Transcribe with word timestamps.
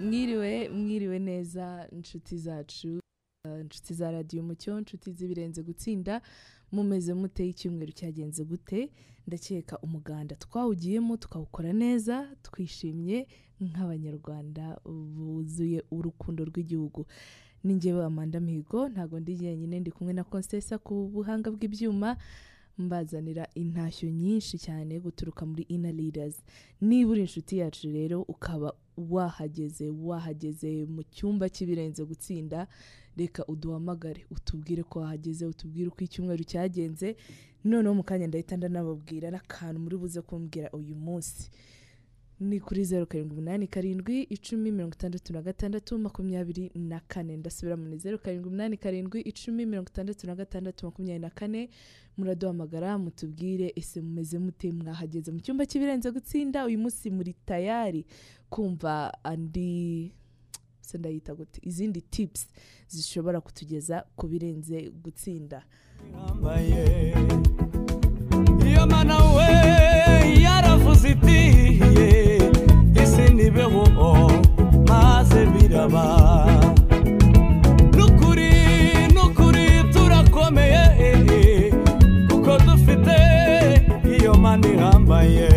mwiriwe 0.00 0.68
mwiriwe 0.68 1.18
neza 1.18 1.88
inshuti 1.92 2.38
zacu 2.38 3.00
uh, 3.48 3.60
inshuti 3.60 3.94
za 3.94 4.10
radiyo 4.10 4.42
umucyo 4.42 4.78
inshuti 4.78 5.12
z'ibirenze 5.12 5.62
gutsinda 5.62 6.20
mumeze 6.72 7.14
mute 7.14 7.48
icyumweru 7.48 7.92
cyagenze 7.92 8.44
gute. 8.44 8.90
Ndakeka 9.26 9.78
umuganda 9.78 10.36
twawugiyemo 10.36 11.16
tukawukora 11.16 11.72
neza 11.72 12.28
twishimye 12.42 13.26
nk'abanyarwanda 13.60 14.76
buzuye 14.84 15.82
urukundo 15.90 16.44
rw'igihugu. 16.44 17.06
Ni 17.64 17.74
njyewe 17.74 18.04
amanda 18.04 18.40
mihigo 18.40 18.88
ntabwo 18.88 19.20
ndi 19.20 19.34
jyenyine 19.36 19.80
ndi 19.80 19.90
kumwe 19.90 20.12
na 20.12 20.24
konsesa 20.24 20.78
ku 20.78 21.08
buhanga 21.12 21.48
bw'ibyuma. 21.50 22.16
Mbazanira 22.78 23.48
intashyo 23.54 24.10
nyinshi 24.10 24.58
cyane 24.58 25.00
guturuka 25.00 25.46
muri 25.46 25.62
ina 25.68 25.92
leaders. 25.92 26.36
Niba 26.80 27.10
uri 27.10 27.20
inshuti 27.20 27.58
yacu 27.58 27.88
rero 27.92 28.22
ukaba 28.22 28.74
wahageze 28.96 29.88
wahageze 29.90 30.84
mu 30.86 31.02
cyumba 31.02 31.48
cy'ibirenze 31.48 32.04
gutsinda 32.04 32.66
reka 33.16 33.46
uduhamagare. 33.46 34.26
Utubwire 34.30 34.82
ko 34.82 35.00
wahageze 35.00 35.46
utubwire 35.46 35.88
uko 35.88 36.00
icyumweru 36.04 36.44
cyagenze. 36.44 37.16
Noneho 37.64 37.94
mu 37.94 38.02
kanya 38.02 38.26
ndahita 38.26 38.56
ndanababwira 38.56 39.30
n'akantu 39.30 39.80
muri 39.80 39.96
buze 39.96 40.20
kumbwira 40.22 40.70
uyu 40.72 40.94
munsi. 40.94 41.50
Ni 42.40 42.60
kuri 42.60 42.84
zeru 42.84 43.06
karindwi 43.06 43.32
umunani 43.38 43.66
karindwi 43.66 44.22
icumi 44.22 44.72
mirongo 44.72 44.94
itandatu 44.94 45.32
na 45.32 45.42
gatandatu 45.42 45.98
makumyabiri 45.98 46.70
na 46.74 47.00
kane. 47.00 47.36
Ndasubira 47.36 47.76
muri 47.76 47.98
zeru 47.98 48.18
karindwi 48.18 48.48
umunani 48.48 48.76
karindwi 48.76 49.20
icumi 49.20 49.66
mirongo 49.66 49.88
itandatu 49.90 50.26
na 50.26 50.34
gatandatu 50.34 50.86
makumyabiri 50.86 51.18
na 51.18 51.30
kane. 51.30 51.70
Muraduhamagara 52.16 52.98
mutubwire 52.98 53.72
ese 53.76 54.00
mumeze 54.00 54.38
mute? 54.38 54.72
Mwahageze 54.72 55.32
mu 55.32 55.40
cyumba 55.40 55.66
cy'ibirenze 55.66 56.10
gutsinda 56.10 56.66
uyu 56.66 56.78
munsi 56.78 57.10
muri 57.10 57.34
tayari. 57.46 58.04
Kumva 58.50 59.12
andi 59.24 60.12
se 60.80 60.98
ndayita 60.98 61.34
gute? 61.34 61.60
Izindi 61.62 62.00
tips 62.02 62.46
zishobora 62.88 63.40
kutugeza 63.40 64.04
ku 64.16 64.26
birenze 64.28 64.90
gutsinda. 64.90 65.62
Iyo 68.66 68.86
mana 68.86 69.16
we 69.34 69.46
yaravuze 70.42 71.10
iti 71.10 71.80
biraba 75.84 76.46
n'ukuri 77.96 78.50
n'ukuri 79.14 79.66
turakomeye 79.92 80.84
kuko 82.28 82.56
dufite 82.66 83.16
iyo 84.16 84.32
mana 84.34 84.66
ihambaye. 84.68 85.48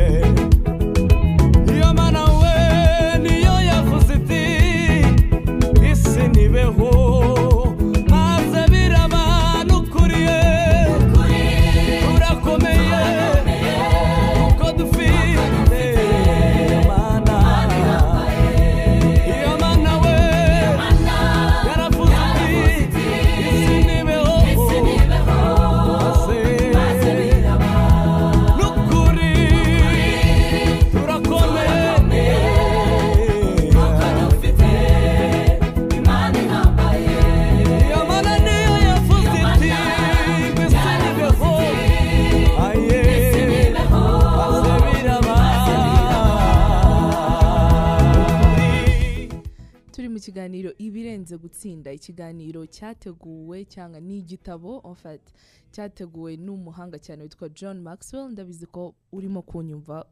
Cyateguwe 52.68 53.66
cyangwa 53.66 54.00
ni 54.00 54.20
igitabo 54.20 54.82
fait 54.96 55.34
cyateguwe 55.72 56.38
n'umuhanga 56.38 57.00
cyane 57.00 57.24
witwa 57.24 57.50
john 57.50 57.82
maxwell. 57.82 58.30
Ndabizi 58.32 58.66
ko 58.66 58.96
urimo 59.12 59.42
kunyumva 59.42 60.06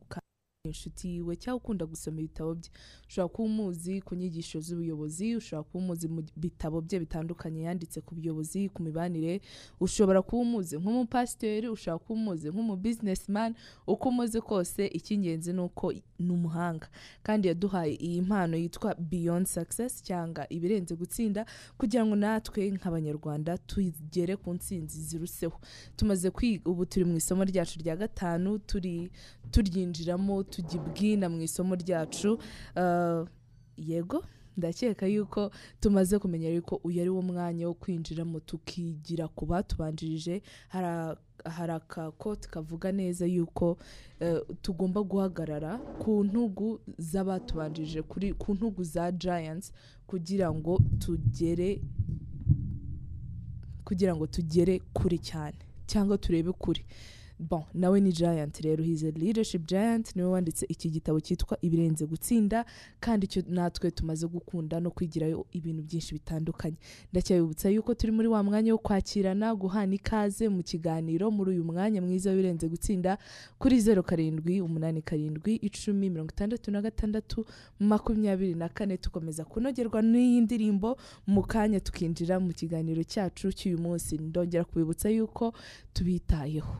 inshuti 0.65 1.07
yiwe 1.09 1.35
cyangwa 1.35 1.57
ukunda 1.61 1.85
gusoma 1.85 2.19
ibitabo 2.19 2.55
bye. 2.55 2.69
Ushobora 3.07 3.29
kuba 3.33 3.45
umuzi 3.49 4.01
ku 4.01 4.15
nyigisho 4.15 4.59
z'ubuyobozi 4.61 5.35
ushobora 5.35 5.63
kuba 5.69 5.79
umuzi 5.83 6.07
mu 6.07 6.21
bitabo 6.35 6.81
bye 6.81 6.99
bitandukanye 6.99 7.61
yanditse 7.69 8.01
ku 8.01 8.15
buyobozi 8.15 8.69
ku 8.73 8.83
mibanire. 8.83 9.41
Ushobora 9.79 10.21
kuba 10.21 10.41
umuzi 10.41 10.77
nk'umupasiteri 10.81 11.67
ushobora 11.69 11.99
kuba 12.03 12.13
umuzi 12.19 12.49
nk'umubizinesimani 12.49 13.55
uko 13.87 14.09
umuzi 14.09 14.41
kose 14.41 14.87
icy'ingenzi 14.97 15.53
ni 15.53 15.61
uko 15.61 15.93
ni 16.19 16.31
umuhanga. 16.33 16.87
Kandi 17.23 17.47
yaduhaye 17.47 17.93
iyi 17.95 18.21
mpano 18.21 18.57
yitwa 18.57 18.95
beyond 18.97 19.45
success 19.45 20.03
cyangwa 20.03 20.45
ibirenze 20.49 20.95
gutsinda 20.95 21.45
kugira 21.77 22.05
ngo 22.05 22.15
natwe 22.15 22.71
nk'abanyarwanda 22.71 23.57
tugere 23.57 24.35
ku 24.35 24.53
ntsinzi 24.53 24.97
ziruseho. 25.01 25.59
Tumaze 25.95 26.29
kwiga 26.31 26.65
ubu 26.71 26.85
turi 26.85 27.05
mu 27.05 27.17
isomo 27.21 27.43
ryacu 27.43 27.79
rya 27.79 27.95
gatanu 27.95 28.59
turi 28.59 29.11
turyinjiramo 29.51 30.43
tujya 30.43 30.75
ibwina 30.81 31.29
mu 31.29 31.41
isomo 31.41 31.75
ryacu. 31.75 32.39
Uh, 32.75 32.94
yego 33.77 34.23
ndakeka 34.57 35.07
yuko 35.07 35.51
tumaze 35.79 36.19
kumenya 36.19 36.49
yuko 36.49 36.79
uyu 36.83 37.01
ari 37.01 37.09
wo 37.09 37.21
mwanya 37.21 37.67
wo 37.67 37.73
kwinjiramo 37.73 38.39
tukigira 38.39 39.27
ku 39.27 39.45
batubanjirije 39.45 40.41
hari 41.45 41.71
akakoti 41.73 42.49
kavuga 42.49 42.91
neza 42.91 43.25
yuko 43.27 43.77
eh, 44.19 44.39
tugomba 44.61 45.03
guhagarara 45.03 45.77
ku 45.99 46.23
ntugu 46.23 46.79
z'abatubanjirije 46.97 48.01
ku 48.39 48.53
ntugu 48.55 48.83
za 48.83 49.11
giants 49.11 49.73
kugira 50.07 50.47
ngo 50.53 50.79
tugere 50.99 51.81
kugira 53.85 54.15
ngo 54.15 54.27
tugere 54.27 54.79
kure 54.93 55.17
cyane 55.17 55.57
cyangwa 55.87 56.17
turebe 56.17 56.51
kure. 56.51 56.85
Bon 57.39 57.63
nawe 57.73 57.99
ni 58.01 58.11
giant 58.11 58.57
rero 58.61 58.83
a 58.83 59.11
leadership 59.19 59.65
giant 59.67 60.15
ni 60.15 60.21
we 60.21 60.27
wanditse 60.29 60.65
iki 60.69 60.89
gitabo 60.89 61.19
cyitwa 61.19 61.57
ibirenze 61.61 62.05
gutsinda 62.05 62.65
kandi 62.99 63.25
icyo 63.25 63.43
natwe 63.49 63.91
tumaze 63.91 64.27
gukunda 64.27 64.79
no 64.79 64.91
kwigirayo 64.91 65.45
ibintu 65.51 65.83
byinshi 65.83 66.13
bitandukanye. 66.13 66.77
Ndacyabibutsa 67.11 67.69
yuko 67.69 67.93
turi 67.93 68.11
muri 68.11 68.27
wa 68.27 68.43
mwanya 68.43 68.71
wo 68.71 68.77
kwakirana 68.79 69.55
guhana 69.55 69.95
ikaze 69.95 70.49
mu 70.49 70.63
kiganiro 70.63 71.31
muri 71.31 71.51
uyu 71.51 71.63
mwanya 71.63 72.01
mwiza 72.01 72.29
w'ibirenze 72.31 72.67
gutsinda 72.69 73.17
kuri 73.59 73.79
zeru 73.81 74.03
karindwi 74.03 74.61
umunani 74.61 75.01
karindwi 75.01 75.55
icumi 75.59 76.09
mirongo 76.09 76.31
itandatu 76.31 76.71
na 76.71 76.81
gatandatu 76.81 77.45
makumyabiri 77.79 78.55
na 78.55 78.69
kane 78.69 78.97
tukomeza 78.97 79.45
kunogerwa 79.45 80.01
n'iyi 80.01 80.41
ndirimbo 80.41 80.97
mu 81.27 81.43
kanya 81.43 81.79
tukinjira 81.83 82.39
mu 82.39 82.53
kiganiro 82.55 83.03
cyacu 83.03 83.51
cy'uyu 83.51 83.77
munsi. 83.77 84.17
Ndongera 84.17 84.63
kubibutsa 84.63 85.09
yuko 85.11 85.53
tubitayeho. 85.93 86.75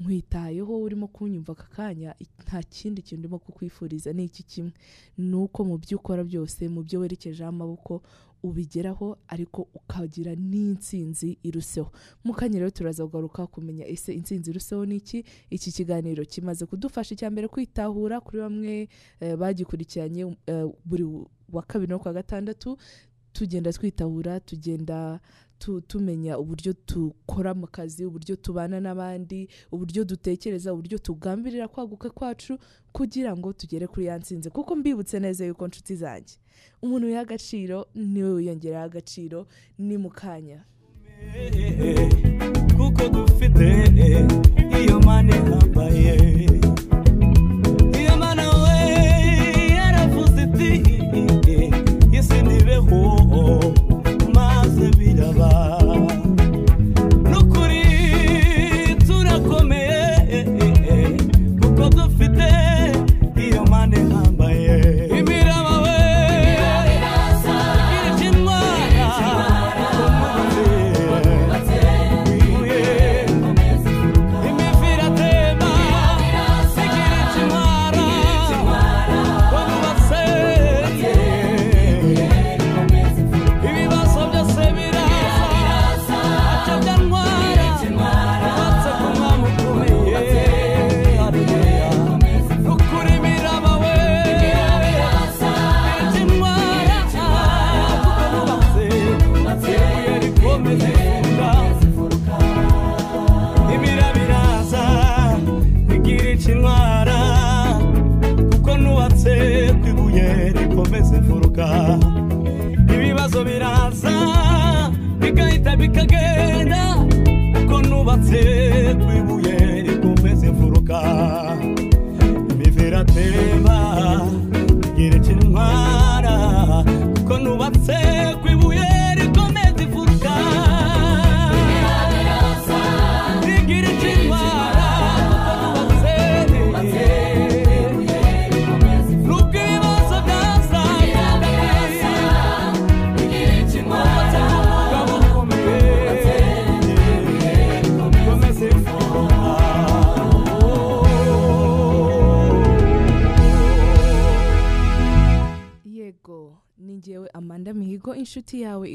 Nkwitayeho 0.00 0.80
urimo 0.82 1.06
kunyumva 1.08 1.52
aka 1.52 1.64
kanya 1.68 2.14
nta 2.44 2.62
kindi 2.62 3.02
kintu 3.02 3.18
ndimo 3.20 3.38
kukwifuriza 3.38 4.12
ni 4.12 4.24
iki 4.24 4.42
kimwe? 4.42 4.72
Ni 5.18 5.34
uko 5.36 5.64
mu 5.64 5.78
byo 5.78 5.98
ukora 5.98 6.24
byose 6.24 6.68
mu 6.68 6.82
byo 6.82 7.00
werekejeho 7.00 7.48
amaboko 7.48 8.02
ubigeraho 8.42 9.18
ariko 9.28 9.68
ukagira 9.74 10.32
n'intsinzi 10.34 11.38
iruseho. 11.42 11.92
Mu 12.24 12.32
kanya 12.32 12.58
rero 12.58 12.70
turaza 12.70 13.04
kugaruka 13.06 13.46
kumenya 13.46 13.84
ese 13.86 14.14
intsinzi 14.16 14.50
iruseho 14.50 14.86
ni 14.86 14.96
iki? 14.96 15.24
Iki 15.50 15.72
kiganiro 15.72 16.24
kimaze 16.24 16.64
kudufasha 16.66 17.14
icya 17.14 17.28
mbere 17.30 17.48
kwitahura 17.52 18.20
kuri 18.20 18.38
bamwe 18.40 18.88
eh, 19.20 19.36
bagikurikiranye 19.36 20.36
eh, 20.48 20.64
buri 20.84 21.04
wa 21.52 21.62
kabiri 21.62 21.90
no 21.92 21.98
kwa 21.98 22.12
gatandatu 22.16 22.76
tugenda 23.32 23.72
twitahura 23.72 24.40
tugenda 24.40 25.20
tu- 25.49 25.49
tumenya 25.86 26.38
uburyo 26.38 26.74
dukora 26.88 27.54
mu 27.54 27.66
kazi 27.66 28.04
uburyo 28.06 28.36
tubana 28.36 28.80
n'abandi 28.80 29.48
uburyo 29.72 30.04
dutekereza 30.04 30.72
uburyo 30.72 30.98
tugambirira 30.98 31.68
kwaguka 31.68 32.10
kwacu 32.10 32.58
kugira 32.92 33.36
ngo 33.36 33.52
tugere 33.52 33.86
kuri 33.86 34.06
ya 34.06 34.18
nsinzi 34.18 34.50
kuko 34.50 34.76
mbibutse 34.76 35.20
neza 35.20 35.44
yuko 35.46 35.68
nshuti 35.68 35.96
zanjye. 35.96 36.34
Umuntu 36.82 37.06
wiha 37.06 37.20
agaciro 37.20 37.86
ni 37.94 38.22
we 38.22 38.30
wiyongeraho 38.32 38.84
agaciro 38.86 39.46
ni 39.78 39.96
mu 39.98 40.10
kanya. 40.10 40.64
Kuko 42.76 43.08
dufite 43.08 43.66
iyo 44.84 45.00
mana 45.00 45.36
ihambaye 45.36 46.16
maze 55.32 55.59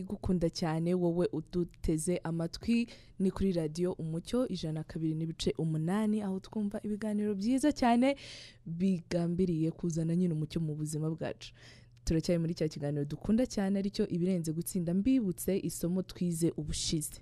igukunda 0.06 0.50
cyane 0.50 0.94
wowe 0.94 1.26
uduteze 1.34 2.18
amatwi 2.24 2.88
ni 3.20 3.32
kuri 3.32 3.52
radiyo 3.52 3.94
umucyo 3.98 4.48
ijana 4.48 4.80
na 4.80 4.84
kabiri 4.84 5.14
n'ibice 5.18 5.50
umunani 5.58 6.22
aho 6.22 6.38
twumva 6.40 6.78
ibiganiro 6.86 7.34
byiza 7.36 7.72
cyane 7.74 8.16
bigambiriye 8.66 9.72
kuzana 9.74 10.14
nyine 10.16 10.34
umucyo 10.38 10.62
mu 10.62 10.76
buzima 10.76 11.10
bwacu. 11.10 11.54
Turacyari 12.06 12.38
muri 12.40 12.54
cya 12.54 12.68
kiganiro 12.70 13.06
dukunda 13.06 13.46
cyane 13.50 13.80
ari 13.82 13.90
cyo 13.90 14.06
ibirenze 14.08 14.52
gutsinda 14.54 14.94
mbibutse 14.94 15.58
isomo 15.70 16.02
twize 16.06 16.54
ubushize. 16.58 17.18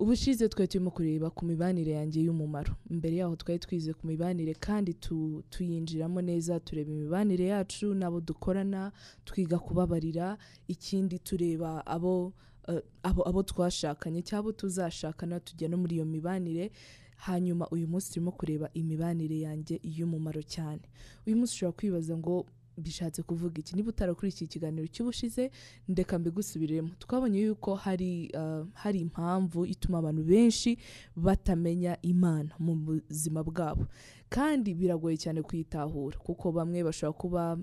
Ubushize 0.00 0.48
twari 0.48 0.68
turimo 0.68 0.90
kureba 0.90 1.30
ku 1.30 1.44
mibanire 1.46 1.92
yanjye 1.92 2.20
y'umumaro. 2.22 2.74
Mbere 2.90 3.16
yaho 3.16 3.36
twari 3.36 3.58
twize 3.58 3.92
ku 3.94 4.06
mibanire 4.06 4.54
kandi 4.54 4.94
tu- 4.94 5.42
tuyinjiramo 5.50 6.20
neza 6.22 6.60
tureba 6.60 6.90
imibanire 6.90 7.46
yacu 7.50 7.94
n'abo 7.94 8.20
dukorana 8.20 8.92
twiga 9.24 9.58
kubabarira. 9.58 10.38
Ikindi 10.68 11.18
tureba 11.18 11.86
abo 11.86 12.32
eh, 12.68 12.82
abo, 13.02 13.22
abo 13.28 13.42
twashakanye 13.42 14.22
cyangwa 14.22 14.52
tuzashakana 14.52 15.40
tujya 15.40 15.68
no 15.68 15.76
muri 15.76 15.94
iyo 15.98 16.04
mibanire. 16.04 16.70
Hanyuma 17.18 17.66
uyu 17.74 17.88
munsi 17.88 18.12
turimo 18.14 18.30
kureba 18.32 18.70
imibanire 18.74 19.40
yanjye 19.42 19.80
y'umumaro 19.82 20.42
cyane. 20.46 20.82
Uyu 21.26 21.36
munsi 21.36 21.54
ushobora 21.58 21.76
kwibaza 21.76 22.14
ngo 22.16 22.46
bishatse 22.78 23.22
kuvuga 23.22 23.60
iki? 23.60 23.76
Niba 23.76 23.88
utarakurikiye 23.90 24.46
ikiganiro 24.46 24.86
cy'ubushize 24.86 25.50
ndeka 25.88 26.18
mbigusubiremo. 26.18 26.88
Twabonye 26.98 27.40
yuko 27.40 27.74
hari 27.74 28.30
uh, 28.34 28.66
hari 28.74 29.00
impamvu 29.00 29.66
ituma 29.66 29.98
abantu 29.98 30.22
benshi 30.24 30.78
batamenya 31.16 31.96
imana 32.02 32.50
mu 32.58 32.74
buzima 32.74 33.42
bwabo. 33.44 33.86
Kandi 34.28 34.74
biragoye 34.74 35.16
cyane 35.16 35.42
kuyitahura 35.42 36.18
kuko 36.18 36.52
bamwe 36.52 36.84
bashobora 36.84 37.18
kuba 37.18 37.58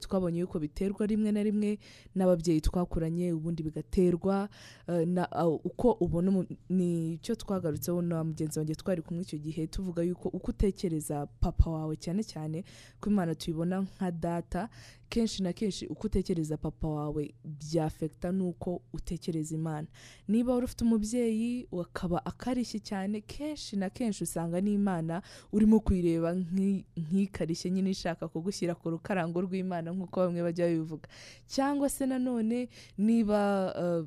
twabonye 0.00 0.40
yuko 0.44 0.58
biterwa 0.60 1.06
rimwe 1.06 1.32
na 1.32 1.42
rimwe 1.42 1.78
n'ababyeyi 2.14 2.60
twakuranye 2.60 3.32
ubundi 3.32 3.62
bigaterwa 3.62 4.48
uh, 4.88 5.64
uko 5.64 5.92
ubona 6.00 6.30
umu- 6.30 6.46
ni 6.68 7.18
cyo 7.22 7.34
twagarutseho 7.34 8.02
na 8.02 8.24
mugenzi 8.24 8.58
wanjye 8.58 8.74
twari 8.74 9.02
kumwe 9.02 9.22
icyo 9.22 9.38
gihe 9.38 9.66
tuvuga 9.66 10.02
yuko 10.02 10.28
uko 10.28 10.50
utekereza 10.50 11.26
papa 11.26 11.70
wawe 11.70 11.96
cyane 11.96 12.20
cyane 12.24 12.64
ko 13.00 13.10
imana 13.10 13.34
tuyibona 13.34 13.80
nka 13.80 14.10
data 14.10 14.68
kenshi 15.12 15.42
na 15.44 15.52
kenshi 15.52 15.84
uko 15.86 16.06
utekereza 16.08 16.56
papa 16.56 16.88
wawe 16.88 17.34
byafekita 17.44 18.32
n'uko 18.32 18.80
utekereza 18.96 19.52
imana. 19.54 19.86
Niba 20.28 20.54
wari 20.56 20.64
ufite 20.64 20.84
umubyeyi 20.88 21.68
akaba 21.82 22.24
akarishye 22.24 22.80
cyane 22.80 23.20
kenshi 23.20 23.76
na 23.76 23.90
kenshi 23.92 24.24
usanga 24.24 24.56
n'imana 24.64 25.20
urimo 25.52 25.80
kuyireba 25.84 26.32
nk'i- 26.32 26.84
nk'ikarishye 26.96 27.68
nyine 27.70 27.90
ishaka 27.92 28.24
kugushyira 28.28 28.72
ku 28.74 28.88
rukarango 28.90 29.40
rw'imana 29.44 29.92
nk'uko 29.92 30.16
bamwe 30.32 30.40
bajya 30.42 30.66
babivuga 30.72 31.08
cyangwa 31.46 31.88
se 31.92 32.06
nanone 32.08 32.68
niba 32.98 33.40
uh, 33.76 34.06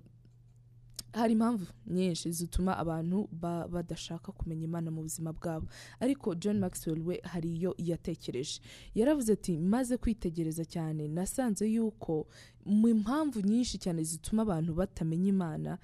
hari 1.15 1.33
impamvu 1.33 1.65
nyinshi 1.87 2.31
zituma 2.31 2.77
abantu 2.77 3.27
ba- 3.31 3.67
badashaka 3.67 4.31
kumenya 4.31 4.63
imana 4.67 4.91
mu 4.91 5.01
buzima 5.01 5.33
bwabo. 5.33 5.67
Ariko 5.99 6.35
john 6.35 6.59
maxwell 6.59 6.99
we 7.07 7.21
hari 7.23 7.49
iyo 7.55 7.75
yatekereje. 7.77 8.59
Yaravuze 8.95 9.33
ati 9.33 9.57
maze 9.57 9.97
kwitegereza 9.97 10.65
cyane 10.65 11.07
nasanze 11.07 11.65
yuko 11.71 12.27
mu 12.65 12.93
mpamvu 12.93 13.41
nyinshi 13.41 13.77
cyane 13.77 14.03
zituma 14.03 14.41
abantu 14.43 14.73
batamenya 14.75 15.27
imana 15.29 15.77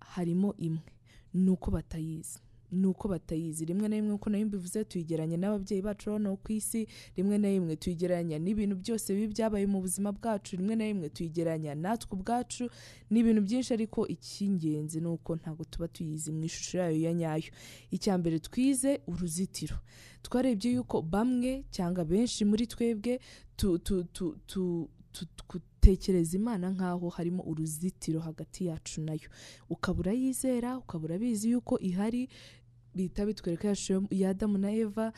harimo 0.00 0.54
imwe 0.56 0.82
ni 1.34 1.50
uko 1.50 1.70
batayizi. 1.70 2.38
Ni 2.72 2.86
uko 2.86 3.08
batayizi. 3.08 3.64
Rimwe 3.64 3.88
na 3.88 3.96
rimwe 3.96 4.12
uko 4.14 4.30
na 4.30 4.38
yo 4.38 4.46
mbivuze 4.46 4.84
tuyigeranya 4.84 5.36
n'ababyeyi 5.36 5.82
bacu 5.82 6.10
hano 6.10 6.36
ku 6.36 6.52
isi. 6.52 6.86
Rimwe 7.16 7.38
na 7.38 7.48
rimwe 7.48 7.76
tuyigeranya 7.76 8.38
n'ibintu 8.38 8.76
byose 8.76 9.14
bibi 9.14 9.28
byabaye 9.34 9.66
mu 9.66 9.80
buzima 9.80 10.12
bwacu. 10.12 10.56
Rimwe 10.56 10.76
na 10.76 10.84
rimwe 10.84 11.08
tuyigeranya 11.08 11.74
natwe 11.74 12.12
ubwacu 12.18 12.70
ni 13.10 13.20
ibintu 13.20 13.42
byinshi 13.42 13.72
ariko 13.74 14.06
icy'ingenzi 14.06 15.00
ni 15.00 15.06
uko 15.08 15.36
ntabwo 15.36 15.64
tuba 15.64 15.88
tuyizi 15.88 16.32
mu 16.32 16.44
ishusho 16.44 16.78
yayo 16.78 16.96
ya 17.00 17.12
nyayo. 17.14 17.50
Icya 17.90 18.18
mbere 18.18 18.38
twize 18.38 19.00
uruzitiro. 19.06 19.76
Twarebye 20.22 20.72
yuko 20.76 21.02
bamwe 21.02 21.64
cyangwa 21.70 22.04
benshi 22.04 22.44
muri 22.44 22.66
twebwe 22.66 23.20
tu, 23.56 23.78
imana 26.34 26.70
nk'aho 26.70 27.08
harimo 27.08 27.42
uruzitiro 27.42 28.20
hagati 28.20 28.66
yacu 28.66 29.00
na 29.00 29.12
yo. 29.12 29.28
Ukaba 29.70 30.00
urayizera 30.00 30.78
ukaba 30.78 31.04
urabizi 31.04 31.50
yuko 31.50 31.78
ihari 31.78 32.28
bihita 32.98 33.26
bitwereka 33.26 33.74
ya 34.10 34.30
adamu 34.30 34.58
na 34.58 34.70
eva 34.74 35.12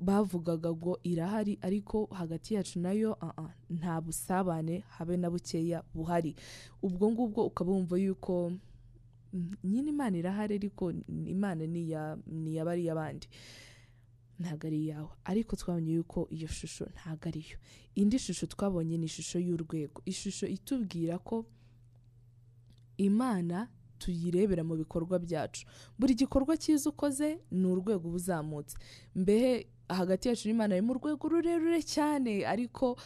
bavugaga 0.00 0.70
ngo 0.72 1.00
irahari 1.02 1.58
ariko 1.62 2.06
hagati 2.12 2.54
yacu 2.54 2.78
na 2.80 2.92
yo 2.92 3.16
ah, 3.20 3.48
nta 3.70 4.00
busabane 4.00 4.84
habe 4.88 5.16
na 5.16 5.30
bukeya 5.30 5.82
buhari. 5.94 6.34
Ubwo 6.82 7.10
ngubwo 7.10 7.46
ukaba 7.46 7.72
wumva 7.72 7.96
yuko 7.98 8.52
mm, 9.32 9.50
nyine 9.64 9.88
imana 9.90 10.16
irahari 10.18 10.54
ariko 10.54 10.92
imana 11.08 11.66
ni 11.66 11.88
iya 11.88 12.64
bariya 12.64 12.94
bandi. 12.94 13.26
Ntabwo 14.38 14.66
ari 14.66 14.78
iyawe. 14.84 15.08
Ariko 15.24 15.56
twabonye 15.56 15.92
yuko 15.92 16.28
iyo 16.30 16.48
shusho 16.48 16.84
ntabwo 16.84 17.28
ariyo 17.28 17.56
indi 17.94 18.18
shusho 18.18 18.46
twabonye 18.46 18.98
ni 18.98 19.06
ishusho 19.08 19.38
y'urwego. 19.40 20.02
Ishusho 20.04 20.46
itubwira 20.46 21.18
ko 21.18 21.46
imana 22.96 23.68
tuyirebera 24.02 24.64
mu 24.66 24.74
bikorwa 24.76 25.18
byacu. 25.22 25.62
Buri 25.98 26.14
gikorwa 26.18 26.56
cyiza 26.58 26.90
ukoze 26.90 27.38
ni 27.50 27.66
urwego 27.66 28.08
uba 28.10 28.16
uzamutse. 28.18 28.74
Mbehe 29.14 29.66
hagati 29.88 30.28
yacu 30.28 30.48
n'imana 30.50 30.74
harimo 30.74 30.92
urwego 30.98 31.28
rurerure 31.28 31.82
cyane 31.86 32.42
ariko 32.46 32.96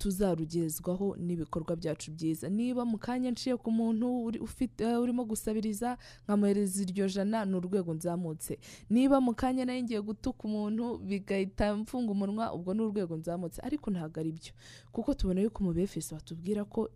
tuzarugezwaho 0.00 1.16
n'ibikorwa 1.20 1.76
byacu 1.76 2.10
byiza. 2.12 2.48
Niba 2.48 2.84
mu 2.88 2.96
kanya 2.98 3.30
nciye 3.30 3.56
ku 3.60 3.68
muntu 3.70 4.32
eh, 4.78 4.96
urimo 5.00 5.24
gusabiriza 5.28 5.98
nkamuhereza 6.24 6.82
iryo 6.82 7.04
jana 7.08 7.44
ni 7.44 7.54
urwego 7.56 7.92
nzamutse. 7.94 8.56
Niba 8.90 9.20
mu 9.20 9.34
kanya 9.36 9.64
na 9.68 9.74
yo 9.76 9.82
ngiye 9.84 10.00
gutuka 10.00 10.40
umuntu 10.48 10.98
bigahita 11.04 11.76
mfunga 11.76 12.12
umunwa 12.16 12.48
ubwo 12.56 12.72
ni 12.74 12.80
urwego 12.82 13.16
nzamutse. 13.20 13.60
Ariko 13.62 13.90
ntabwo 13.92 14.20
ari 14.20 14.32
byo 14.32 14.52
kuko 14.92 15.12
tubona 15.14 15.40
yuko 15.44 15.60
mu 15.64 15.72
befeso 15.76 16.14
batubwira 16.16 16.64
ko 16.64 16.88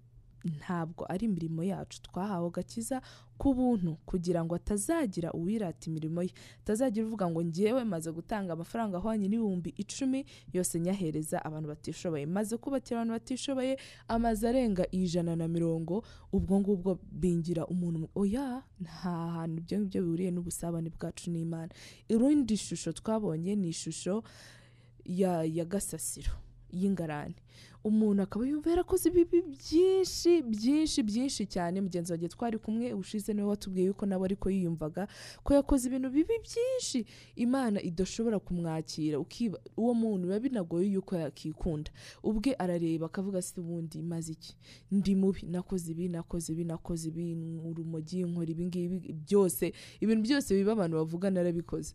ntabwo 0.44 1.04
ari 1.12 1.24
imirimo 1.26 1.62
yacu. 1.64 2.02
Twahawe 2.02 2.46
agakiza 2.48 3.00
k'ubuntu 3.38 3.96
kugira 4.06 4.44
ngo 4.44 4.54
atazagira 4.54 5.32
uwirata 5.32 5.86
imirimo 5.90 6.22
ye. 6.22 6.30
Atazagira 6.62 7.06
uvuga 7.06 7.26
ngo 7.30 7.40
ngewe 7.44 7.84
maze 7.84 8.12
gutanga 8.12 8.52
amafaranga 8.52 8.96
ahwanye 9.00 9.28
n'ibihumbi 9.28 9.74
icumi 9.76 10.24
yose 10.52 10.80
nyahereza 10.80 11.40
abantu 11.44 11.68
batishoboye. 11.72 12.26
Maze 12.26 12.56
kubakira 12.56 12.96
abantu 13.00 13.12
batishoboye 13.18 13.78
amaze 14.08 14.48
arenga 14.48 14.84
ijana 14.92 15.36
na 15.36 15.48
mirongo 15.48 16.04
ubwo 16.32 16.60
ngubwo 16.60 16.98
bingira 17.12 17.66
umuntu 17.66 18.08
oya 18.14 18.62
nta 18.80 19.16
hantu 19.34 19.56
ibyo 19.62 19.76
ngibyo 19.80 20.00
bihuriye 20.04 20.30
n'ubusabane 20.30 20.90
bwacu 20.90 21.30
n'imana. 21.32 21.72
Irindi 22.08 22.56
shusho 22.56 22.92
twabonye 22.92 23.56
ni 23.56 23.68
ishusho 23.74 24.22
ya, 25.04 25.64
gasasiro 25.64 26.32
y'ingarani. 26.70 27.34
Umuntu 27.85 28.23
akaba 28.25 28.47
yumva 28.49 28.71
yarakoze 28.71 29.09
ibibi 29.12 29.43
byinshi 29.43 30.43
byinshi 30.43 31.03
byinshi 31.03 31.43
cyane. 31.47 31.81
Mugenzi 31.85 32.12
wanjye 32.12 32.29
twari 32.29 32.59
kumwe 32.59 32.93
ushize 32.97 33.33
ni 33.35 33.43
we 33.43 33.49
watubwiye 33.49 33.87
yuko 33.93 34.07
nawe 34.07 34.25
ariko 34.25 34.49
yiyumvaga 34.50 35.05
ko 35.45 35.55
yakoze 35.55 35.88
ibintu 35.88 36.09
bibi 36.11 36.35
byinshi. 36.47 37.05
Imana 37.37 37.83
idashobora 37.83 38.38
kumwakira. 38.41 39.19
Uwo 39.76 39.93
muntu 39.95 40.26
biba 40.26 40.41
binagoye 40.41 40.88
yuko 40.97 41.12
yakikunda. 41.17 41.91
Ubwe 42.25 42.55
arareba 42.59 43.07
akavuga 43.07 43.43
se 43.43 43.61
ubundi 43.61 44.00
maze 44.03 44.33
iki? 44.33 44.57
Ndi 44.91 45.14
mubi. 45.14 45.43
Nakoze 45.45 45.91
ibi 45.93 46.09
nakoze 46.09 46.53
ibi 46.53 46.64
nakoze 46.64 47.09
ibi. 47.12 47.37
Urumogi 47.64 48.25
nkora 48.25 48.49
ibi 48.50 48.64
ngibi 48.67 49.12
byose. 49.12 49.73
Ibintu 50.00 50.23
byose 50.25 50.55
biba 50.57 50.73
abantu 50.73 50.97
bavuga 50.97 51.29
narabikoze. 51.31 51.95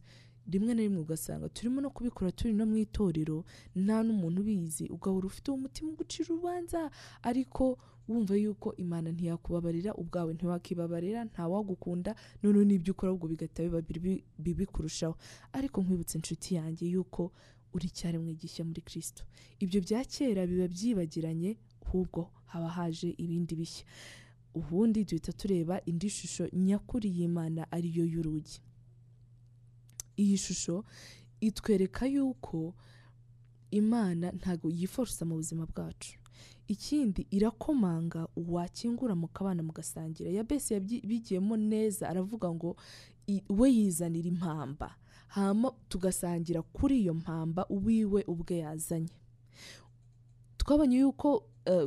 Rimwe 0.51 0.73
na 0.73 0.81
rimwe 0.81 0.99
ugasanga 1.01 1.49
turimo 1.49 1.81
no 1.81 1.89
kubikora 1.89 2.31
turi 2.31 2.53
no 2.53 2.65
mu 2.65 2.75
itorero 2.77 3.45
nta 3.75 4.03
n'umuntu 4.03 4.41
ubizi. 4.41 4.85
Ugahora 4.89 5.25
ufite 5.27 5.51
uwo 5.51 5.57
mutima 5.65 5.89
ugucira 5.93 6.27
urubanza 6.33 6.91
ariko 7.23 7.77
wumva 8.09 8.33
yuko 8.35 8.73
imana 8.75 9.11
ntiyakubabarira 9.13 9.93
ubwawe 10.01 10.33
ntiwakibabarira 10.33 11.19
ntawagukunda 11.29 12.15
noneho 12.43 12.65
n'ibyo 12.65 12.91
ukora 12.93 13.09
ahubwo 13.13 13.27
bigahita 13.29 13.63
biba 13.63 13.81
bibi- 14.39 14.65
kurushaho. 14.65 15.15
Ariko 15.53 15.81
nkwibutse 15.81 16.17
inshuti 16.17 16.55
yanjye 16.57 16.85
yuko 16.89 17.31
uri 17.73 17.85
icyaremwe 17.87 18.33
gishya 18.33 18.65
muri 18.65 18.81
kirisito 18.81 19.23
ibyo 19.61 19.79
bya 19.85 20.01
kera 20.05 20.41
biba 20.49 20.65
byibagiranye 20.67 21.57
ahubwo 21.85 22.31
haba 22.49 22.69
haje 22.69 23.09
ibindi 23.17 23.53
bishya. 23.55 23.85
Ubundi 24.57 25.05
duhita 25.05 25.29
tureba 25.33 25.77
indi 25.85 26.09
shusho 26.09 26.49
nyakuri 26.53 27.09
y'imana 27.17 27.61
ariyo 27.71 28.05
y'urugi. 28.09 28.57
Iyi 30.19 30.37
shusho 30.37 30.83
itwereka 31.41 32.05
yuko 32.05 32.73
imana 33.71 34.31
ntabwo 34.31 34.67
yiforosa 34.69 35.25
mu 35.25 35.35
buzima 35.39 35.65
bwacu. 35.65 36.19
Ikindi 36.67 37.27
irakomanga 37.31 38.27
wakingura 38.35 39.15
mukabana 39.15 39.63
mugasangira 39.63 40.29
yabesi 40.31 40.73
yabigiyemo 40.73 41.57
neza 41.57 42.09
aravuga 42.09 42.51
ngo 42.53 42.75
we 43.49 43.67
yizanira 43.71 44.27
impamba. 44.27 44.95
Hama 45.27 45.71
tugasangira 45.89 46.61
kuri 46.61 47.01
iyo 47.01 47.13
mpamba 47.13 47.65
uwiwe 47.69 48.23
ubwe 48.27 48.57
yazanye. 48.57 49.13
Twabonye 50.57 50.97
yuko 50.99 51.43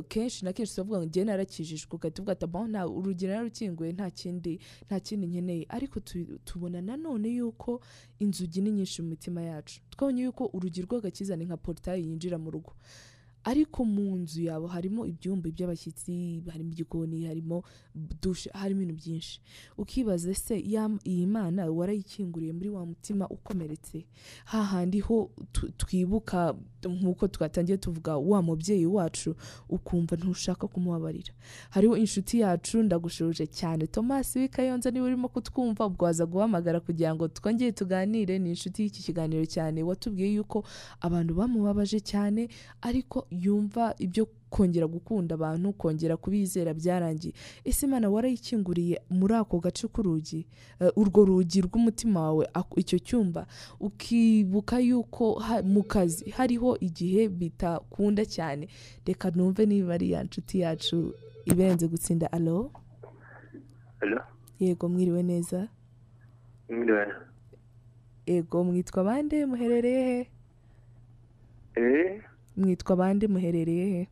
kenshi 0.07 0.45
na 0.45 0.53
kenshi 0.53 0.73
turavuga 0.75 0.97
ngo 0.97 1.05
njyewe 1.05 1.25
narakijijwe 1.25 1.89
ugahita 1.95 2.21
uvuga 2.21 2.31
ati 2.33 2.47
bon 2.47 2.69
nta 2.71 2.87
urugi 2.87 3.27
nararukinguye 3.27 3.91
nta 3.93 4.09
kindi 4.11 4.59
nta 4.87 4.99
kindi 4.99 5.27
nkeneye. 5.27 5.65
Ariko 5.69 5.99
tu- 5.99 6.39
tubona 6.45 6.81
nanone 6.81 7.29
yuko 7.29 7.81
inzugi 8.19 8.61
ni 8.61 8.71
nyinshi 8.71 9.01
mu 9.01 9.09
mitima 9.09 9.41
yacu. 9.41 9.81
Twabonye 9.89 10.23
yuko 10.23 10.49
urugi 10.53 10.81
rw'agakiza 10.81 11.35
ni 11.35 11.45
nka 11.45 11.57
porutayi 11.57 12.07
yinjira 12.07 12.37
mu 12.37 12.51
rugo. 12.51 12.73
Ariko 13.45 13.83
mu 13.85 14.15
nzu 14.23 14.41
yawe 14.47 14.67
harimo 14.71 15.03
ibyumba 15.05 15.49
by'abashyitsi 15.51 16.43
harimo 16.51 16.71
igikoni 16.71 17.25
harimo 17.27 17.63
dushe 18.21 18.47
harimo 18.55 18.81
ibintu 18.87 18.95
byinshi. 19.03 19.41
Ukibaza 19.77 20.31
ya- 20.63 20.99
iyi 21.03 21.27
mana 21.27 21.67
warayikinguriye 21.71 22.53
muri 22.55 22.69
wa 22.71 22.85
mutima 22.87 23.27
ukomeretse? 23.29 24.05
Hahandi 24.47 24.99
ho 25.03 25.31
twibuka 25.77 26.55
nk'uko 26.89 27.27
twatangiye 27.27 27.77
tuvuga 27.77 28.17
wa 28.17 28.41
mubyeyi 28.41 28.85
wacu 28.85 29.35
ukumva 29.69 30.15
ntushaka 30.15 30.67
kumubabarira. 30.67 31.33
Hariho 31.69 31.97
inshuti 31.97 32.39
yacu 32.39 32.83
ndagushuje 32.83 33.47
cyane. 33.47 33.87
Thomas 33.87 34.35
w'ikayonza 34.35 34.91
niba 34.91 35.05
urimo 35.05 35.27
kutwumva 35.27 35.85
ubwo 35.85 36.05
waza 36.05 36.25
guhamagara 36.25 36.79
kugira 36.79 37.15
ngo 37.15 37.27
twongere 37.27 37.71
tuganire. 37.71 38.39
Ni 38.39 38.49
inshuti 38.49 38.81
y'iki 38.83 39.03
kiganiro 39.03 39.45
cyane 39.45 39.83
watubwiye 39.83 40.33
yuko 40.33 40.63
abantu 41.01 41.33
bamubabaje 41.35 41.99
cyane 41.99 42.47
ariko 42.81 43.27
yumva 43.31 43.95
ibyo 43.99 44.27
kongera 44.53 44.85
gukunda 44.87 45.33
abantu 45.35 45.73
kongera 45.73 46.13
kubizera 46.17 46.73
byarangiye. 46.77 47.33
Ese 47.65 47.85
imana 47.89 48.09
warayikinguriye 48.09 49.01
muri 49.09 49.33
ako 49.33 49.59
gace 49.59 49.87
k'urugi? 49.89 50.45
Eh, 50.79 50.91
urwo 50.95 51.25
rugi 51.25 51.61
rw'umutima 51.65 52.21
wawe 52.21 52.45
icyo 52.77 52.99
cyumba 53.01 53.47
ukibuka 53.81 54.77
yuko 54.79 55.41
mu 55.65 55.81
kazi 55.83 56.29
hariho 56.29 56.77
igihe 56.77 57.29
bitakunda 57.29 58.21
cyane. 58.25 58.67
Reka 59.05 59.31
numve 59.33 59.65
niba 59.65 59.93
ari 59.97 60.11
ya 60.13 60.23
nshuti 60.23 60.59
yacu 60.61 61.13
ibenze 61.45 61.87
gutsinda. 61.87 62.29
Alo 62.31 62.71
yego 64.59 64.89
mwiriwe 64.89 65.23
neza? 65.23 65.67
Mwiriwe. 66.69 67.07
yego 68.25 68.63
mwitwa 68.63 69.03
bande 69.03 69.45
muherereye 69.45 70.03
he? 70.05 70.29
Eh? 71.75 72.21
mwitwa 72.57 72.95
bande 72.95 73.27
muherereye 73.27 73.85
he? 73.91 74.07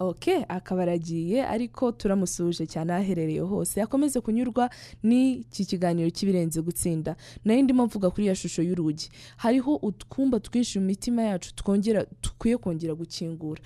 Ok 0.00 0.44
akaba 0.48 0.82
aragiye 0.82 1.44
ariko 1.46 1.92
turamusuhuje 1.92 2.66
cyane 2.66 2.92
aherereye 2.92 3.40
hose. 3.40 3.82
Akomeze 3.82 4.20
kunyurwa 4.20 4.70
n'iki 5.04 5.64
kiganiro 5.64 6.08
cy'ibirenze 6.10 6.62
gutsinda. 6.62 7.16
Nayo 7.44 7.62
ndimo 7.62 7.84
mvuga 7.86 8.10
kuri 8.10 8.24
iyo 8.26 8.34
shusho 8.34 8.62
y'urugi. 8.62 9.10
Hariho 9.36 9.76
utwumba 9.76 10.40
twinshi 10.40 10.78
mu 10.80 10.86
mitima 10.86 11.22
yacu 11.22 11.52
twongera 11.54 12.06
dukwiye 12.22 12.56
kongera 12.56 12.94
gukingura. 12.96 13.60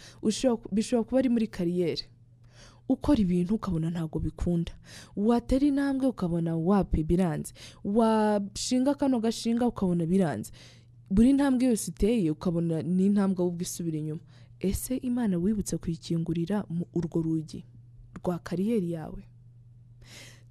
Bishobora 0.72 1.04
kuba 1.06 1.18
ari 1.18 1.28
muri 1.28 1.46
kariyeri. 1.46 2.02
Ukora 2.88 3.18
ibintu 3.22 3.54
ukabona 3.54 3.90
ntabwo 3.90 4.18
bikunda. 4.18 4.72
Watera 5.16 5.66
intambwe 5.66 6.06
ukabona 6.10 6.56
wapi 6.56 7.04
biranze. 7.06 7.54
Washinga 7.84 8.94
kano 8.98 9.20
gashinga 9.22 9.66
ukabona 9.66 10.02
biranze. 10.06 10.50
Buri 11.10 11.32
ntambwe 11.32 11.66
yose 11.70 11.90
uteye 11.94 12.30
ukabona 12.30 12.82
ni 12.82 13.06
intambwe 13.06 13.38
ahubwo 13.42 13.62
isubira 13.62 13.98
inyuma. 13.98 14.20
Ese 14.64 14.96
imana 14.96 15.36
wibutse 15.38 15.76
kuyikingurira 15.76 16.64
urwo 16.96 17.20
rugi 17.22 17.60
rwa 18.18 18.38
kariyeri 18.38 18.90
yawe? 18.96 19.22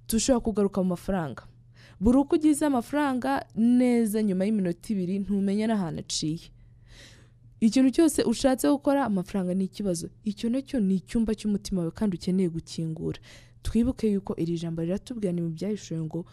Dushobora 0.08 0.40
kugaruka 0.44 0.82
mu 0.82 0.88
mafaranga. 0.94 1.42
Buri 2.00 2.18
uko 2.18 2.34
ugize 2.36 2.66
amafaranga 2.66 3.46
neza 3.56 4.22
nyuma 4.22 4.44
y'iminota 4.44 4.86
ibiri 4.92 5.18
ntumenya 5.18 5.66
n'ahantu 5.66 6.00
aciye. 6.04 6.50
Ikintu 7.60 7.90
cyose 7.96 8.22
ushatse 8.22 8.68
gukora 8.68 9.04
amafaranga 9.08 9.54
ni 9.54 9.64
ikibazo. 9.64 10.10
Icyo 10.24 10.50
na 10.50 10.60
cyo 10.62 10.80
ni 10.80 10.94
icyumba 11.00 11.32
cy'umutima 11.34 11.80
wawe 11.80 11.90
kandi 11.96 12.16
ukeneye 12.16 12.48
gukingura. 12.52 13.18
Twibuke 13.64 14.04
yuko 14.12 14.36
iri 14.36 14.58
jambo 14.60 14.82
riratubwira 14.84 15.32
mu 15.32 15.48
byahishuwe 15.56 16.00
ngo 16.04 16.26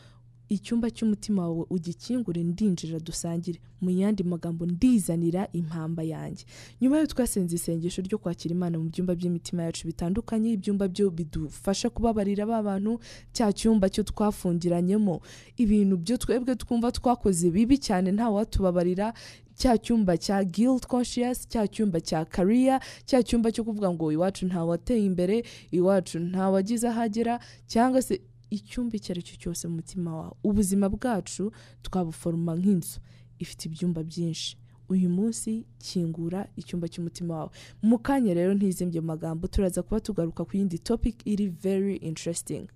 icyumba 0.51 0.89
cy'umutima 0.91 1.41
wawe 1.47 1.63
ugikingure 1.71 2.43
ndinjira 2.43 2.99
dusangire. 2.99 3.59
Mu 3.81 3.89
yandi 3.89 4.23
magambo 4.23 4.65
ndizanira 4.65 5.47
impamba 5.53 6.03
yanjye. 6.03 6.43
Nyuma 6.81 6.97
yo 6.99 7.05
twasenze 7.07 7.55
isengesho 7.55 8.01
ryo 8.03 8.17
kwakira 8.19 8.51
imana 8.55 8.75
mu 8.79 8.89
byumba 8.91 9.15
by'imitima 9.15 9.63
yacu 9.63 9.87
bitandukanye 9.87 10.51
ibyumba 10.59 10.87
byo 10.91 11.09
bidufasha 11.09 11.89
kubabarira 11.89 12.45
ba 12.45 12.59
bantu 12.63 12.99
cya 13.33 13.53
cyumba 13.55 13.87
cyo 13.89 14.03
twafungiranyemo. 14.03 15.21
Ibintu 15.57 15.97
byo 15.97 16.17
twebwe 16.19 16.55
twumva 16.59 16.91
twakoze 16.91 17.47
bibi 17.49 17.77
cyane 17.79 18.11
nta 18.11 18.29
watubabarira. 18.29 19.13
Cya 19.55 19.77
cyumba 19.77 20.17
cya 20.17 20.43
guilt 20.43 20.87
conscious 20.87 21.47
cya 21.47 21.67
cyumba 21.67 21.99
cya 22.01 22.25
career 22.25 22.79
cya 23.05 23.23
cyumba 23.23 23.51
cyo 23.51 23.63
kuvuga 23.63 23.91
ngo 23.93 24.11
iwacu 24.11 24.45
nta 24.49 24.63
wateye 24.65 25.05
imbere 25.05 25.43
iwacu 25.71 26.19
nta 26.19 26.49
wagize 26.49 26.87
ahagera. 26.87 27.39
Cyangwa 27.67 28.01
se 28.01 28.21
icyumba 28.51 28.93
icyo 28.99 29.11
ari 29.15 29.23
cyo 29.23 29.35
cyose 29.41 29.63
mu 29.67 29.75
mutima 29.79 30.09
wawe. 30.15 30.35
Ubuzima 30.43 30.89
bwacu 30.91 31.51
twabuforoma 31.81 32.53
nk'inzu. 32.59 32.99
Ifite 33.39 33.65
ibyumba 33.71 34.03
byinshi. 34.03 34.57
Uyu 34.91 35.09
munsi 35.09 35.65
kingura 35.79 36.47
icyumba 36.59 36.87
cy'umutima 36.91 37.31
wawe. 37.35 37.51
Mu 37.81 37.97
kanya 38.03 38.33
rero 38.35 38.51
ntizimbye 38.53 38.99
mu 39.01 39.07
magambo 39.15 39.47
turaza 39.47 39.79
kuba 39.83 39.99
tugaruka 40.03 40.43
ku 40.45 40.57
yindi 40.57 40.77
topic 40.83 41.15
iri 41.25 41.47
very 41.47 41.95
interesting. 42.03 42.67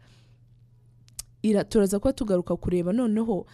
Turaza 1.69 1.99
kuba 1.99 2.13
tugaruka 2.13 2.55
kureba 2.57 2.93
noneho 2.93 3.45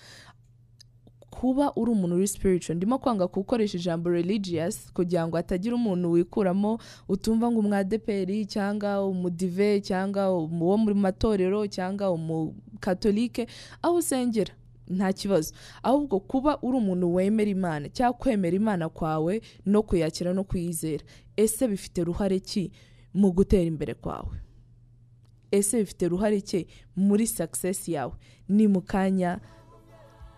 kuba 1.32 1.72
uri 1.76 1.92
umuntu 1.92 2.16
uri 2.16 2.28
spiritual. 2.28 2.76
Ndimo 2.78 3.00
kwanga 3.00 3.28
gukoresha 3.28 3.78
ijambo 3.78 4.10
religious 4.10 4.92
kugira 4.94 5.28
ngo 5.28 5.38
hatagira 5.38 5.76
umuntu 5.76 6.12
wikuramo 6.12 6.80
utumva 7.10 7.52
ngo 7.52 7.60
umwadeperi 7.60 8.46
cyangwa 8.46 9.08
umudive 9.08 9.82
cyangwa 9.82 10.28
uwo 10.38 10.78
muri 10.78 10.96
matorero 10.96 11.68
cyangwa 11.68 12.12
umukatolike 12.12 13.48
aho 13.82 13.96
usengera 13.96 14.54
nta 14.92 15.14
kibazo. 15.14 15.54
Ahubwo 15.84 16.20
kuba 16.20 16.60
uri 16.62 16.78
umuntu 16.78 17.14
wemera 17.16 17.50
imana 17.52 17.90
cyangwa 17.90 18.18
kwemera 18.20 18.56
imana 18.56 18.90
kwawe 18.90 19.42
no 19.66 19.82
kuyakira 19.84 20.34
no 20.34 20.44
kuyizera. 20.44 21.04
Ese 21.38 21.68
bifite 21.68 22.04
ruhare 22.04 22.40
ki 22.40 22.72
mu 23.14 23.32
gutera 23.32 23.64
imbere 23.64 23.94
kwawe? 23.94 24.36
Ese 25.52 25.80
bifite 25.80 26.08
ruhare 26.12 26.42
ki 26.42 26.68
muri 26.96 27.28
success 27.28 27.88
yawe? 27.90 28.14
Ni 28.50 28.68
mu 28.68 28.82
kanya 28.82 29.40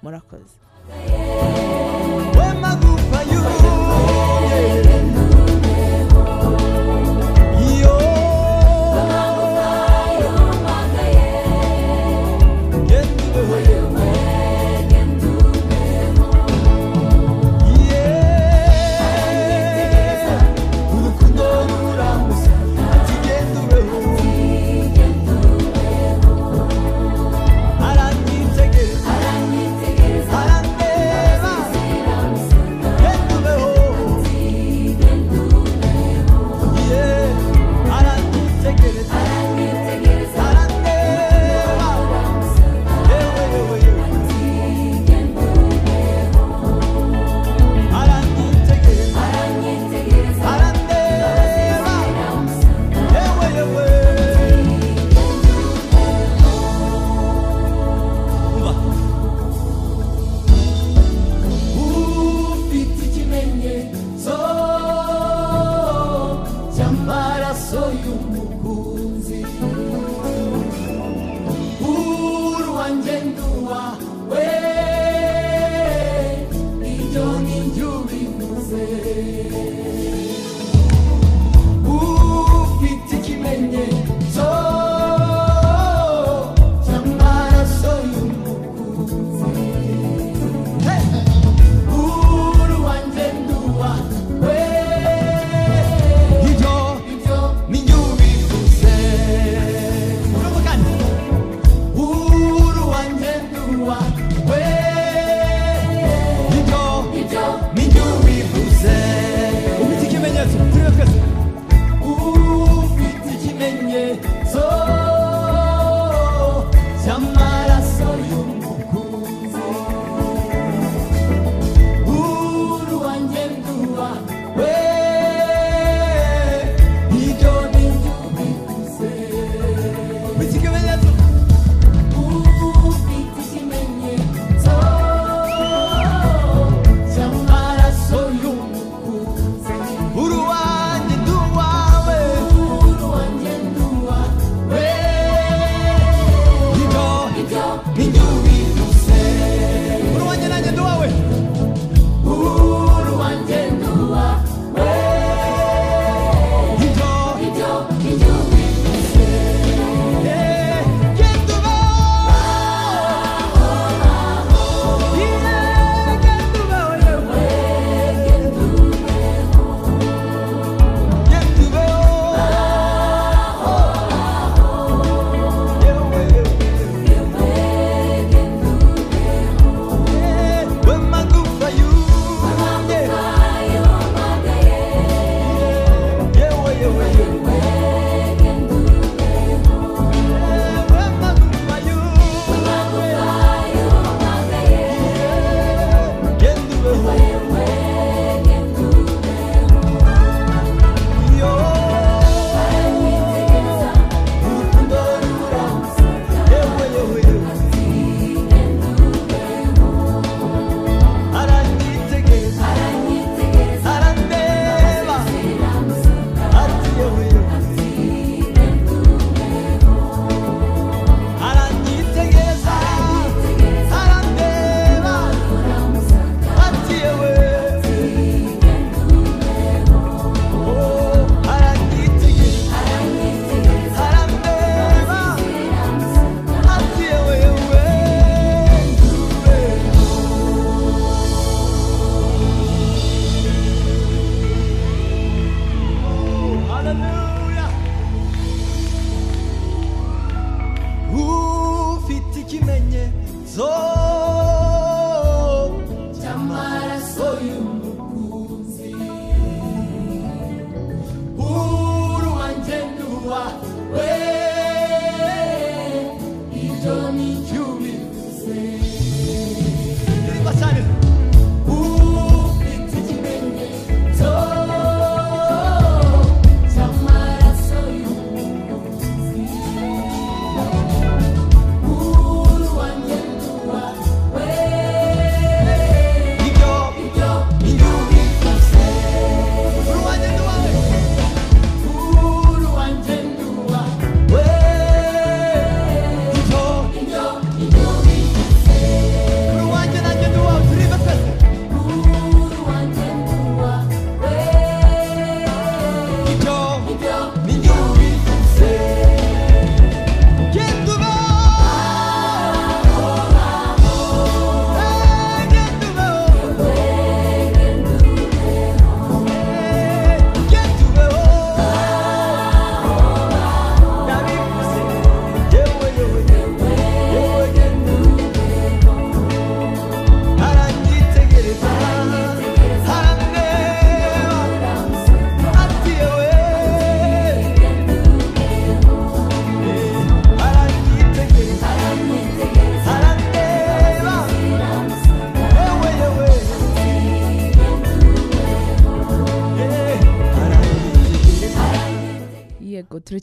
murakoze. 0.04 0.63
Wemagufa 2.38 2.93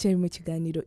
turacyari 0.00 0.16
mu 0.16 0.28
kiganiro. 0.32 0.80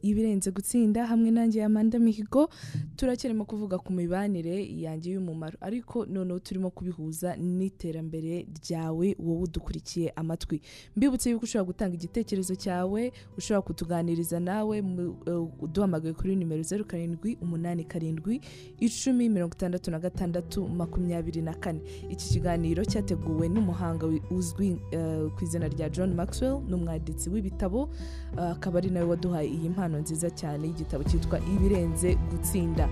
Ibirenze 0.43 0.51
gutsinda 0.51 1.05
hamwe 1.07 1.31
nanjye 1.31 1.63
Amanda 1.63 1.99
Mihigo 1.99 2.49
turacyarimo 2.95 3.45
kuvuga 3.45 3.77
ku 3.79 3.93
mibanire 3.93 4.67
yanjye 4.81 5.11
y'umumaro. 5.15 5.57
Ariko 5.61 6.05
noneho 6.05 6.39
turimo 6.39 6.69
kubihuza 6.69 7.35
n'iterambere 7.37 8.45
ryawe 8.59 9.15
wowe 9.19 9.41
udukurikiye 9.43 10.11
amatwi. 10.15 10.61
Mbibutse 10.95 11.29
yuko 11.31 11.43
ushobora 11.45 11.65
gutanga 11.71 11.95
igitekerezo 11.95 12.55
cyawe 12.55 13.11
ushobora 13.37 13.61
kutuganiriza 13.61 14.39
nawe 14.39 14.81
mu- 14.81 15.15
eh, 15.27 15.63
uduhamagaye 15.63 16.13
kuri 16.13 16.35
nimero 16.35 16.63
zeru 16.63 16.85
karindwi 16.85 17.37
umunani 17.41 17.83
karindwi 17.87 18.41
icumi 18.79 19.29
mirongo 19.29 19.53
itandatu 19.55 19.91
na 19.91 19.99
gatandatu 19.99 20.67
makumyabiri 20.67 21.41
na 21.41 21.53
kane. 21.55 21.79
Iki 22.11 22.29
kiganiro 22.39 22.83
cyateguwe 22.85 23.47
n'umuhanga 23.49 24.05
wi- 24.05 24.21
uzwi 24.31 24.75
eh, 24.91 25.29
ku 25.37 25.43
izina 25.43 25.67
rya 25.71 25.89
john 25.89 26.13
maxwell 26.13 26.59
n'umwanditsi 26.67 27.29
w'ibitabo 27.29 27.89
eh, 28.37 28.51
akaba 28.51 28.77
ari 28.83 28.89
nawe 28.89 29.05
waduhaye 29.07 29.47
iyi 29.49 29.69
mpano 29.69 29.99
nziza 29.99 30.29
cyane 30.35 30.67
y'igitabo 30.67 31.03
cyitwa 31.03 31.39
ibirenze 31.39 32.15
gutsinda. 32.31 32.89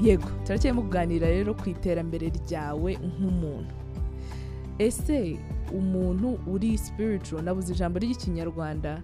Yego 0.00 0.28
turacyarimo 0.46 0.82
kuganira 0.82 1.26
rero 1.28 1.54
ku 1.54 1.68
iterambere 1.70 2.30
ryawe 2.30 2.90
nk'umuntu. 2.96 3.72
Ese 4.78 5.36
umuntu 5.74 6.38
uri 6.46 6.78
spiritual 6.78 7.42
nabuze 7.44 7.72
ijambo 7.74 7.98
ry'ikinyarwanda 7.98 9.02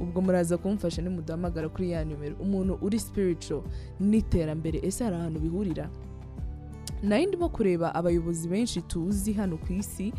ubwo 0.00 0.20
muraza 0.22 0.54
kumufasha 0.58 1.02
nimuduhamagara 1.02 1.68
kuri 1.68 1.90
ya 1.90 2.04
nimero 2.04 2.36
umuntu 2.38 2.78
uri 2.82 2.98
spiritual 2.98 3.62
n'iterambere 4.00 4.78
ese 4.86 5.04
hari 5.04 5.16
ahantu 5.16 5.40
bihurira? 5.40 5.88
Nari 7.02 7.26
ndimo 7.26 7.48
kureba 7.48 7.94
abayobozi 7.94 8.48
benshi 8.48 8.82
tuzi 8.82 9.32
hano 9.32 9.56
ku 9.58 9.72
isi 9.72 10.12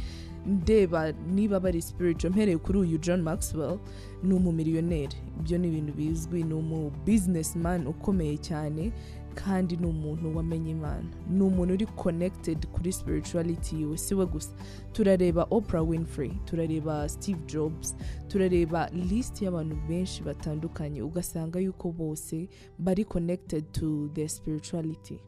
ndeba 0.46 1.12
niba 1.12 1.60
bari 1.60 1.82
spiritual 1.82 2.34
mpereye 2.34 2.58
kuri 2.58 2.80
uyu 2.80 2.98
john 2.98 3.22
maxwell 3.22 3.80
ni 4.24 4.34
umumiliyoneri 4.34 5.16
ibyo 5.40 5.58
ni 5.58 5.68
ibintu 5.68 5.94
bizwi 5.94 6.44
ni 6.44 6.54
umu 6.54 6.92
businessman 7.06 7.88
ukomeye 7.88 8.38
cyane 8.38 8.92
kandi 9.36 9.78
ni 9.78 9.86
umuntu 9.86 10.38
wamenye 10.38 10.72
imana. 10.72 11.06
Ni 11.30 11.42
umuntu 11.44 11.74
uri 11.74 11.86
connected 11.86 12.68
kuri 12.68 12.92
spirituality 12.94 13.76
yiwe 13.76 13.98
si 13.98 14.16
we 14.16 14.26
gusa. 14.26 14.50
Turareba 14.94 15.44
oprah 15.50 15.90
winfrey 15.90 16.32
turareba 16.46 17.10
steve 17.10 17.40
jobs 17.48 17.96
turareba 18.28 18.90
list 18.90 19.42
y'abantu 19.42 19.76
benshi 19.90 20.24
batandukanye 20.24 21.02
ugasanga 21.02 21.60
yuko 21.60 21.92
bose 21.92 22.50
bari 22.80 23.06
connected 23.06 23.72
to 23.72 24.10
their 24.14 24.30
spirituality. 24.30 25.20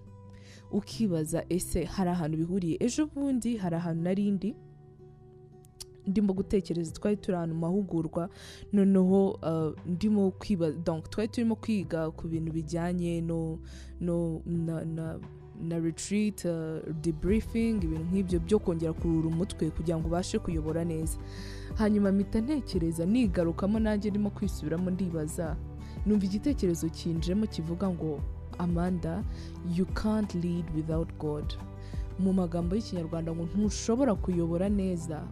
Ukibaza 0.72 1.45
ese 1.50 1.84
hari 1.84 2.10
ahantu 2.10 2.38
bihuriye? 2.38 2.78
Ejo 2.80 3.06
bundi 3.06 3.58
hari 3.58 3.76
ahantu 3.76 4.04
narindi 4.04 4.56
ndimo 6.10 6.34
gutekereza 6.34 6.91
twari 6.91 7.17
turi 7.17 7.38
ahantu 7.38 7.56
mu 7.56 7.62
mahugurwa 7.62 8.30
noneho 8.74 9.32
uh, 9.32 9.72
ndimo 9.86 10.32
kwiba 10.32 10.72
twari 11.10 11.28
turimo 11.28 11.56
kwiga 11.56 12.12
ku 12.12 12.28
bintu 12.28 12.52
bijyanye 12.52 13.22
no 13.22 13.60
no 14.02 14.41
na, 15.62 15.80
retreat 15.80 16.45
uh, 16.45 16.80
debriefing 17.02 17.84
ibintu 17.84 18.04
nk'ibyo 18.12 18.39
byo 18.39 18.60
kongera 18.60 18.93
kurura 18.93 19.28
umutwe 19.28 19.69
kugira 19.69 19.98
ngo 20.00 20.08
ubashe 20.08 20.39
kuyobora 20.39 20.84
neza. 20.86 21.17
Hanyuma 21.76 22.12
mpita 22.12 22.39
ntekereza 22.41 23.06
nigarukamo 23.06 23.80
nanjye 23.80 24.10
ndimo 24.10 24.30
kwisubiramo 24.32 24.89
ndibaza. 24.89 25.56
Numva 26.06 26.26
igitekerezo 26.26 26.89
kinjemo 26.89 27.48
kivuga 27.48 27.89
ngo 27.89 28.19
amanda 28.58 29.24
you 29.76 29.86
can't 29.86 30.36
lead 30.36 30.65
without 30.76 31.10
god. 31.19 31.54
Mu 32.19 32.34
magambo 32.34 32.76
y'ikinyarwanda 32.76 33.32
ngo 33.36 33.43
ntushobora 33.56 34.15
kuyobora 34.15 34.69
neza. 34.72 35.28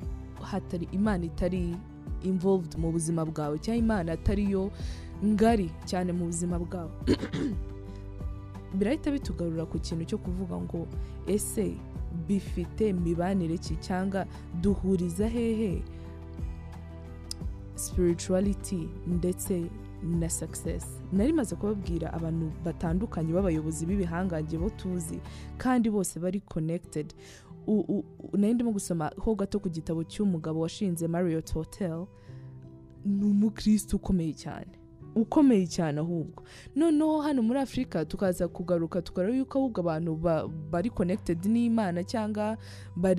Hatari 0.52 0.88
imana 0.92 1.26
itari 1.26 1.76
involved 2.24 2.78
mu 2.78 2.92
buzima 2.92 3.26
bwawe 3.26 3.60
cyangwa 3.60 3.84
imana 3.84 4.12
atari 4.14 4.52
yo 4.52 4.72
ngari 5.26 5.70
cyane 5.86 6.12
mu 6.14 6.26
buzima 6.26 6.60
bwawe. 6.60 6.92
Birahita 8.78 9.12
bitugarura 9.12 9.66
ku 9.66 9.80
kintu 9.80 10.06
cyo 10.06 10.18
kuvuga 10.18 10.56
ngo 10.58 10.88
ese 11.28 11.74
bifite 12.28 12.94
mibanire 12.94 13.58
ki 13.58 13.76
cyangwa 13.76 14.26
duhuriza 14.62 15.28
hehe 15.28 15.82
spirituality 17.76 18.90
ndetse 19.08 19.66
na 20.04 20.30
success? 20.30 20.86
Nari 21.12 21.34
maze 21.34 21.56
kubabwira 21.56 22.14
abantu 22.14 22.52
batandukanye 22.66 23.34
b'abayobozi 23.34 23.86
b'ibihangange 23.86 24.58
bo 24.58 24.70
tuzi 24.70 25.20
kandi 25.58 25.90
bose 25.90 26.20
bari 26.20 26.40
connected. 26.40 27.14
Nari 28.38 28.54
ndimo 28.54 28.72
gusoma 28.72 29.12
ho 29.18 29.36
gato 29.36 29.60
ku 29.60 29.70
gitabo 29.70 30.04
cy'umugabo 30.04 30.60
washinze 30.60 31.08
Marriott 31.08 31.54
Hotel 31.54 32.06
ni 33.06 33.26
umukristo 33.26 33.96
ukomeye 33.98 34.34
cyane. 34.34 34.72
Ukomeye 35.16 35.68
cyane 35.68 36.00
ahubwo. 36.00 36.44
Noneho 36.76 37.22
hano 37.22 37.42
muri 37.42 37.60
afurika 37.60 38.06
tukaza 38.06 38.48
kugaruka 38.48 39.02
tukareba 39.02 39.36
yuko 39.38 39.58
ahubwo 39.60 39.80
abantu 39.82 40.16
ba- 40.16 40.48
bari 40.48 40.90
connected 40.90 41.40
n'imana 41.46 42.04
cyangwa 42.04 42.58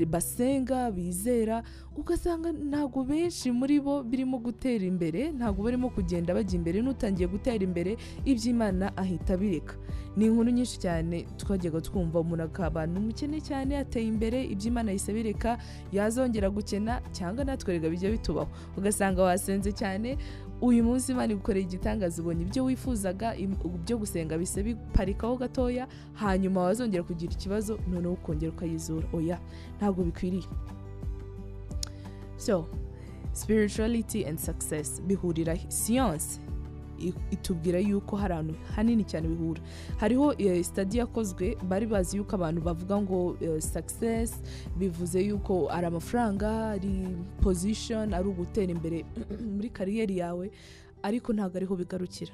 basenga 0.06 0.90
bizera 0.90 1.62
ugasanga 1.96 2.52
ntabwo 2.52 3.04
benshi 3.04 3.50
muri 3.50 3.80
bo 3.80 4.02
birimo 4.02 4.38
gutera 4.38 4.84
imbere 4.86 5.32
ntabwo 5.34 5.62
barimo 5.66 5.90
kugenda 5.90 6.34
bajya 6.34 6.54
imbere 6.58 6.78
n'utangiye 6.82 7.26
gutera 7.28 7.64
imbere 7.64 7.96
iby'imana 8.24 8.94
ahita 8.96 9.34
abireka. 9.34 9.74
Ni 10.16 10.26
inkuru 10.26 10.50
nyinshi 10.50 10.78
cyane 10.78 11.26
twajyaga 11.36 11.80
twumva 11.80 12.20
umuntu 12.22 12.42
akaba 12.46 12.86
ni 12.86 12.98
umukene 12.98 13.40
cyane 13.42 13.76
ateye 13.78 14.06
imbere 14.06 14.44
iby'imana 14.46 14.90
ahise 14.90 15.10
abireka 15.12 15.58
yazongera 15.92 16.50
gukena 16.50 17.02
cyangwa 17.12 17.44
natwe 17.44 17.72
rega 17.78 17.88
bijya 17.90 18.10
bitubaho. 18.10 18.48
Ugasanga 18.78 19.22
wasenze 19.22 19.72
cyane 19.74 20.18
uyu 20.60 20.84
munsi 20.84 21.12
imana 21.12 21.32
igukoreye 21.32 21.64
igitangaza 21.66 22.22
ubonye 22.22 22.42
ibyo 22.42 22.64
wifuzaga 22.64 23.34
byo 23.84 23.98
gusenga 23.98 24.38
bise 24.38 24.62
biparikaho 24.62 25.36
gatoya 25.36 25.88
hanyuma 26.14 26.60
wazongera 26.62 27.02
kugira 27.02 27.32
ikibazo 27.32 27.78
noneho 27.90 28.12
ukongera 28.14 28.52
ukayizura. 28.52 29.06
Oya 29.12 29.38
ntabwo 29.78 30.04
bikwiriye. 30.04 30.44
So 32.36 32.66
spirituality 33.32 34.24
and 34.26 34.38
success 34.38 35.02
bihurira 35.02 35.56
siyanse 35.68 36.40
itubwira 37.30 37.78
yuko 37.78 38.16
hari 38.16 38.34
ahantu 38.34 38.54
hanini 38.76 39.04
cyane 39.04 39.28
bihura. 39.28 39.60
Hariho 39.96 40.34
eh, 40.38 40.64
study 40.64 40.98
yakozwe 40.98 41.56
bari 41.68 41.86
bazi 41.86 42.16
yuko 42.16 42.36
abantu 42.36 42.60
bavuga 42.60 43.02
ngo 43.02 43.36
eh, 43.40 43.60
success 43.60 44.42
bivuze 44.78 45.20
yuko 45.20 45.68
ari 45.70 45.86
amafaranga 45.86 46.68
ari 46.68 47.08
position 47.40 48.14
ari 48.14 48.28
ugutera 48.28 48.72
imbere 48.72 49.04
muri 49.56 49.70
kariyeri 49.70 50.18
yawe 50.18 50.50
ariko 51.02 51.32
ntabwo 51.32 51.56
ariho 51.56 51.76
bigarukira. 51.76 52.32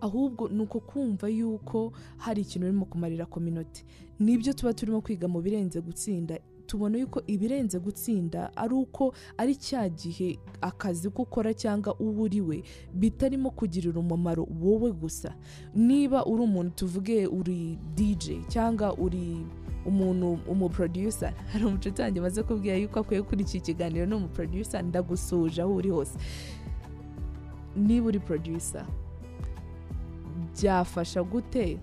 Ahubwo 0.00 0.48
ni 0.48 0.62
uko 0.62 0.80
kumva 0.80 1.28
yuko 1.28 1.92
hari 2.16 2.42
ikintu 2.42 2.66
urimo 2.66 2.84
kumarira 2.84 3.26
kominoti 3.26 3.84
ni 4.20 4.38
byo 4.38 4.52
tuba 4.52 4.74
turimo 4.74 5.00
kwiga 5.00 5.28
mu 5.28 5.40
birenze 5.40 5.80
gutsinda 5.80 6.38
tubona 6.66 6.98
yuko 6.98 7.22
ibirenze 7.26 7.78
gutsinda 7.78 8.56
ari 8.56 8.74
uko 8.74 9.14
ari 9.38 9.56
cya 9.56 9.88
gihe 9.88 10.38
akazi 10.60 11.10
ko 11.10 11.22
ukora 11.22 11.54
cyangwa 11.54 11.94
uba 12.00 12.22
uriwe 12.22 12.62
bitarimo 12.94 13.50
kugirira 13.50 14.00
umumaro 14.00 14.48
wowe 14.62 14.92
gusa. 14.92 15.34
Niba 15.74 16.24
uri 16.26 16.42
umuntu 16.42 16.70
tuvuge 16.74 17.26
uri 17.26 17.78
DJ 17.94 18.30
cyangwa 18.48 18.94
uri 18.98 19.46
umuntu 19.86 20.38
umuproducer 20.48 21.34
hari 21.52 21.64
umucuti 21.64 22.02
wanjye 22.02 22.20
maze 22.20 22.42
kubwira 22.42 22.76
yuko 22.76 23.00
akwiye 23.00 23.22
kuri 23.22 23.42
iki 23.44 23.60
kiganiro 23.60 24.06
ni 24.06 24.14
umuproducer 24.14 24.82
ndagusuje 24.84 25.62
aho 25.62 25.74
uri 25.76 25.90
hose. 25.90 26.16
Niba 27.76 28.06
uri 28.06 28.18
producer 28.20 28.86
byafasha 30.54 31.22
gute? 31.22 31.78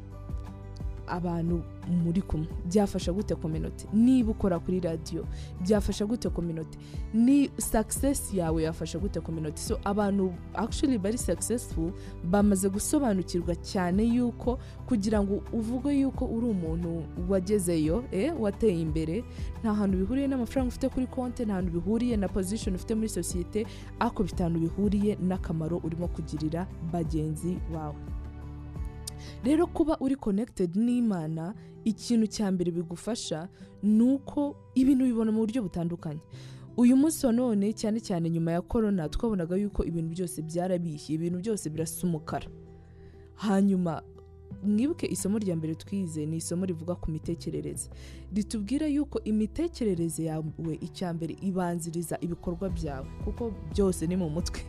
Abantu 1.11 1.63
muri 2.03 2.21
kumwe. 2.21 2.47
Byafasha 2.65 3.11
gute 3.13 3.35
kominoti 3.35 3.87
niba 3.93 4.31
ukora 4.31 4.59
kuri 4.59 4.79
radiyo 4.79 5.25
byafasha 5.61 6.05
gute 6.05 6.29
kominoti 6.29 6.77
ni 7.13 7.49
success 7.57 8.33
yawe 8.33 8.63
yafasha 8.63 8.99
gute 8.99 9.19
kominoti 9.19 9.61
so 9.61 9.79
abantu 9.83 10.33
actually 10.53 10.97
bari 10.97 11.17
successful 11.17 11.91
bamaze 12.23 12.69
gusobanukirwa 12.69 13.55
cyane 13.55 14.03
yuko 14.03 14.59
kugira 14.87 15.23
ngo 15.23 15.43
uvuge 15.53 15.99
yuko 15.99 16.25
uri 16.25 16.45
umuntu 16.47 17.03
wagezeyo 17.29 18.03
eh, 18.11 18.33
wateye 18.41 18.81
imbere 18.81 19.23
nta 19.61 19.73
hantu 19.73 19.97
bihuriye 19.97 20.27
n'amafaranga 20.27 20.69
ufite 20.69 20.89
kuri 20.89 21.07
konti 21.07 21.45
nta 21.45 21.53
hantu 21.53 21.71
bihuriye 21.71 22.17
na 22.17 22.27
position 22.27 22.75
ufite 22.75 22.95
muri 22.95 23.09
sosiyete 23.09 23.65
ariko 23.99 24.23
bifite 24.23 24.39
ahantu 24.43 24.59
bihuriye 24.59 25.17
n'akamaro 25.21 25.77
urimo 25.83 26.07
kugirira 26.07 26.67
bagenzi 26.93 27.57
bawe. 27.73 27.95
Rero 29.43 29.67
kuba 29.67 29.97
uri 29.99 30.15
connected 30.15 30.75
n'imana 30.75 31.53
ikintu 31.85 32.27
cya 32.27 32.51
mbere 32.51 32.71
bigufasha 32.71 33.49
ni 33.83 34.01
uko 34.03 34.55
ibintu 34.75 35.05
bibona 35.05 35.31
mu 35.31 35.39
buryo 35.41 35.63
butandukanye. 35.63 36.19
Uyu 36.77 36.95
munsi 36.97 37.25
wa 37.25 37.31
none 37.33 37.73
cyane 37.73 37.99
cyane 37.99 38.29
nyuma 38.29 38.51
ya 38.51 38.61
korona 38.61 39.09
twabonaga 39.09 39.55
yuko 39.57 39.83
ibintu 39.83 40.09
byose 40.15 40.41
byarabishye 40.41 41.15
ibintu 41.15 41.39
byose 41.39 41.69
birasa 41.69 42.07
umukara. 42.07 42.47
Hanyuma 43.35 44.01
mwibuke 44.63 45.07
isomo 45.07 45.37
rya 45.39 45.55
mbere 45.55 45.75
twize 45.75 46.25
ni 46.25 46.37
isomo 46.37 46.65
rivuga 46.65 46.95
ku 46.95 47.11
mitekerereze. 47.11 47.89
Ritubwira 48.33 48.87
yuko 48.87 49.19
imitekerereze 49.23 50.23
yawe 50.23 50.77
icya 50.81 51.13
mbere 51.13 51.35
ibanziriza 51.41 52.17
ibikorwa 52.21 52.69
byawe 52.69 53.07
kuko 53.25 53.51
byose 53.73 54.07
ni 54.07 54.15
mu 54.15 54.29
mutwe. 54.29 54.61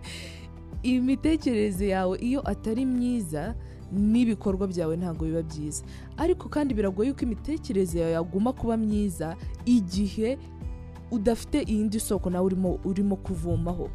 Imitekerereze 0.83 1.89
yawe 1.89 2.19
iyo 2.19 2.41
atari 2.49 2.87
myiza 2.87 3.55
n'ibikorwa 3.93 4.67
byawe 4.69 4.97
ntabwo 4.97 5.25
biba 5.29 5.43
byiza. 5.43 5.85
Ariko 6.17 6.49
kandi 6.49 6.75
biragoye 6.75 7.09
yuko 7.13 7.23
imitekerereze 7.29 8.01
yawe 8.01 8.13
yaguma 8.13 8.53
kuba 8.53 8.77
myiza 8.77 9.37
igihe 9.67 10.39
udafite 11.11 11.63
iyindi 11.69 12.01
soko 12.01 12.31
nawe 12.31 12.47
urimo 12.47 12.79
urimo 12.85 13.17
kuvomaho 13.17 13.89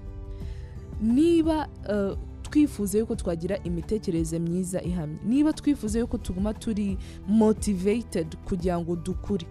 niba 1.01 1.67
eh, 1.89 2.17
twifuza 2.49 2.97
yuko 2.97 3.15
twagira 3.15 3.57
imitekerereze 3.63 4.39
myiza 4.39 4.81
ihamye. 4.81 5.17
Niba 5.25 5.53
twifuza 5.53 5.99
yuko 5.99 6.17
tuguma 6.17 6.53
turi 6.53 6.97
motivated 7.27 8.35
kugira 8.47 8.79
ngo 8.79 8.95
dukure 8.95 9.45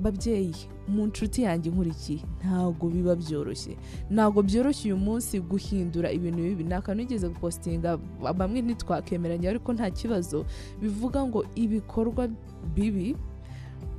babyeyi 0.00 0.54
mu 0.88 1.06
nshuti 1.06 1.42
yanjye 1.42 1.70
nkurikiye 1.70 2.20
ntabwo 2.40 2.88
biba 2.88 3.16
byoroshye. 3.16 3.76
Ntabwo 4.10 4.42
byoroshye 4.42 4.92
uyu 4.92 4.96
munsi 5.00 5.40
guhindura 5.40 6.12
ibintu 6.12 6.38
bibi. 6.42 6.64
Ni 6.64 6.74
akantu 6.74 7.02
nigeze 7.02 7.28
gupositinga 7.28 7.96
bamwe 8.36 8.60
ntitwakemeranya 8.62 9.50
ariko 9.50 9.72
nta 9.72 9.90
kibazo. 9.90 10.44
Bivuga 10.80 11.24
ngo 11.26 11.44
ibikorwa 11.54 12.28
bibi 12.74 13.16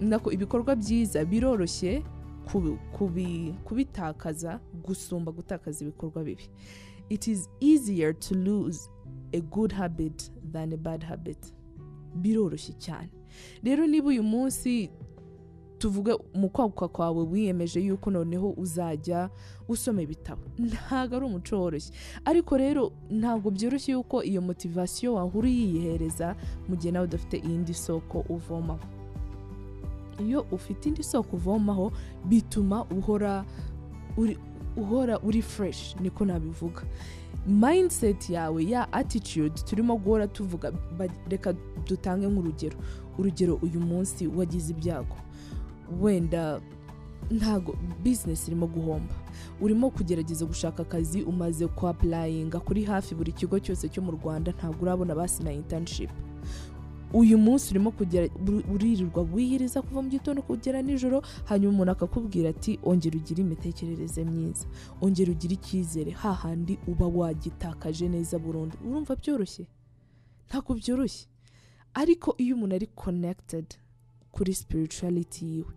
nako 0.01 0.31
ibikorwa 0.31 0.75
byiza 0.75 1.25
biroroshye 1.25 2.03
kubi- 2.47 2.77
kubi- 2.95 3.53
kubitakaza 3.65 4.59
gusumba 4.85 5.31
gutakaza 5.31 5.83
ibikorwa 5.85 6.23
bibi. 6.23 6.45
It 7.09 7.27
is 7.27 7.49
easier 7.59 8.13
to 8.13 8.35
lose 8.35 8.89
a 9.33 9.39
good 9.41 9.71
habit 9.71 10.29
than 10.51 10.73
a 10.73 10.77
bad 10.77 11.03
habit. 11.03 11.53
Biroroshye 12.21 12.73
cyane. 12.79 13.09
Rero 13.63 13.87
niba 13.87 14.07
uyu 14.07 14.23
munsi 14.23 14.89
tuvuge 15.77 16.17
mu 16.33 16.49
kwaguka 16.49 16.87
kwawe 16.87 17.23
wiyemeje 17.23 17.79
yuko 17.79 18.11
noneho 18.11 18.49
uzajya 18.57 19.29
usoma 19.67 20.01
ibitabo 20.01 20.41
ntabwo 20.59 21.15
ari 21.17 21.25
umuco 21.25 21.59
woroshye. 21.61 21.91
Ariko 22.25 22.57
rero 22.57 22.91
ntabwo 23.09 23.51
byoroshye 23.51 23.91
yuko 23.91 24.23
iyo 24.23 24.41
motivasiyo 24.41 25.13
wahora 25.13 25.47
uyiyihereza 25.47 26.35
mu 26.69 26.75
gihe 26.75 26.91
nawe 26.91 27.05
udafite 27.05 27.37
iyindi 27.37 27.73
soko 27.73 28.25
uvomaho. 28.29 28.79
Iyo 30.25 30.45
ufite 30.51 30.89
indi 30.89 31.03
soko 31.03 31.35
uvomaho 31.35 31.91
bituma 32.25 32.85
uhora 32.89 33.45
uhora 34.77 35.19
uri 35.19 35.41
fresh 35.41 35.95
niko 35.99 36.25
nabivuga. 36.25 36.81
Mindset 37.47 38.29
yawe 38.29 38.63
ya 38.65 38.93
attitude 38.93 39.61
turimo 39.65 39.97
guhora 39.97 40.27
tuvuga 40.27 40.71
reka 41.29 41.53
dutange 41.87 42.27
nk'urugero. 42.27 42.77
Urugero 43.17 43.55
uyu 43.61 43.79
munsi 43.79 44.27
wagize 44.27 44.71
ibyago. 44.73 45.15
Wenda 46.01 46.61
ntago 47.31 47.75
business 48.03 48.47
irimo 48.47 48.67
guhomba. 48.67 49.13
Urimo 49.61 49.89
kugerageza 49.89 50.45
gushaka 50.45 50.83
akazi 50.83 51.21
umaze 51.23 51.67
kwapurayinga 51.67 52.59
kuri 52.59 52.83
hafi 52.83 53.15
buri 53.15 53.31
kigo 53.31 53.59
cyose 53.59 53.89
cyo 53.89 54.01
mu 54.01 54.11
rwanda 54.11 54.51
ntabwo 54.51 54.81
urabona 54.83 55.15
basi 55.15 55.43
na 55.43 55.51
internship. 55.51 56.09
Uyu 57.13 57.37
munsi 57.37 57.71
urimo 57.71 57.91
kugera 57.91 58.27
uri- 58.35 58.65
uririrwa 58.73 59.21
wiyiriza 59.33 59.81
kuva 59.81 60.01
mu 60.01 60.09
gitondo 60.09 60.41
kugera 60.41 60.81
nijoro 60.81 61.21
hanyuma 61.49 61.73
umuntu 61.73 61.91
akakubwira 61.91 62.49
ati 62.51 62.79
ongera 62.83 63.15
ugire 63.17 63.41
imitekerereze 63.43 64.25
myiza. 64.25 64.65
Ongera 65.01 65.31
ugire 65.31 65.53
icyizere. 65.55 66.11
Hahandi 66.11 66.77
uba 66.87 67.07
wagitakaje 67.07 68.07
neza 68.09 68.35
burundu. 68.39 68.75
Urumva 68.85 69.15
byoroshye? 69.15 69.65
Ntabwo 70.47 70.73
byoroshye. 70.75 71.27
Ariko 71.93 72.35
iyo 72.37 72.55
umuntu 72.55 72.75
ari 72.75 72.87
connected 72.95 73.65
kuri 74.31 74.53
spirituality 74.53 75.45
yiwe 75.45 75.71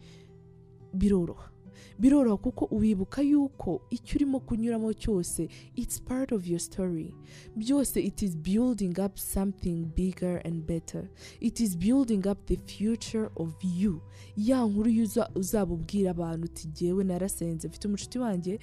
biroroha. 0.95 1.51
Biroroha 1.99 2.37
kuko 2.37 2.69
wibuka 2.75 3.23
yuko 3.23 3.83
icyo 3.91 4.17
urimo 4.17 4.41
kunyuramo 4.41 4.93
cyose 4.93 5.49
it's 5.77 6.01
part 6.03 6.33
of 6.33 6.47
your 6.47 6.61
story. 6.61 7.15
Byose 7.57 8.01
it 8.01 8.23
is 8.23 8.37
building 8.37 8.95
up 9.05 9.19
something 9.19 9.85
bigger 9.97 10.41
and 10.47 10.67
better. 10.67 11.09
It 11.41 11.61
is 11.61 11.77
building 11.77 12.27
up 12.29 12.47
the 12.47 12.57
future 12.57 13.31
of 13.37 13.55
you. 13.65 14.01
Ya 14.37 14.65
nkuru 14.67 14.91
uzaba 15.35 15.75
ubwira 15.75 16.11
abantu 16.11 16.45
uti 16.45 16.69
jyewe 16.69 17.05
narasenze 17.05 17.69
mfite 17.69 17.89
umucuti 17.89 18.19
wanjye 18.19 18.59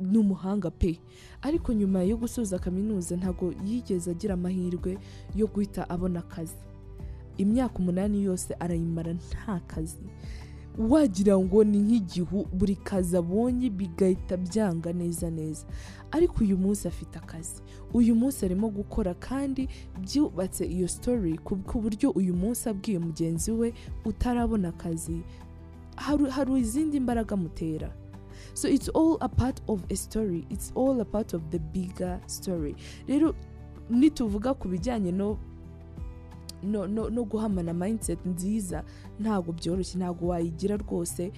ni 0.00 0.18
umuhanga 0.18 0.70
pe. 0.70 0.98
Ariko 1.42 1.72
nyuma 1.72 2.02
yo 2.02 2.16
gusoza 2.16 2.58
kaminuza 2.58 3.16
ntabwo 3.16 3.54
yigeze 3.66 4.10
agira 4.10 4.34
amahirwe 4.34 4.98
yo 5.36 5.46
guhita 5.46 5.90
abona 5.90 6.18
akazi. 6.20 6.54
Imyaka 7.36 7.78
umunani 7.78 8.22
yose 8.24 8.54
arayimara 8.54 9.12
nta 9.12 9.60
kazi. 9.66 9.96
Wagira 10.78 11.38
ngo 11.38 11.64
ni 11.64 11.78
nk'igihu 11.78 12.46
buri 12.52 12.76
kazi 12.76 13.16
abonye 13.16 13.70
bigahita 13.70 14.36
byanga 14.36 14.92
neza 14.92 15.30
neza. 15.30 15.66
Ariko 16.10 16.44
uyu 16.44 16.56
munsi 16.58 16.88
afite 16.88 17.18
akazi. 17.18 17.62
Uyu 17.94 18.14
munsi 18.14 18.44
arimo 18.44 18.68
gukora 18.68 19.14
kandi 19.14 19.68
byubatse 20.00 20.64
iyo 20.66 20.88
story 20.88 21.38
ku 21.38 21.56
buryo 21.80 22.10
uyu 22.10 22.34
munsi 22.34 22.68
abwiye 22.68 22.98
mugenzi 22.98 23.50
we 23.52 23.72
utarabona 24.04 24.68
akazi. 24.68 25.22
Hari 26.30 26.60
izindi 26.60 27.00
mbaraga 27.00 27.34
amutera 27.34 27.92
so 28.54 28.68
it's 28.68 28.88
all 28.88 29.16
a 29.20 29.28
part 29.28 29.60
of 29.68 29.84
a 29.90 29.96
story. 29.96 30.46
It's 30.50 30.72
all 30.74 31.00
a 31.00 31.04
part 31.04 31.34
of 31.34 31.42
the 31.50 31.58
bigger 31.58 32.20
story. 32.26 32.74
Rero 33.06 33.34
nituvuga 33.90 34.54
ku 34.54 34.68
bijyanye 34.68 35.12
no 35.12 35.38
no, 36.62 37.24
guhamana 37.24 37.72
mindset 37.74 38.18
nziza 38.26 38.84
ntabwo 39.20 39.52
byoroshye 39.52 39.98
ntabwo 39.98 40.26
wayigira 40.28 40.76
rwose 40.76 41.32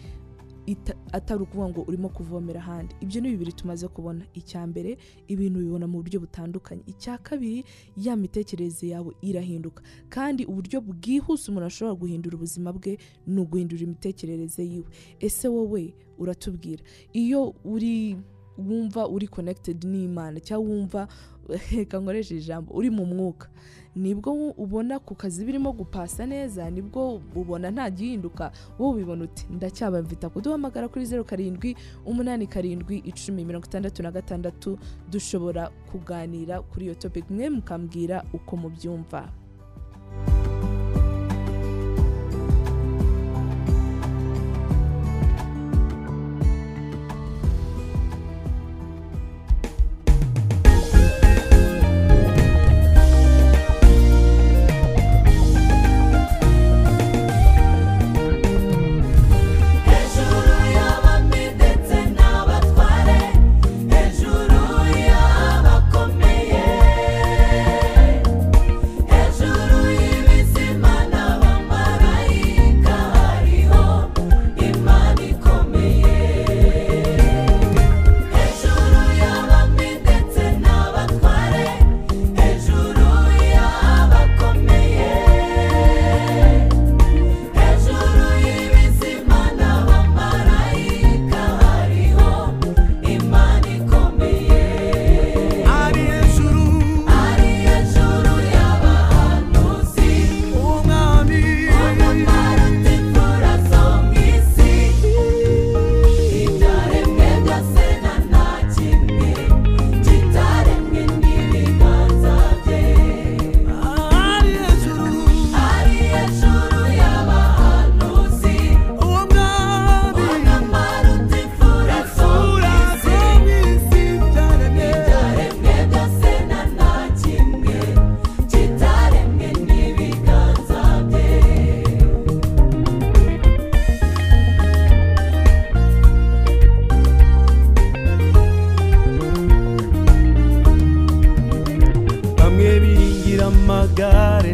atari 1.13 1.43
ukuvuga 1.43 1.69
ngo 1.69 1.83
urimo 1.83 2.09
kuvomera 2.09 2.61
ahandi. 2.61 2.95
Ibyo 3.01 3.21
ni 3.21 3.31
bibiri 3.31 3.53
tumaze 3.53 3.89
kubona. 3.89 4.25
Icya 4.35 4.67
mbere 4.67 4.95
ibintu 5.29 5.59
bibona 5.59 5.87
mu 5.91 5.99
buryo 5.99 6.21
butandukanye. 6.23 6.83
Icya 6.87 7.19
kabiri 7.19 7.65
ya 7.97 8.17
mitekerereze 8.17 8.89
yawe 8.89 9.11
irahinduka. 9.23 9.83
Kandi 10.09 10.45
uburyo 10.47 10.79
bwihuse 10.81 11.51
umuntu 11.51 11.67
ashobora 11.67 11.95
guhindura 11.99 12.37
ubuzima 12.39 12.71
bwe 12.73 12.95
ni 13.27 13.41
uguhindura 13.43 13.83
imitekerereze 13.83 14.63
yiwe. 14.65 14.87
Ese 15.21 15.49
wowe 15.51 15.95
uratubwira? 16.19 16.83
Iyo 17.13 17.55
uri 17.67 18.17
wumva 18.59 19.09
uri 19.09 19.27
connected 19.29 19.83
n'imana 19.85 20.39
cyangwa 20.41 20.69
wumva 20.75 21.09
reka 21.77 21.99
nkoreshe 21.99 22.37
ijambo 22.37 22.75
uri 22.75 22.91
mu 22.91 23.07
mwuka. 23.07 23.49
Nibwo 23.97 24.51
ubona 24.51 24.99
ku 24.99 25.15
kazi 25.15 25.45
birimo 25.45 25.73
gupasa 25.73 26.27
neza 26.27 26.71
ni 26.71 26.83
bwo 26.83 27.21
ubona 27.37 27.71
nta 27.71 27.91
gihinduka 27.91 28.53
wowe 28.79 28.93
ubibona 28.93 29.25
uti 29.25 29.47
ndacyabamvita 29.51 30.29
kuduhamagara 30.29 30.89
kuri 30.89 31.05
zeru 31.05 31.25
karindwi 31.25 31.77
umunani 32.07 32.47
karindwi 32.47 32.99
icumi 33.05 33.45
mirongo 33.45 33.67
itandatu 33.67 34.03
na 34.03 34.11
gatandatu 34.11 34.79
dushobora 35.11 35.69
kuganira 35.91 36.63
kuri 36.63 36.85
iyo 36.85 36.95
topic. 36.95 37.31
Mwe 37.31 37.51
mukambwira 37.51 38.25
uko 38.33 38.57
mubyumva. 38.57 39.42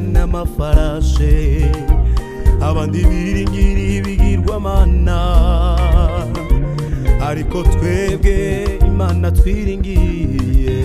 N'amafarashe 0.08 1.68
abandi 2.60 3.04
biringira 3.04 3.80
ibigirwamana 3.98 5.18
ariko 7.28 7.62
twebwe 7.62 8.36
imana 8.88 9.30
twiringiye. 9.30 10.78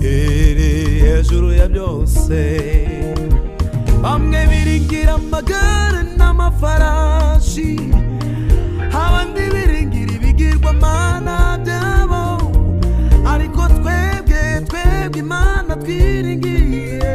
Iri 0.00 0.72
hejuru 1.02 1.50
ya 1.52 1.66
byose. 1.68 2.38
Bamwe 4.02 4.46
biringira 4.50 5.14
amagare 5.18 6.02
n'amafarashi 6.18 7.90
abandi 8.94 9.42
biringira 9.52 10.12
ibigirwamana 10.14 11.58
byabo. 11.64 12.45
Imana 15.26 15.72
twiringiye 15.82 17.12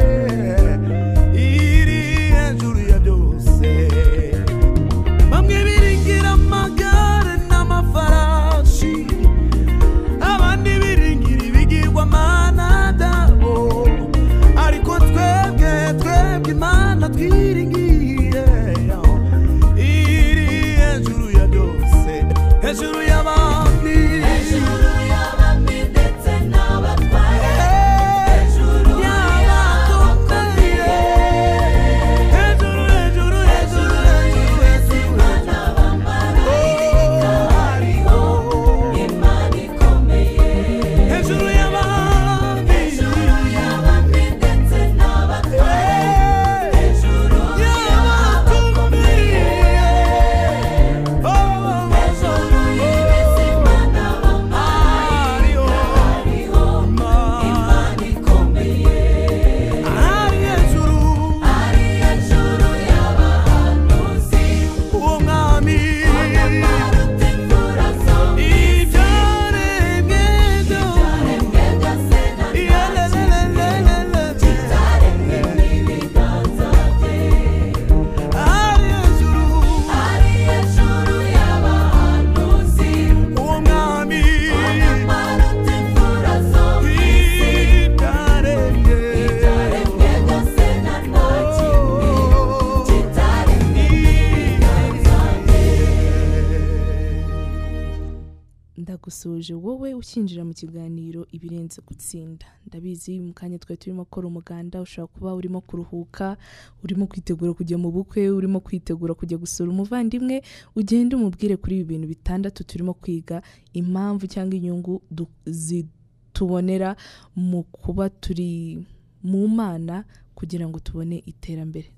ukinjira 100.02 100.42
mu 100.46 100.54
kiganiro 100.54 101.28
ibirenze 101.32 101.82
gutsinda. 101.88 102.46
Ndabizi 102.68 103.20
mu 103.20 103.34
kanya 103.34 103.58
twari 103.62 103.78
turimo 103.78 104.04
gukora 104.04 104.28
umuganda 104.28 104.82
ushobora 104.82 105.14
kuba 105.14 105.30
urimo 105.38 105.62
kuruhuka 105.62 106.38
urimo 106.84 107.06
kwitegura 107.08 107.54
kujya 107.54 107.78
mu 107.78 107.90
bukwe 107.94 108.30
urimo 108.30 108.60
kwitegura 108.66 109.14
kujya 109.14 109.38
gusura 109.38 109.70
umuvandimwe 109.70 110.42
ugende 110.76 111.16
umubwire 111.16 111.56
kuri 111.62 111.76
ibi 111.76 111.86
bintu 111.94 112.08
bitandatu 112.08 112.64
turimo 112.64 112.94
kwiga 112.94 113.42
impamvu 113.74 114.28
cyangwa 114.28 114.56
inyungu 114.58 115.02
zitubonera 115.46 116.96
mu 117.36 117.64
kuba 117.64 118.10
turi 118.10 118.82
mu 119.24 119.48
mana 119.48 120.04
kugira 120.36 120.66
ngo 120.68 120.80
tubone 120.80 121.22
iterambere. 121.26 121.90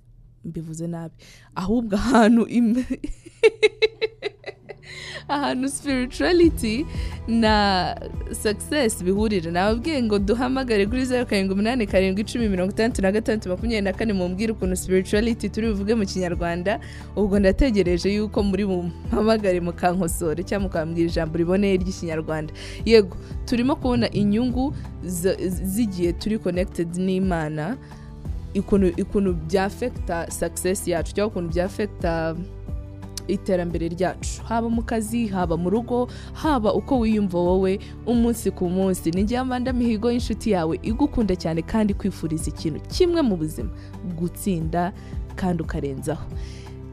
Mbivuze 0.44 0.88
nabi. 0.88 1.16
Ahubwo 1.56 1.96
ahantu 1.96 2.44
ahantu 5.28 5.70
spirituality 5.70 6.86
na 7.28 7.96
success 8.32 9.04
bihurira. 9.04 9.52
Nababwiye 9.52 10.04
ngo 10.04 10.20
duhamagare 10.20 10.86
kuri 10.86 11.06
zeru 11.06 11.26
karindwi 11.26 11.54
umunani 11.54 11.88
karindwi 11.88 12.22
icumi 12.22 12.50
mirongo 12.50 12.72
itandatu 12.72 13.02
na 13.02 13.12
gatandatu 13.12 13.50
makumyabiri 13.50 13.82
na 13.82 13.94
kane 13.94 14.14
mumbwire 14.14 14.52
ukuntu 14.52 14.76
spirituality 14.76 15.50
turi 15.50 15.68
buvuge 15.68 15.96
mu 15.96 16.06
kinyarwanda 16.06 16.80
ubwo 17.16 17.40
ndategereje 17.40 18.14
yuko 18.16 18.44
muri 18.44 18.66
bumpamagare 18.66 19.60
mukankosore 19.60 20.44
cyangwa 20.44 20.68
mukambwira 20.68 21.10
ijambo 21.10 21.38
riboneye 21.38 21.78
ry'ikinyarwanda. 21.78 22.54
Yego 22.86 23.18
turimo 23.46 23.76
kubona 23.76 24.12
inyungu 24.12 24.74
z'igihe 25.64 26.14
turi 26.14 26.40
connected 26.40 26.96
n'imana 26.96 27.78
ukuntu 29.00 29.34
byafekita 29.34 30.32
success 30.32 30.88
yacu 30.88 31.14
cyangwa 31.14 31.28
ukuntu 31.32 31.50
byafekita 31.54 32.36
iterambere 33.28 33.88
ryacu. 33.90 34.42
Haba 34.44 34.70
mu 34.70 34.84
kazi 34.84 35.28
haba 35.28 35.58
mu 35.58 35.70
rugo 35.70 36.08
haba 36.34 36.74
uko 36.74 37.00
wiyumva 37.00 37.38
wowe 37.40 37.80
umunsi 38.06 38.52
ku 38.52 38.70
munsi. 38.70 39.12
Ni 39.12 39.24
njye 39.24 39.38
amanda 39.38 39.74
mihigo 39.74 40.12
y'inshuti 40.12 40.52
yawe 40.52 40.80
igukunda 40.84 41.36
cyane 41.36 41.62
kandi 41.62 41.94
kwifuriza 41.94 42.50
ikintu 42.50 42.80
kimwe 42.88 43.22
mu 43.22 43.36
buzima. 43.38 43.70
Gutsinda 44.20 44.94
kandi 45.36 45.64
ukarenzaho. 45.64 46.26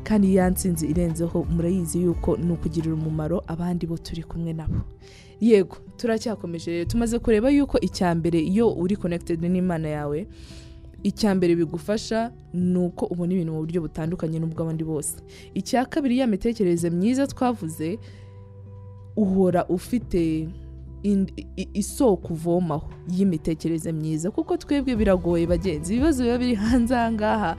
Kandi 0.05 0.35
ya 0.35 0.51
nsinzi 0.51 0.87
irenzeho 0.87 1.45
murayizi 1.51 2.03
yuko 2.03 2.37
ni 2.37 2.53
ukugirira 2.53 2.95
umumaro 2.95 3.43
abandi 3.47 3.87
bo 3.87 3.99
turi 3.99 4.23
kumwe 4.23 4.53
nabo. 4.53 4.81
Yego 5.41 5.77
turacyakomeje 5.97 6.71
rero. 6.71 6.85
Tumaze 6.85 7.19
kureba 7.19 7.51
yuko 7.51 7.81
icya 7.81 8.15
mbere 8.15 8.41
iyo 8.41 8.73
uri 8.73 8.97
connected 8.97 9.41
n'imana 9.43 9.89
yawe 9.89 10.27
icya 11.03 11.35
mbere 11.35 11.55
bigufasha 11.57 12.33
ni 12.55 12.79
uko 12.79 13.07
ubona 13.07 13.33
ibintu 13.33 13.53
mu 13.53 13.61
buryo 13.65 13.81
butandukanye 13.83 14.39
n'ubw'abandi 14.39 14.85
bose. 14.85 15.17
Icya 15.55 15.85
kabiri 15.89 16.19
ya 16.19 16.27
mitekerereze 16.27 16.91
myiza 16.91 17.27
twavuze 17.27 17.99
uhora 19.17 19.65
ufite 19.69 20.49
isoko 21.75 22.33
uvomaho 22.35 22.89
y'imitekerereze 23.09 23.93
myiza. 23.93 24.31
Kuko 24.31 24.57
twebwe 24.57 24.97
biragoye 24.97 25.47
bagenzi 25.47 25.95
ibibazo 25.97 26.23
biba 26.25 26.39
biri 26.39 26.55
hanze 26.55 26.93
aha 26.97 27.13
ngaha 27.13 27.53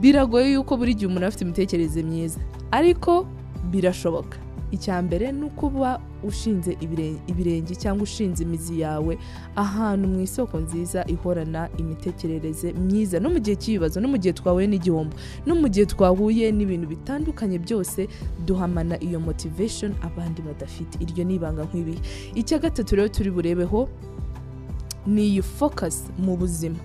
biragoye 0.00 0.52
yuko 0.52 0.76
buri 0.76 0.94
gihe 0.94 1.06
umuntu 1.08 1.26
afite 1.26 1.42
imitekerereze 1.44 2.02
myiza. 2.02 2.40
Ariko 2.70 3.26
birashoboka. 3.72 4.36
Icya 4.74 5.02
mbere 5.02 5.32
ni 5.32 5.44
uko 5.46 5.66
uba 5.66 6.00
ushinze 6.24 6.72
ibire- 6.80 7.16
ibirenge 7.26 7.74
cyangwa 7.74 8.02
ushinze 8.02 8.42
imizi 8.42 8.80
yawe 8.80 9.18
ahantu 9.56 10.08
mu 10.08 10.20
isoko 10.20 10.58
nziza 10.58 11.04
ihorana 11.06 11.68
imitekerereze 11.78 12.72
myiza. 12.72 13.20
No 13.20 13.30
mu 13.30 13.38
gihe 13.38 13.56
cy'ibibazo 13.56 14.00
no 14.00 14.08
mu 14.08 14.16
gihe 14.18 14.32
twahuye 14.32 14.66
n'igihombo 14.66 15.14
no 15.46 15.54
mu 15.54 15.68
gihe 15.68 15.86
twahuye 15.86 16.52
n'ibintu 16.52 16.86
bitandukanye 16.88 17.58
byose 17.60 18.08
duhamana 18.46 18.96
iyo 19.04 19.20
motivation 19.20 19.92
abandi 20.02 20.42
badafite. 20.42 20.96
Iryo 21.04 21.24
ni 21.24 21.34
ibanga 21.38 21.64
nk'ibihe 21.68 22.00
icya 22.34 22.58
gatatu 22.58 22.96
rero 22.96 23.08
turi 23.08 23.30
burebeho 23.30 23.88
ni 25.06 25.22
iyi 25.28 25.42
focus 25.42 26.08
mu 26.18 26.36
buzima. 26.36 26.80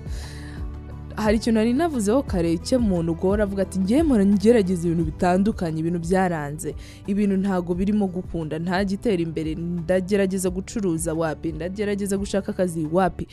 Hari 1.20 1.38
ikintu 1.38 1.60
nari 1.60 1.74
navuzeho 1.74 2.24
kare 2.24 2.58
cy'umuntu 2.58 3.12
ugora 3.12 3.44
avuga 3.44 3.62
ati 3.64 3.80
ngewe 3.80 4.04
mpora 4.04 4.26
ngerageza 4.26 4.88
ibintu 4.88 5.06
bitandukanye 5.12 5.80
ibintu 5.80 6.00
byaranze. 6.00 6.76
Ibintu 7.08 7.36
ntago 7.38 7.74
birimo 7.76 8.08
gukunda 8.08 8.60
nta 8.60 8.84
gitera 8.86 9.22
imbere. 9.22 9.56
Ndagerageza 9.56 10.50
gucuruza 10.50 11.14
wapi 11.14 11.52
ndagerageza 11.52 12.18
gushaka 12.18 12.52
akazi 12.52 12.88
wapi. 12.92 13.28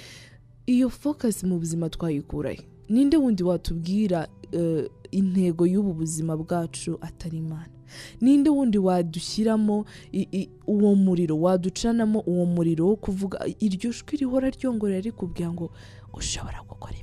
Iyo 0.66 0.91
focus 0.91 1.45
mu 1.45 1.59
buzima 1.59 1.89
twayikurahe 1.91 2.61
ninde 2.89 3.16
wundi 3.16 3.43
watubwira 3.43 4.28
eh, 4.53 4.91
intego 5.11 5.66
y'ubu 5.66 5.93
buzima 5.95 6.37
bwacu 6.37 6.99
atari 7.01 7.39
imana? 7.39 7.70
Ninde 8.20 8.51
wundi 8.51 8.78
wadushyiramo 8.78 9.84
uwo 10.66 10.95
muriro 10.95 11.41
waducanamo 11.41 12.20
uwo 12.26 12.47
muriro 12.47 12.87
wo 12.87 12.97
kuvuga 12.97 13.39
iryo 13.61 13.91
jwi 13.95 14.16
rihora 14.18 14.51
ryongorera 14.51 15.01
rikubwira 15.01 15.53
ngo 15.53 15.70
ushobora 16.14 16.62
gukora 16.68 16.95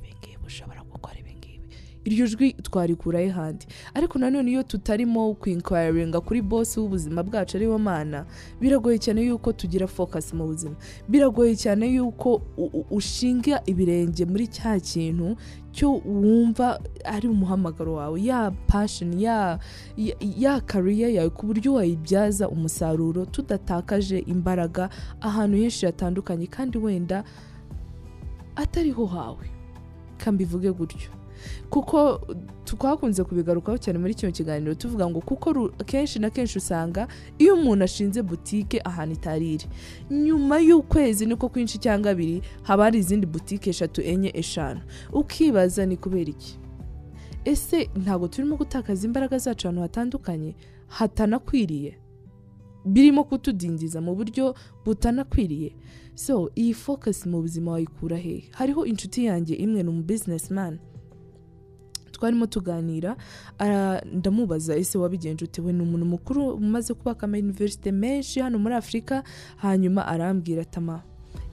iryo 2.04 2.26
jwi 2.26 2.52
twarikurahe 2.52 3.28
handi 3.28 3.66
ariko 3.94 4.18
nanone 4.18 4.50
iyo 4.50 4.62
tutarimo 4.62 5.34
kwinkwaringa 5.34 6.20
kuri 6.20 6.42
bosi 6.42 6.80
w'ubuzima 6.80 7.22
bwacu 7.22 7.56
ari 7.56 7.66
we 7.66 7.78
mana 7.78 8.26
biragoye 8.60 8.98
cyane 8.98 9.22
yuko 9.24 9.52
tugira 9.52 9.86
focus 9.86 10.32
mu 10.34 10.46
buzima. 10.46 10.76
Biragoye 11.08 11.56
cyane 11.56 11.86
yuko 11.94 12.42
ushinga 12.90 13.62
ibirenge 13.66 14.24
muri 14.24 14.46
cya 14.46 14.76
kintu 14.80 15.36
cyo 15.72 15.90
wumva 16.04 16.80
ari 17.04 17.28
umuhamagaro 17.28 17.94
wawe. 17.94 18.20
Ya 18.22 18.50
passion 18.68 19.16
ya 19.20 19.58
ya, 19.96 20.14
ya 20.20 20.60
career 20.60 21.10
yawe 21.10 21.30
ku 21.30 21.46
buryo 21.46 21.74
wayibyaza 21.74 22.48
umusaruro 22.48 23.24
tudatakaje 23.26 24.18
imbaraga 24.28 24.88
ahantu 25.20 25.56
henshi 25.56 25.86
hatandukanye 25.86 26.46
kandi 26.46 26.78
wenda 26.78 27.24
atariho 28.56 29.06
hawe. 29.06 29.46
Kambivuge 30.18 30.70
gutyo. 30.72 31.10
Kuko 31.70 32.20
twakunze 32.64 33.24
kubigarukaho 33.24 33.78
cyane 33.78 33.98
muri 33.98 34.14
kino 34.14 34.32
kiganiro 34.32 34.74
tuvuga 34.74 35.06
ngo 35.10 35.20
kuko 35.20 35.68
kenshi 35.86 36.18
na 36.18 36.30
kenshi 36.30 36.58
usanga 36.58 37.08
iyo 37.38 37.54
umuntu 37.54 37.84
ashinze 37.84 38.22
butike 38.22 38.80
ahantu 38.84 39.14
itari 39.14 39.54
iri. 39.54 39.66
Nyuma 40.10 40.58
y'ukwezi 40.58 41.26
niko 41.26 41.48
kwinshi 41.48 41.78
cyangwa 41.78 42.10
abiri 42.10 42.42
haba 42.62 42.84
hari 42.84 42.98
izindi 42.98 43.26
butike 43.26 43.70
eshatu 43.70 44.00
enye 44.02 44.30
eshanu. 44.34 44.80
Ukibaza 45.12 45.86
ni 45.86 45.96
kubera 45.96 46.30
iki? 46.30 46.58
Ese 47.44 47.90
ntabwo 47.96 48.28
turimo 48.28 48.56
gutakaza 48.56 49.06
imbaraga 49.06 49.38
zacu 49.38 49.66
ahantu 49.68 49.82
hatandukanye? 49.82 50.54
Hatanakwiriye. 50.86 51.98
Birimo 52.86 53.24
kutudindiza 53.24 54.00
mu 54.00 54.14
buryo 54.14 54.54
butanakwiriye. 54.84 55.76
So 56.14 56.50
iyi 56.56 56.74
focus 56.74 57.26
mu 57.26 57.40
buzima 57.40 57.70
wayikura 57.72 58.16
hehe 58.16 58.44
hariho 58.52 58.84
inshuti 58.86 59.24
yanjye 59.24 59.54
imwe 59.54 59.82
ni 59.82 59.88
umu 59.88 60.02
businessman 60.02 60.78
twarimo 62.14 62.46
tuganira 62.46 63.16
ndamubaza 64.12 64.76
ese 64.76 64.98
wabigenje 64.98 65.44
ute? 65.44 65.60
We 65.62 65.72
ni 65.72 65.82
umuntu 65.82 66.06
mukuru 66.06 66.48
umaze 66.54 66.94
kubaka 66.94 67.26
ama 67.26 67.38
universite 67.38 67.92
menshi 67.92 68.40
hano 68.40 68.58
muri 68.58 68.74
afurika 68.74 69.22
hanyuma 69.56 70.06
arambwira 70.06 70.62
atama 70.62 71.02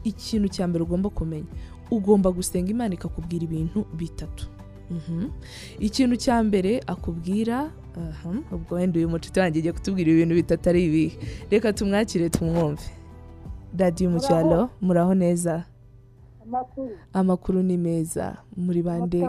ikintu 0.04 0.48
cya 0.48 0.68
mbere 0.68 0.84
ugomba 0.84 1.10
kumenya 1.10 1.46
ugomba 1.92 2.32
gusenga 2.32 2.72
imana 2.72 2.94
ikakubwira 2.94 3.44
ibintu 3.44 3.86
bitatu. 3.98 4.48
Mhm. 4.92 5.30
ikintu 5.80 6.16
cya 6.16 6.44
mbere 6.44 6.84
akubwira 6.88 7.72
ubwo 8.52 8.76
wenda 8.76 9.00
uyu 9.00 9.10
mucuti 9.10 9.40
wanjye 9.40 9.60
agiye 9.60 9.74
kutubwira 9.74 10.12
ibintu 10.12 10.36
bitatu 10.36 10.70
ari 10.70 10.86
ibihe 10.86 11.18
reka 11.52 11.74
tumwakire 11.74 12.30
tumwumve. 12.30 12.84
Radiyo 13.78 14.10
mu 14.12 14.20
cyaro 14.20 14.70
muraho 14.82 15.14
neza. 15.16 15.64
Amakuru 17.14 17.64
ni 17.64 17.78
meza. 17.78 18.38
Muri 18.58 18.82
bande 18.82 19.28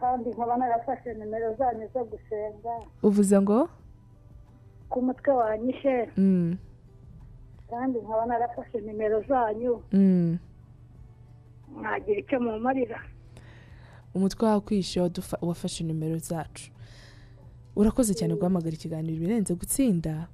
kandi 0.00 0.30
nkaba 0.30 0.56
narafashe 0.56 1.14
nimero 1.14 1.54
zanyu 1.58 1.88
zo 1.94 2.04
gusenga 2.04 2.72
uvuze 3.02 3.40
ngo? 3.40 3.68
Ku 4.88 5.02
mutwe 5.02 5.32
wanyishe 5.32 6.08
Mm, 6.16 6.56
kandi 7.70 7.98
nkaba 7.98 8.26
narafashe 8.26 8.80
nimero 8.80 9.22
zanyu. 9.28 9.82
Mm. 9.92 10.38
mwagira 11.74 12.20
icyo 12.20 12.40
mumarira. 12.40 13.00
Umutwe 14.14 14.46
wakwishe 14.48 15.00
wafashe 15.42 15.84
nimero 15.84 16.18
zacu. 16.18 16.70
Urakoze 17.76 18.14
cyane 18.14 18.34
guhamagara 18.38 18.74
ikiganiro 18.74 19.18
birenze 19.18 19.54
gutsinda. 19.54 20.28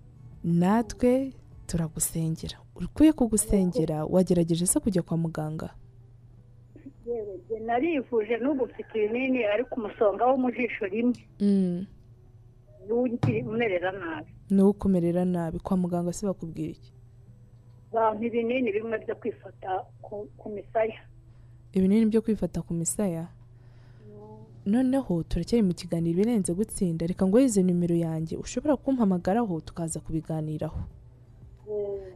Natwe 0.45 1.33
turagusengera 1.71 2.59
ukwiye 2.75 3.13
kugusengera 3.15 4.05
wagerageje 4.05 4.67
se 4.67 4.81
kujya 4.81 5.03
kwa 5.07 5.17
muganga? 5.17 5.71
Narivuje 7.67 8.37
n'ubu 8.39 8.65
mfite 8.67 8.95
ibinini 9.05 9.45
ariko 9.45 9.75
umusonga 9.81 10.27
wo 10.27 10.37
mu 10.37 10.51
jisho 10.51 10.85
rimwe. 10.87 11.21
Mm, 11.41 11.87
niwo 12.87 13.03
ungiri- 13.07 13.45
umerera 13.49 13.93
nabi. 13.93 14.31
Ni 14.51 14.63
wo 14.63 14.71
ukumerera 14.71 15.25
nabi. 15.25 15.59
Kwa 15.59 15.77
muganga 15.77 16.13
se 16.13 16.27
bakubwira 16.27 16.71
iki? 16.73 16.93
Bampa 17.93 18.25
ibinini 18.25 18.73
bimwe 18.73 18.99
byo 18.99 19.15
kwifata 19.17 19.71
ku, 20.03 20.49
misaya. 20.51 21.01
Ibinini 21.73 22.07
byo 22.07 22.23
kwifata 22.23 22.63
ku 22.63 22.75
misaya? 22.75 23.29
Noneho 24.67 25.23
turacyari 25.23 25.63
mu 25.63 25.75
kiganiro 25.75 26.17
birenze 26.17 26.55
gutsinda. 26.55 27.07
Reka 27.07 27.27
ngo 27.27 27.41
izi 27.41 27.63
nimero 27.63 27.95
yanjye. 27.97 28.37
Ushobora 28.37 28.77
kumpamagaraho 28.77 29.61
tukaza 29.61 30.01
kubiganiraho. 30.01 30.81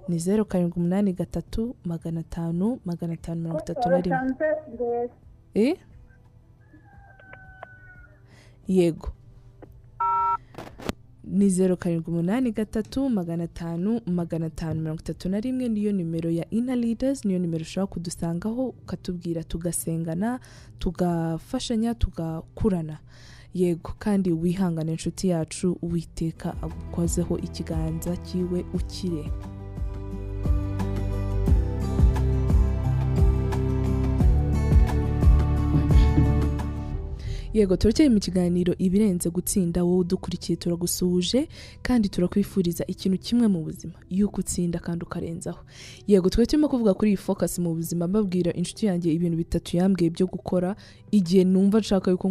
Ni 0.09 0.19
zeru 0.19 0.45
karindwi 0.45 0.77
umunani 0.79 1.13
gatatu 1.13 1.77
magana 1.85 2.21
atanu 2.21 2.81
magana 2.85 3.13
atanu 3.13 3.41
mirongo 3.41 3.61
itatu 3.61 3.89
na 3.89 4.01
rimwe. 4.01 5.11
Eh? 5.55 5.77
yego. 8.69 9.09
Ni 11.25 11.51
zeru 11.51 11.77
karindwi 11.77 12.13
umunani 12.13 12.53
gatatu 12.53 13.09
magana 13.11 13.45
atanu 13.45 14.01
magana 14.07 14.47
atanu 14.47 14.81
mirongo 14.81 15.01
itatu 15.01 15.29
na 15.29 15.41
rimwe. 15.41 15.69
Niyo 15.69 15.93
nimero 15.93 16.31
ya 16.31 16.51
ina 16.51 16.77
leaders 16.77 17.25
niyo 17.25 17.39
nimero 17.39 17.63
ushobora 17.63 17.87
kudusangaho 17.93 18.67
ukatubwira 18.69 19.45
tugasengana 19.45 20.41
tugafashanya 20.79 21.95
tugakurana. 21.95 22.99
Yego 23.55 23.93
kandi 23.99 24.33
wihangane 24.33 24.93
inshuti 24.93 25.29
yacu 25.29 25.79
uwiteka 25.83 26.55
agukozeho 26.63 27.39
ikiganza 27.39 28.17
cyiwe 28.17 28.65
ukire. 28.75 29.25
Yego 37.55 37.77
turacyari 37.77 38.11
mu 38.11 38.21
kiganiro 38.21 38.75
ibirenze 38.79 39.31
gutsinda 39.31 39.85
wowe 39.85 39.99
udukurikiye 39.99 40.57
turagusuhuje 40.57 41.49
kandi 41.83 42.09
turakwifuriza 42.09 42.85
ikintu 42.87 43.19
kimwe 43.19 43.47
mu 43.49 43.63
buzima. 43.63 43.95
Yuko 44.11 44.41
utsinda 44.41 44.79
kandi 44.79 45.05
ukarenzaho. 45.05 45.63
Yego 46.07 46.29
twari 46.29 46.47
turimo 46.47 46.69
kuvuga 46.69 46.95
kuri 46.95 47.11
iyi 47.11 47.17
focus 47.17 47.59
mu 47.59 47.75
buzima 47.75 48.09
mbabwira 48.09 48.53
inshuti 48.53 48.87
yanjye 48.87 49.13
ibintu 49.13 49.37
bitatu 49.39 49.77
yambwiye 49.77 50.11
byo 50.11 50.27
gukora 50.27 50.75
igihe 51.15 51.45
numva 51.45 51.79
nshaka 51.79 52.11
yuko 52.11 52.27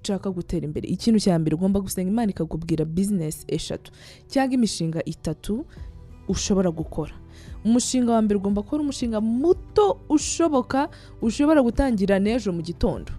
nshaka 0.00 0.30
gutera 0.32 0.64
imbere. 0.64 0.88
Ikintu 0.88 1.20
cya 1.20 1.36
mbere 1.38 1.52
ugomba 1.56 1.80
gusenga 1.80 2.08
imana 2.10 2.30
ikakubwira 2.32 2.84
business 2.88 3.44
eshatu 3.48 3.92
cyangwa 4.28 4.54
imishinga 4.56 5.04
itatu 5.04 5.66
ushobora 6.32 6.70
gukora. 6.72 7.12
Umushinga 7.64 8.12
wa 8.16 8.22
mbere 8.24 8.38
ugomba 8.40 8.62
kuba 8.64 8.82
umushinga 8.82 9.20
muto 9.20 10.00
ushoboka 10.08 10.88
ushobora 11.22 11.60
gutangira 11.62 12.16
n'ejo 12.18 12.52
mu 12.56 12.62
gitondo. 12.64 13.12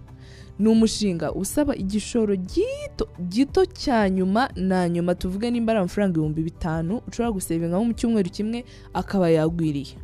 Ni 0.60 0.68
umushinga 0.70 1.32
usaba 1.34 1.76
igishoro 1.76 2.36
gito 2.36 3.08
gito 3.30 3.66
cya 3.66 4.10
nyuma 4.10 4.49
na 4.55 4.89
nyuma 4.89 5.16
tuvuge 5.16 5.51
nimba 5.51 5.72
ari 5.74 5.80
amafaranga 5.80 6.14
ibihumbi 6.18 6.41
bitanu 6.43 7.01
ushobora 7.08 7.32
gusevinga 7.32 7.80
mu 7.80 7.93
cyumweru 7.93 8.30
kimwe 8.30 8.66
akaba 8.93 9.30
yagwiriye. 9.30 9.95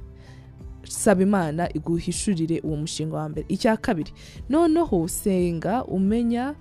Saba 0.89 1.21
imana 1.23 1.69
iguhishurire 1.73 2.59
uwo 2.63 2.75
mushinga 2.77 3.15
wa 3.17 3.29
mbere. 3.29 3.45
Icya 3.49 3.77
kabiri 3.77 4.11
noneho 4.49 5.07
senga 5.07 5.83
umenya 5.85 6.55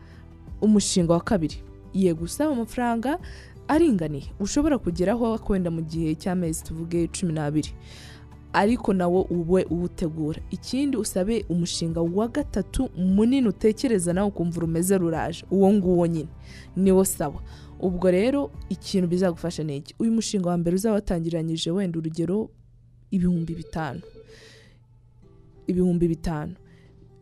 umushinga 0.61 1.13
wa 1.13 1.21
kabiri. 1.21 1.57
Yego 1.95 2.25
usaba 2.25 2.53
amafaranga 2.53 3.19
aringaniye. 3.69 4.25
Ushobora 4.41 4.79
kugeraho 4.79 5.37
wenda 5.49 5.71
mu 5.71 5.83
gihe 5.83 6.15
cy'amezi 6.15 6.65
tuvuge 6.65 7.09
cumi 7.13 7.33
n'abiri. 7.33 7.71
Ariko 8.53 8.93
nawo 8.93 9.23
ube 9.23 9.65
uwutegura. 9.71 10.41
Ikindi 10.51 10.97
usabe 10.97 11.45
umushinga 11.49 12.01
wa 12.01 12.29
gatatu 12.29 12.89
munini 12.97 13.49
utekereza 13.49 14.13
nawe 14.13 14.29
ukumva 14.29 14.57
urumeze 14.59 14.99
ruraje. 14.99 15.45
Uwo 15.51 15.73
nguwo 15.73 16.07
nyine. 16.07 16.29
Niwo 16.77 17.05
sawa 17.05 17.43
ubwo 17.81 18.11
rero 18.11 18.51
ikintu 18.69 19.09
bizagufasha 19.09 19.63
ni 19.65 19.77
iki? 19.77 19.95
Uyu 19.99 20.13
mushinga 20.13 20.49
wa 20.49 20.57
mbere 20.59 20.75
uzaba 20.77 20.95
watangiranyije 20.95 21.71
wenda 21.71 21.99
urugero 21.99 22.51
ibihumbi 23.11 23.55
bitanu. 23.55 24.01
Ibihumbi 25.67 26.09
bitanu. 26.09 26.55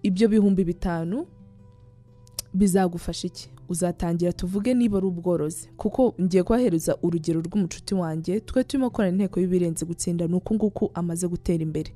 Ibyo 0.02 0.28
bihumbi 0.28 0.64
bitanu 0.64 1.26
bizagufasha 2.54 3.26
iki? 3.26 3.50
Uzatangira 3.70 4.32
tuvuge 4.32 4.74
niba 4.74 4.98
ari 4.98 5.06
ubworozi. 5.06 5.68
Kuko 5.76 6.14
ngiye 6.20 6.42
kubahereza 6.42 6.96
urugero 7.02 7.40
rw'umucuti 7.40 7.94
wanjye 7.94 8.40
twe 8.42 8.64
turimo 8.64 8.88
gukorana 8.90 9.12
inteko 9.14 9.40
y'ibirenze 9.40 9.86
gutsinda 9.86 10.26
ni 10.26 10.34
uku 10.34 10.54
nguku 10.54 10.90
amaze 10.94 11.24
gutera 11.28 11.62
imbere. 11.62 11.92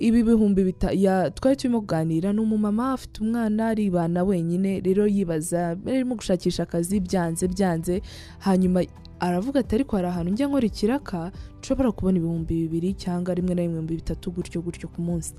Ibi 0.00 0.22
bihumbi 0.24 0.64
bita 0.64 0.88
twari 1.36 1.56
turimo 1.56 1.80
kuganira 1.84 2.32
ni 2.32 2.40
umumama 2.40 2.92
afite 2.96 3.20
umwana 3.20 3.68
aribana 3.68 4.24
wenyine 4.24 4.80
rero 4.80 5.04
yibaza 5.06 5.76
arimo 5.86 6.14
gushakisha 6.16 6.62
akazi 6.64 7.00
byanze 7.00 7.48
byanze 7.48 8.00
hanyuma 8.40 8.80
aravuga 9.20 9.60
ati 9.60 9.74
ariko 9.74 9.96
hari 9.96 10.08
ahantu 10.08 10.32
njya 10.32 10.46
nkora 10.48 10.66
ikiraka 10.66 11.32
nshobora 11.60 11.92
kubona 11.92 12.16
ibihumbi 12.18 12.54
bibiri 12.64 12.94
cyangwa 12.96 13.34
rimwe 13.36 13.54
na 13.54 13.62
rimwe 13.62 13.82
bitatu 13.84 14.30
gutyo 14.32 14.62
gutyo 14.64 14.88
ku 14.88 15.02
munsi. 15.04 15.34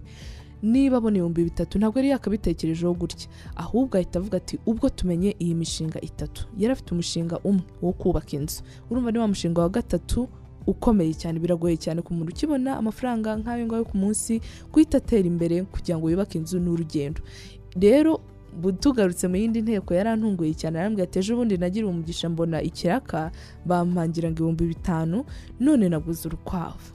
Niba 0.63 0.97
abona 0.97 1.17
ibihumbi 1.17 1.43
bitatu 1.43 1.79
ntabwo 1.79 1.99
yari 1.99 2.09
yakabitekerejeho 2.09 2.93
gutya. 2.93 3.27
Ahubwo 3.55 3.97
ahita 3.97 4.19
avuga 4.19 4.37
ati 4.37 4.59
ubwo 4.65 4.89
tumenye 4.89 5.35
iyi 5.39 5.55
mishinga 5.55 6.01
itatu. 6.01 6.47
Yari 6.57 6.71
afite 6.73 6.91
umushinga 6.91 7.39
umwe 7.43 7.63
wo 7.81 7.93
kubaka 7.93 8.31
inzu. 8.37 8.61
Urumva 8.89 9.11
ni 9.11 9.19
wa 9.19 9.27
mushinga 9.27 9.61
wa 9.61 9.69
gatatu 9.69 10.27
ukomeye 10.67 11.13
cyane 11.13 11.39
biragoye 11.39 11.77
cyane 11.77 12.01
ku 12.01 12.13
muntu 12.13 12.31
ukibona 12.31 12.77
amafaranga 12.77 13.35
nk'ayo 13.37 13.65
ngayo 13.65 13.83
ku 13.85 13.97
munsi 13.97 14.41
guhita 14.71 14.97
atera 15.01 15.25
imbere 15.27 15.63
kugira 15.65 15.97
ngo 15.97 16.05
yubake 16.09 16.37
inzu 16.37 16.59
ni 16.61 16.69
urugendo 16.69 17.21
rero 17.75 18.21
tugarutse 18.79 19.27
mu 19.27 19.35
yindi 19.35 19.61
nteko 19.61 19.93
yarantunguye 19.93 20.53
cyane 20.53 20.75
arambwira 20.79 21.07
ati 21.07 21.19
ejo 21.19 21.35
bundi 21.35 21.57
nagira 21.57 21.87
umugisha 21.87 22.29
mbona 22.29 22.61
ikiraka 22.61 23.31
bampangira 23.65 24.27
ngo 24.29 24.37
ibihumbi 24.37 24.65
bitanu 24.65 25.25
none 25.59 25.89
naguze 25.89 26.27
urukwavu. 26.27 26.91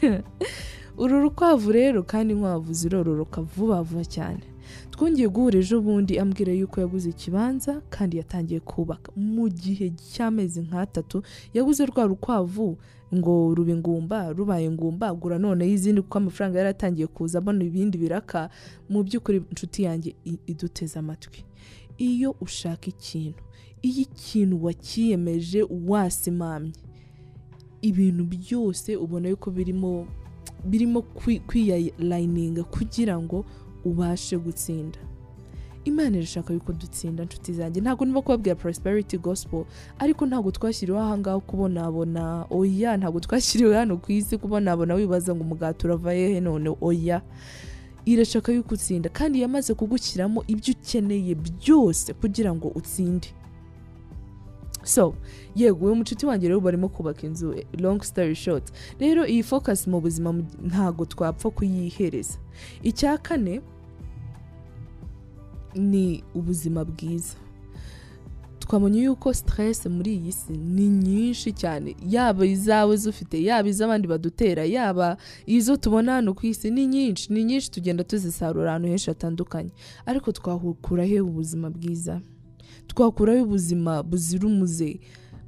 uru 1.02 1.20
rukwavu 1.22 1.72
rero 1.72 2.02
kandi 2.02 2.34
inkwavu 2.34 2.72
zirororoka 2.72 3.42
vuba 3.42 3.82
vuba 3.82 4.04
cyane. 4.04 4.42
Twongeye 4.90 5.28
guhura 5.28 5.58
ejo 5.58 5.80
bundi 5.80 6.18
ambwira 6.18 6.52
yuko 6.52 6.80
yaguze 6.80 7.10
ikibanza 7.10 7.80
kandi 7.90 8.16
yatangiye 8.20 8.60
kubaka. 8.60 9.12
Mu 9.16 9.48
gihe 9.48 9.90
cy'amezi 10.12 10.60
nk'atatu 10.62 11.22
yaguze 11.54 11.86
rwa 11.86 12.04
rukwavu 12.04 12.76
ngo 13.14 13.54
ruba 13.54 13.72
ingumba 13.72 14.30
rubaye 14.32 14.66
ingumba 14.70 15.10
gura 15.14 15.38
noneho 15.38 15.70
izindi 15.72 16.02
kuko 16.04 16.18
amafaranga 16.18 16.58
yari 16.58 16.70
atangiye 16.70 17.06
kuza 17.10 17.38
abona 17.40 17.64
ibindi 17.64 17.98
biraka 17.98 18.50
mu 18.88 19.02
by'ukuri 19.02 19.42
inshuti 19.50 19.82
yanjye 19.82 20.14
iduteze 20.46 20.98
amatwi. 20.98 21.42
Iyo 21.98 22.34
ushaka 22.40 22.86
ikintu 22.92 23.40
iyo 23.82 24.02
ikintu 24.06 24.64
wakiyemeje 24.64 25.60
wasimamye 25.88 26.72
ibintu 27.82 28.24
byose 28.28 28.96
ubona 28.96 29.28
yuko 29.32 29.50
birimo 29.50 30.06
birimo 30.64 31.00
kwi- 31.02 31.40
kwiyalayininga 31.40 32.64
kugira 32.64 33.18
ngo 33.20 33.44
ubashe 33.84 34.38
gutsinda. 34.38 34.98
Imana 35.84 36.16
irashaka 36.16 36.52
yuko 36.54 36.72
dutsinda 36.72 37.22
inshuti 37.22 37.52
zanjye. 37.52 37.80
Ntabwo 37.80 38.04
niba 38.04 38.22
kubabwira 38.22 38.54
prosperity 38.54 39.18
gospel 39.18 39.64
ariko 39.98 40.26
ntabwo 40.26 40.50
twashyiriweho 40.50 41.04
ahangaha 41.04 41.40
kubonabona 41.40 42.44
oya 42.50 42.96
ntabwo 42.96 43.20
twashyiriwe 43.20 43.76
hano 43.76 43.96
ku 43.96 44.12
isi 44.12 44.36
kubonabona 44.38 44.94
wibaza 44.94 45.34
ngo 45.34 45.42
umugati 45.42 45.86
urava 45.86 46.12
hehe 46.12 46.40
none 46.40 46.68
oya. 46.80 47.22
Irashaka 48.04 48.52
yuko 48.52 48.74
utsinda 48.74 49.08
kandi 49.08 49.40
yamaze 49.40 49.74
kugushyiramo 49.74 50.44
ibyo 50.46 50.74
ukeneye 50.76 51.34
byose 51.34 52.12
kugira 52.14 52.52
ngo 52.54 52.68
utsinde. 52.76 53.28
So 54.82 55.14
yego 55.56 55.86
uyu 55.86 55.94
mucuti 55.96 56.26
wanjye 56.26 56.48
rero 56.48 56.60
barimo 56.60 56.88
kubaka 56.88 57.26
inzu 57.26 57.54
long 57.78 58.02
story 58.02 58.34
short. 58.34 58.64
Rero 59.00 59.26
iyi 59.26 59.42
focus 59.42 59.86
mu 59.86 60.00
buzima 60.00 60.32
ntabwo 60.62 61.04
twapfa 61.04 61.50
kuyihereza. 61.50 62.38
Icya 62.82 63.18
kane 63.18 63.60
ni 65.74 66.24
ubuzima 66.34 66.84
bwiza. 66.84 67.34
Twabonye 68.58 69.02
yuko 69.02 69.34
stress 69.34 69.86
muri 69.86 70.14
iyi 70.14 70.32
si 70.32 70.52
ni 70.52 70.88
nyinshi 70.88 71.52
cyane. 71.52 71.96
Yaba 72.08 72.46
izawe 72.46 72.96
zufite 72.96 73.42
yaba 73.42 73.68
iz'abandi 73.68 74.06
badutera 74.08 74.64
yaba 74.64 75.16
izo 75.46 75.76
tubona 75.76 76.12
hano 76.12 76.34
ku 76.34 76.46
isi 76.46 76.70
ni 76.70 76.86
nyinshi 76.86 77.32
ni 77.32 77.44
nyinshi 77.44 77.70
tugenda 77.70 78.04
tuzisarura 78.04 78.70
ahantu 78.70 78.88
henshi 78.88 79.10
hatandukanye. 79.10 79.70
Ariko 80.06 80.32
twakuraho 80.32 81.24
ubuzima 81.26 81.70
bwiza? 81.70 82.20
Twakuraho 82.90 83.42
ubuzima 83.44 84.02
buzira 84.02 84.46
umuze. 84.46 85.00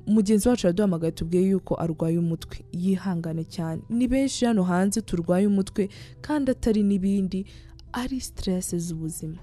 Mugenzi 0.06 0.48
wacu 0.48 0.66
yaduhamagaye 0.66 1.12
tubwiye 1.12 1.48
yuko 1.50 1.74
arwaye 1.80 2.18
umutwe. 2.18 2.64
Yihangane 2.72 3.44
cyane. 3.44 3.82
Ni 3.90 4.08
benshi 4.08 4.44
hano 4.44 4.62
hanze 4.62 5.00
turwaye 5.00 5.46
umutwe 5.46 5.88
kandi 6.20 6.50
atari 6.50 6.82
n'ibindi 6.82 7.46
ari 7.92 8.20
stress 8.20 8.74
z'ubuzima. 8.76 9.38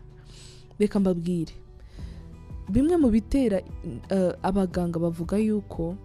Reka 0.80 1.00
mbabwire. 1.00 1.54
Bimwe 2.70 2.98
mu 2.98 3.10
bitera 3.10 3.62
eh, 4.10 4.34
abaganga 4.44 5.00
bavuga 5.00 5.38
yuko 5.38 5.96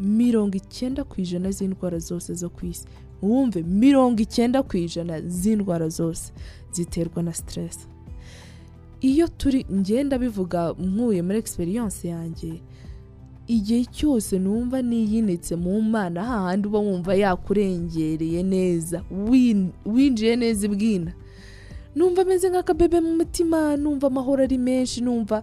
mirongo 0.00 0.56
icyenda 0.56 1.04
ku 1.04 1.20
ijana 1.20 1.50
z'indwara 1.50 1.98
zose 1.98 2.34
zo 2.34 2.48
ku 2.50 2.66
isi. 2.66 2.86
Wumve? 3.22 3.62
Mirongo 3.62 4.22
icyenda 4.22 4.62
ku 4.62 4.76
ijana 4.76 5.20
z'indwara 5.20 5.88
zose 5.88 6.32
ziterwa 6.72 7.22
na 7.22 7.32
stress. 7.32 7.88
Iyo 9.00 9.28
turi 9.28 9.66
ngenda 9.72 10.18
bivuga 10.18 10.72
nkuye 10.78 11.22
muri 11.22 11.38
experience 11.38 12.08
yanjye 12.08 12.60
igihe 13.46 13.84
cyose 13.94 14.38
numva 14.38 14.82
niyinitse 14.82 15.56
mu 15.56 15.78
mana 15.82 16.24
hahandi 16.24 16.68
uba 16.68 16.78
wumva 16.78 17.14
yakurengereye 17.14 18.42
neza 18.42 19.02
win- 19.10 19.70
winjiye 19.86 20.36
neza 20.36 20.66
ibwina. 20.66 21.12
Numva 21.96 22.22
ameze 22.22 22.50
nk'akabebe 22.50 23.00
mu 23.00 23.16
mutima 23.16 23.76
numva 23.76 24.06
amahoro 24.10 24.42
ari 24.44 24.58
menshi 24.58 25.00
numva 25.00 25.42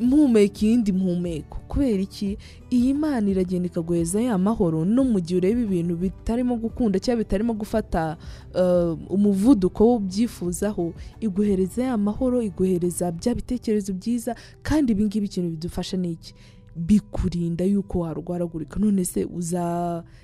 mpumeka 0.00 0.60
iyindi 0.66 0.92
mpumeko. 0.92 1.58
Kubera 1.68 2.02
iki? 2.02 2.38
Iyi 2.70 2.94
mana 2.94 3.30
iragenda 3.30 3.66
ikaguheza 3.66 4.20
ya 4.22 4.38
mahoro 4.38 4.84
no 4.84 5.04
mu 5.04 5.20
gihe 5.20 5.38
ureba 5.38 5.60
ibintu 5.60 5.96
bitarimo 5.96 6.56
gukunda 6.56 6.98
cyangwa 6.98 7.24
bitarimo 7.24 7.52
gufata 7.54 8.16
eh, 8.54 8.96
umuvuduko 9.10 9.94
ubyifuzaho 9.96 10.92
iguhereza 11.20 11.84
ya 11.84 11.96
mahoro 11.96 12.42
iguhereza 12.42 13.12
bya 13.12 13.34
bitekerezo 13.34 13.92
byiza 13.92 14.34
kandi 14.62 14.92
ibi 14.92 15.04
ngibi 15.04 15.26
ikintu 15.26 15.50
bidufasha 15.50 15.96
ni 15.96 16.12
iki? 16.12 16.34
Bikurinda 16.76 17.64
yuko 17.64 17.98
warwaragurika. 18.00 18.80
None 18.80 19.04
se 19.04 19.20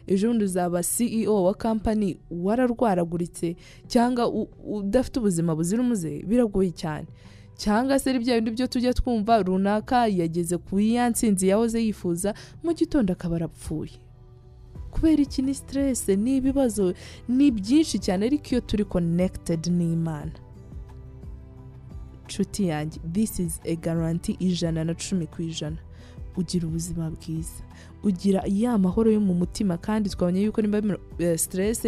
ejo 0.06 0.28
bundi 0.28 0.44
uzaba 0.44 0.82
CEO 0.82 1.44
wa 1.44 1.54
kampani 1.54 2.16
wararwaraguritse 2.30 3.56
cyangwa 3.86 4.26
udafite 4.66 5.18
ubuzima 5.20 5.54
buzira 5.56 5.82
umuze? 5.82 6.22
Biragoye 6.26 6.70
cyane. 6.74 7.06
Cyangwa 7.62 7.98
se 7.98 8.18
bya 8.18 8.34
bindi 8.40 8.50
byo 8.56 8.66
tujya 8.66 8.92
twumva 8.96 9.42
runaka 9.44 10.06
yageze 10.08 10.56
ku 10.58 10.80
ya 10.80 11.10
nsinzi 11.12 11.48
yahoze 11.52 11.76
yifuza 11.84 12.34
mu 12.64 12.72
gitondo 12.74 13.12
akaba 13.12 13.36
arapfuye. 13.36 13.96
Kubera 14.90 15.22
iki? 15.22 15.42
Ni 15.42 15.54
stress 15.54 16.08
ni 16.08 16.36
ibibazo 16.40 16.94
ni 17.28 17.50
byinshi 17.52 17.98
cyane 18.00 18.26
ariko 18.26 18.46
iyo 18.56 18.60
turi 18.60 18.84
connected 18.84 19.62
n'imana. 19.68 20.32
Nshuti 22.26 22.66
yanjye 22.72 22.98
this 23.12 23.38
is 23.40 23.60
a 23.64 23.74
guarantee 23.76 24.36
ijana 24.40 24.84
na 24.84 24.94
cumi 24.94 25.26
ku 25.26 25.42
ijana. 25.42 25.76
Ugira 26.40 26.66
ubuzima 26.68 27.10
bwiza. 27.10 27.62
Ugira 28.02 28.42
ya 28.46 28.78
mahoro 28.78 29.10
yo 29.12 29.20
mu 29.20 29.34
mutima 29.34 29.76
kandi 29.78 30.08
twabonye 30.10 30.42
yuko 30.42 30.62
niba 30.62 30.80
eh, 31.18 31.38
stress 31.38 31.84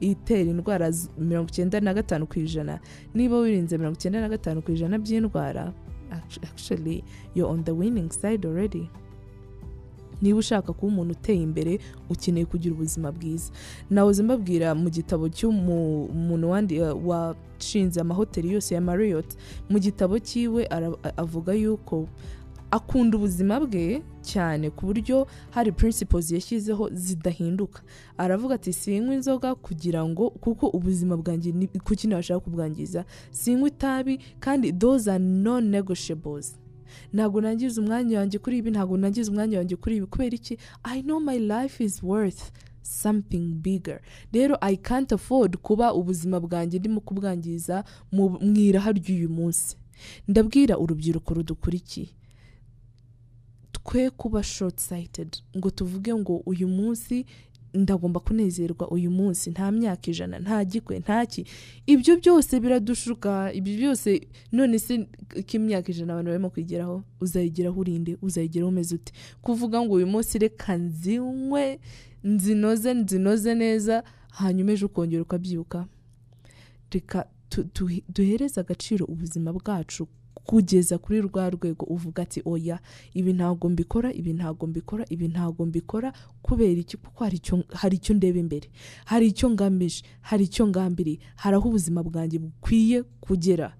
itera 0.00 0.50
indwara 0.50 0.88
mirongo 1.18 1.48
icyenda 1.52 1.80
na 1.80 1.94
gatanu 1.94 2.26
ku 2.26 2.38
ijana 2.40 2.80
niba 3.14 3.36
wirinze 3.38 3.78
mirongo 3.78 3.96
icyenda 4.00 4.20
na 4.20 4.28
gatanu 4.28 4.62
ku 4.62 4.72
ijana 4.72 4.98
by'indwara 4.98 5.72
actu- 6.10 6.40
actually 6.48 7.04
you're 7.34 7.52
on 7.52 7.64
the 7.64 7.72
winning 7.72 8.10
side 8.10 8.46
already. 8.48 8.88
Niba 10.22 10.38
ushaka 10.38 10.72
kuba 10.72 10.92
umuntu 10.92 11.12
uteye 11.12 11.42
imbere 11.42 11.78
ukeneye 12.10 12.44
kugira 12.46 12.74
ubuzima 12.74 13.12
bwiza. 13.12 13.52
Nahoze 13.90 14.22
mbabwira 14.22 14.74
mu 14.74 14.90
gitabo 14.90 15.28
cy'umuntu 15.28 16.50
wandi 16.50 16.80
washinze 16.80 18.00
amahoteli 18.00 18.52
yose 18.52 18.74
ya 18.74 18.80
marriott 18.80 19.36
mu 19.70 19.78
gitabo 19.78 20.18
cyiwe 20.18 20.68
avuga 21.16 21.52
yuko 21.56 22.08
akunda 22.70 23.16
ubuzima 23.18 23.60
bwe 23.60 24.02
cyane 24.22 24.70
ku 24.70 24.86
buryo 24.86 25.26
hari 25.50 25.72
principles 25.72 26.30
yashyizeho 26.32 26.90
zidahinduka. 26.92 27.82
Aravuga 28.18 28.54
ati 28.54 28.72
sinywa 28.72 29.14
inzoga 29.14 29.54
kugira 29.54 30.04
ngo 30.04 30.30
kuko 30.30 30.66
ubuzima 30.68 31.16
bwanjye 31.16 31.52
kuki 31.84 32.06
nashaka 32.08 32.40
kubwangiza? 32.40 33.04
Sinywa 33.30 33.68
itabi 33.68 34.18
kandi 34.40 34.72
those 34.72 35.10
are 35.10 35.18
non 35.24 35.64
negotiables 35.70 36.56
ntabwo 37.12 37.40
nangiza 37.40 37.80
umwanya 37.80 38.18
wanjye 38.18 38.38
kuri 38.38 38.58
ibi 38.58 38.70
ntabwo 38.70 38.96
nangiza 38.96 39.30
umwanya 39.30 39.58
wanjye 39.58 39.76
kuri 39.76 39.96
ibi. 39.96 40.06
Kubera 40.06 40.34
iki? 40.36 40.58
I 40.84 41.02
know 41.02 41.20
my 41.20 41.38
life 41.38 41.84
is 41.84 42.02
worth 42.02 42.50
something 42.82 43.54
bigger. 43.62 44.00
Rero 44.32 44.56
i 44.60 44.76
can't 44.76 45.12
afford 45.12 45.56
kuba 45.56 45.94
ubuzima 45.94 46.40
bwanjye 46.40 46.78
ndimo 46.78 47.00
kubwangiza 47.00 47.84
mu 48.12 48.38
iraha 48.56 48.92
ry'uyu 48.92 49.28
munsi. 49.28 49.76
Ndabwira 50.28 50.78
urubyiruko 50.78 51.34
rudukurikiye 51.34 52.08
twe 53.90 54.10
kuba 54.10 54.42
short 54.42 54.78
sighted. 54.80 55.36
Ngo 55.56 55.70
tuvuge 55.70 56.14
ngo 56.14 56.36
uyu 56.46 56.68
munsi 56.68 57.26
ndagomba 57.74 58.20
kunezerwa 58.20 58.90
uyu 58.90 59.10
munsi 59.10 59.50
nta 59.50 59.70
myaka 59.72 60.10
ijana 60.10 60.38
nta 60.38 60.64
gikwe 60.64 60.98
ntaki 60.98 61.46
ibyo 61.86 62.16
byose 62.18 62.60
biradushuka 62.60 63.52
ibyo 63.54 63.74
byose 63.78 64.26
none 64.52 64.78
se 64.78 65.06
k'imyaka 65.46 65.90
ijana 65.94 66.12
abantu 66.12 66.30
barimo 66.30 66.50
kwigeraho 66.50 67.02
uzayigeraho 67.20 67.80
urinde 67.80 68.16
uzayigeraho 68.22 68.68
umeze 68.70 68.94
ute? 68.94 69.12
Kuvuga 69.42 69.82
ngo 69.82 69.94
uyu 69.94 70.06
munsi 70.06 70.38
reka 70.38 70.76
nzinywe 70.76 71.78
nzinoze 72.24 72.94
nzinoze 72.94 73.54
neza 73.54 74.02
hanyuma 74.30 74.72
ejo 74.72 74.86
ukongera 74.86 75.22
ukabyibuka 75.22 75.86
reka 76.90 77.26
duhereze 78.14 78.60
agaciro 78.60 79.06
ubuzima 79.06 79.52
bwacu 79.52 80.06
kugeza 80.50 80.98
kuri 80.98 81.20
rwa 81.22 81.50
rwego 81.50 81.86
uvuga 81.86 82.22
ati 82.26 82.42
oya 82.44 82.78
ibi 83.14 83.32
ntabwo 83.32 83.68
mbikora 83.70 84.10
ibi 84.12 84.32
ntabwo 84.34 84.66
mbikora 84.66 85.04
ibi 85.10 85.28
ntabwo 85.28 85.62
mbikora 85.66 86.12
kubera 86.42 86.80
iki? 86.80 86.96
Kuko 86.96 87.24
hari 87.72 87.96
icyo 87.96 88.14
ndeba 88.14 88.38
imbere. 88.38 88.66
Hari 89.06 89.26
icyo 89.30 89.50
ngamije 89.50 90.02
hari 90.20 90.44
icyo 90.50 90.66
ngambiriye. 90.66 91.18
Hari 91.38 91.54
aho 91.56 91.68
ubuzima 91.70 92.02
bwanjye 92.02 92.38
bukwiye 92.42 93.02
kugera. 93.22 93.76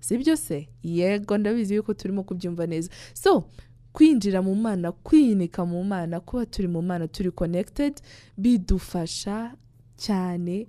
Si 0.00 0.16
byo 0.18 0.36
se? 0.36 0.68
Yego 0.82 1.36
ndabizi 1.38 1.74
yuko 1.76 1.92
turimo 1.94 2.22
kubyumva 2.24 2.64
neza. 2.66 2.88
So 3.14 3.44
kwinjira 3.92 4.40
mu 4.42 4.54
mana 4.56 4.92
kwiyinika 4.92 5.64
mu 5.66 5.84
mana 5.84 6.20
kuba 6.24 6.46
turi 6.46 6.68
mu 6.68 6.80
mana 6.82 7.04
turi 7.08 7.30
connected 7.36 8.00
bidufasha 8.38 9.52
cyane 9.96 10.66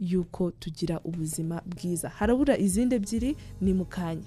yuko 0.00 0.50
tugira 0.50 1.00
ubuzima 1.04 1.62
bwiza. 1.66 2.08
Harabura 2.08 2.58
izindi 2.58 2.94
ebyiri 2.94 3.36
ni 3.60 3.72
mu 3.74 3.84
kanya. 3.84 4.22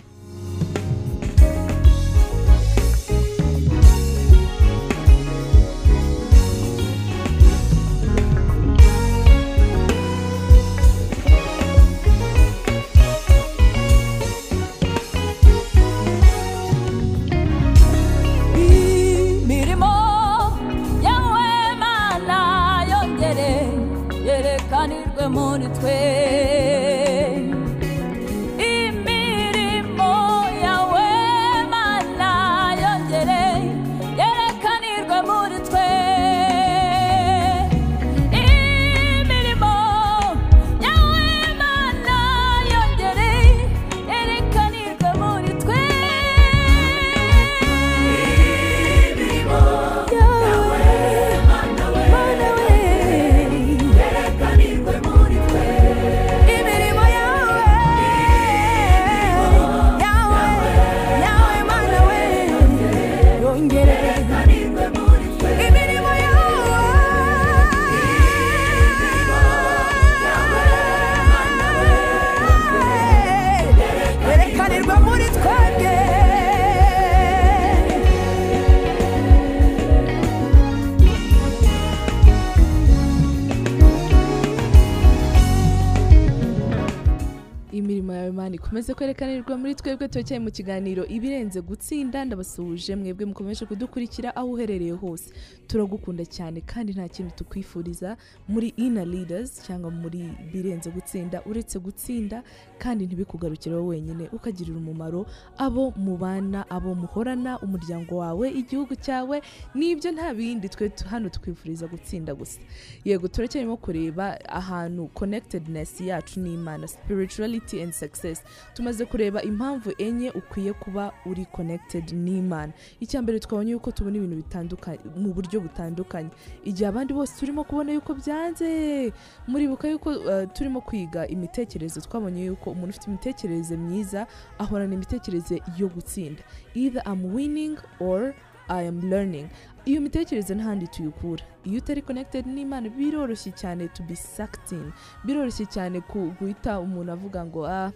Twebwe 90.02 90.14
turacyari 90.14 90.44
mu 90.44 90.52
kiganiro 90.52 91.06
ibirenze 91.06 91.62
gutsinda 91.62 92.26
ndabasuhuje 92.26 92.96
mwebwe 92.96 93.26
mukomeje 93.26 93.66
kudukurikira 93.66 94.36
aho 94.36 94.50
uherereye 94.52 94.92
hose. 94.98 95.30
Turagukunda 95.68 96.26
cyane 96.26 96.62
kandi 96.66 96.94
nta 96.94 97.08
kintu 97.08 97.36
tukwifuriza 97.36 98.18
muri 98.50 98.74
ina 98.82 99.06
leaders 99.06 99.62
cyangwa 99.64 99.92
muri 99.92 100.26
birenze 100.54 100.90
gutsinda. 100.90 101.42
Uretse 101.46 101.78
gutsinda 101.80 102.42
kandi 102.82 103.06
ntibikugarukire 103.06 103.76
wowe 103.76 103.88
wenyine. 104.02 104.26
Ukagirira 104.34 104.78
umumaro 104.78 105.26
abo 105.58 105.94
mubana 105.96 106.66
abo 106.70 106.96
muhorana 106.98 107.60
umuryango 107.62 108.18
wawe 108.18 108.50
igihugu 108.52 108.96
cyawe 108.98 109.42
n'ibyo 109.78 110.12
nta 110.12 110.34
bindi 110.34 110.66
twe 110.70 110.90
hano 111.10 111.30
tukwifuriza 111.30 111.86
gutsinda 111.88 112.34
gusa. 112.36 112.58
Yego 113.06 113.28
turacyarimo 113.30 113.78
kureba 113.78 114.40
ahantu 114.50 115.08
connectedness 115.14 116.02
yacu 116.02 116.40
n'imana 116.42 116.88
spirituality 116.90 117.82
and 117.84 117.94
success. 117.94 118.42
Tumaze 118.74 119.06
kureba 119.06 119.42
impamvu 119.46 119.91
enye 119.98 120.32
ukwiye 120.32 120.74
kuba 120.74 121.12
uri 121.26 121.46
connected 121.46 122.12
n'imana. 122.14 122.74
Icya 123.00 123.22
mbere 123.22 123.40
twabonye 123.40 123.72
yuko 123.72 123.92
tubona 123.92 124.18
ibintu 124.18 124.36
bitandukanye 124.36 125.00
mu 125.18 125.34
buryo 125.34 125.62
butandukanye. 125.62 126.30
Igihe 126.64 126.88
abandi 126.90 127.14
bose 127.14 127.34
turimo 127.40 127.64
kubona 127.64 127.92
yuko 127.94 128.14
byanze 128.14 129.12
muribuka 129.48 129.88
yuko 129.88 130.10
uh, 130.10 130.46
turimo 130.54 130.82
kwiga 130.82 131.28
imitekerereze. 131.28 132.02
Twabonye 132.02 132.46
yuko 132.46 132.72
umuntu 132.72 132.90
ufite 132.90 133.08
imitekerereze 133.08 133.78
myiza 133.78 134.28
ahorana 134.60 134.94
imitekerereze 134.94 135.62
yo 135.78 135.88
gutsinda. 135.88 136.44
Either 136.76 137.02
I'm 137.06 137.34
winning 137.36 137.78
or 138.00 138.34
I 138.70 138.88
am 138.88 139.02
learning. 139.10 139.50
Iyo 139.86 140.02
mitekerereze 140.02 140.56
n'ahandi 140.56 140.88
tuyikura. 140.88 141.44
Iyo 141.64 141.78
utari 141.78 142.02
connected 142.02 142.46
n'imana 142.46 142.90
biroroshye 142.90 143.52
cyane 143.52 143.88
to 143.88 144.04
be 144.04 144.16
sucked 144.16 144.72
in. 144.72 144.92
Biroroshye 145.26 145.66
cyane 145.66 146.02
guhita 146.40 146.80
umuntu 146.80 147.12
avuga 147.12 147.46
ngo 147.46 147.68
ah 147.68 147.92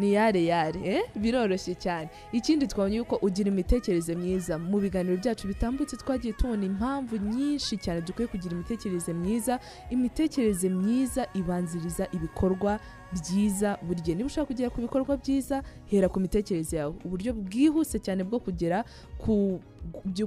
ni 0.00 0.12
yare 0.16 0.40
yare 0.44 0.80
eh? 0.84 1.02
biroroshye 1.16 1.74
cyane. 1.76 2.08
Ikindi 2.32 2.66
twabonye 2.66 2.96
yuko 2.96 3.16
ugira 3.22 3.48
imitekerereze 3.52 4.14
myiza. 4.14 4.58
Mu 4.58 4.80
biganiro 4.80 5.16
byacu 5.20 5.44
bitambutse 5.48 5.96
twagiye 5.96 6.32
tubona 6.32 6.64
impamvu 6.64 7.16
nyinshi 7.20 7.76
cyane 7.76 8.00
dukwiye 8.00 8.26
kugira 8.32 8.52
imitekerereze 8.56 9.12
myiza. 9.12 9.60
Imitekerereze 9.90 10.68
myiza 10.68 11.26
ibanziriza 11.34 12.08
ibikorwa 12.16 12.80
byiza 13.12 13.78
buri 13.82 14.00
gihe. 14.02 14.14
Niba 14.16 14.26
ushaka 14.26 14.46
kugera 14.46 14.70
ku 14.70 14.80
bikorwa 14.80 15.16
byiza 15.16 15.62
hera 15.90 16.08
ku 16.08 16.20
mitekerereze 16.20 16.76
yawe. 16.76 16.94
Uburyo 17.04 17.32
bwihuse 17.34 17.98
cyane 17.98 18.24
bwo 18.24 18.38
kugera 18.40 18.84
ku 19.18 19.60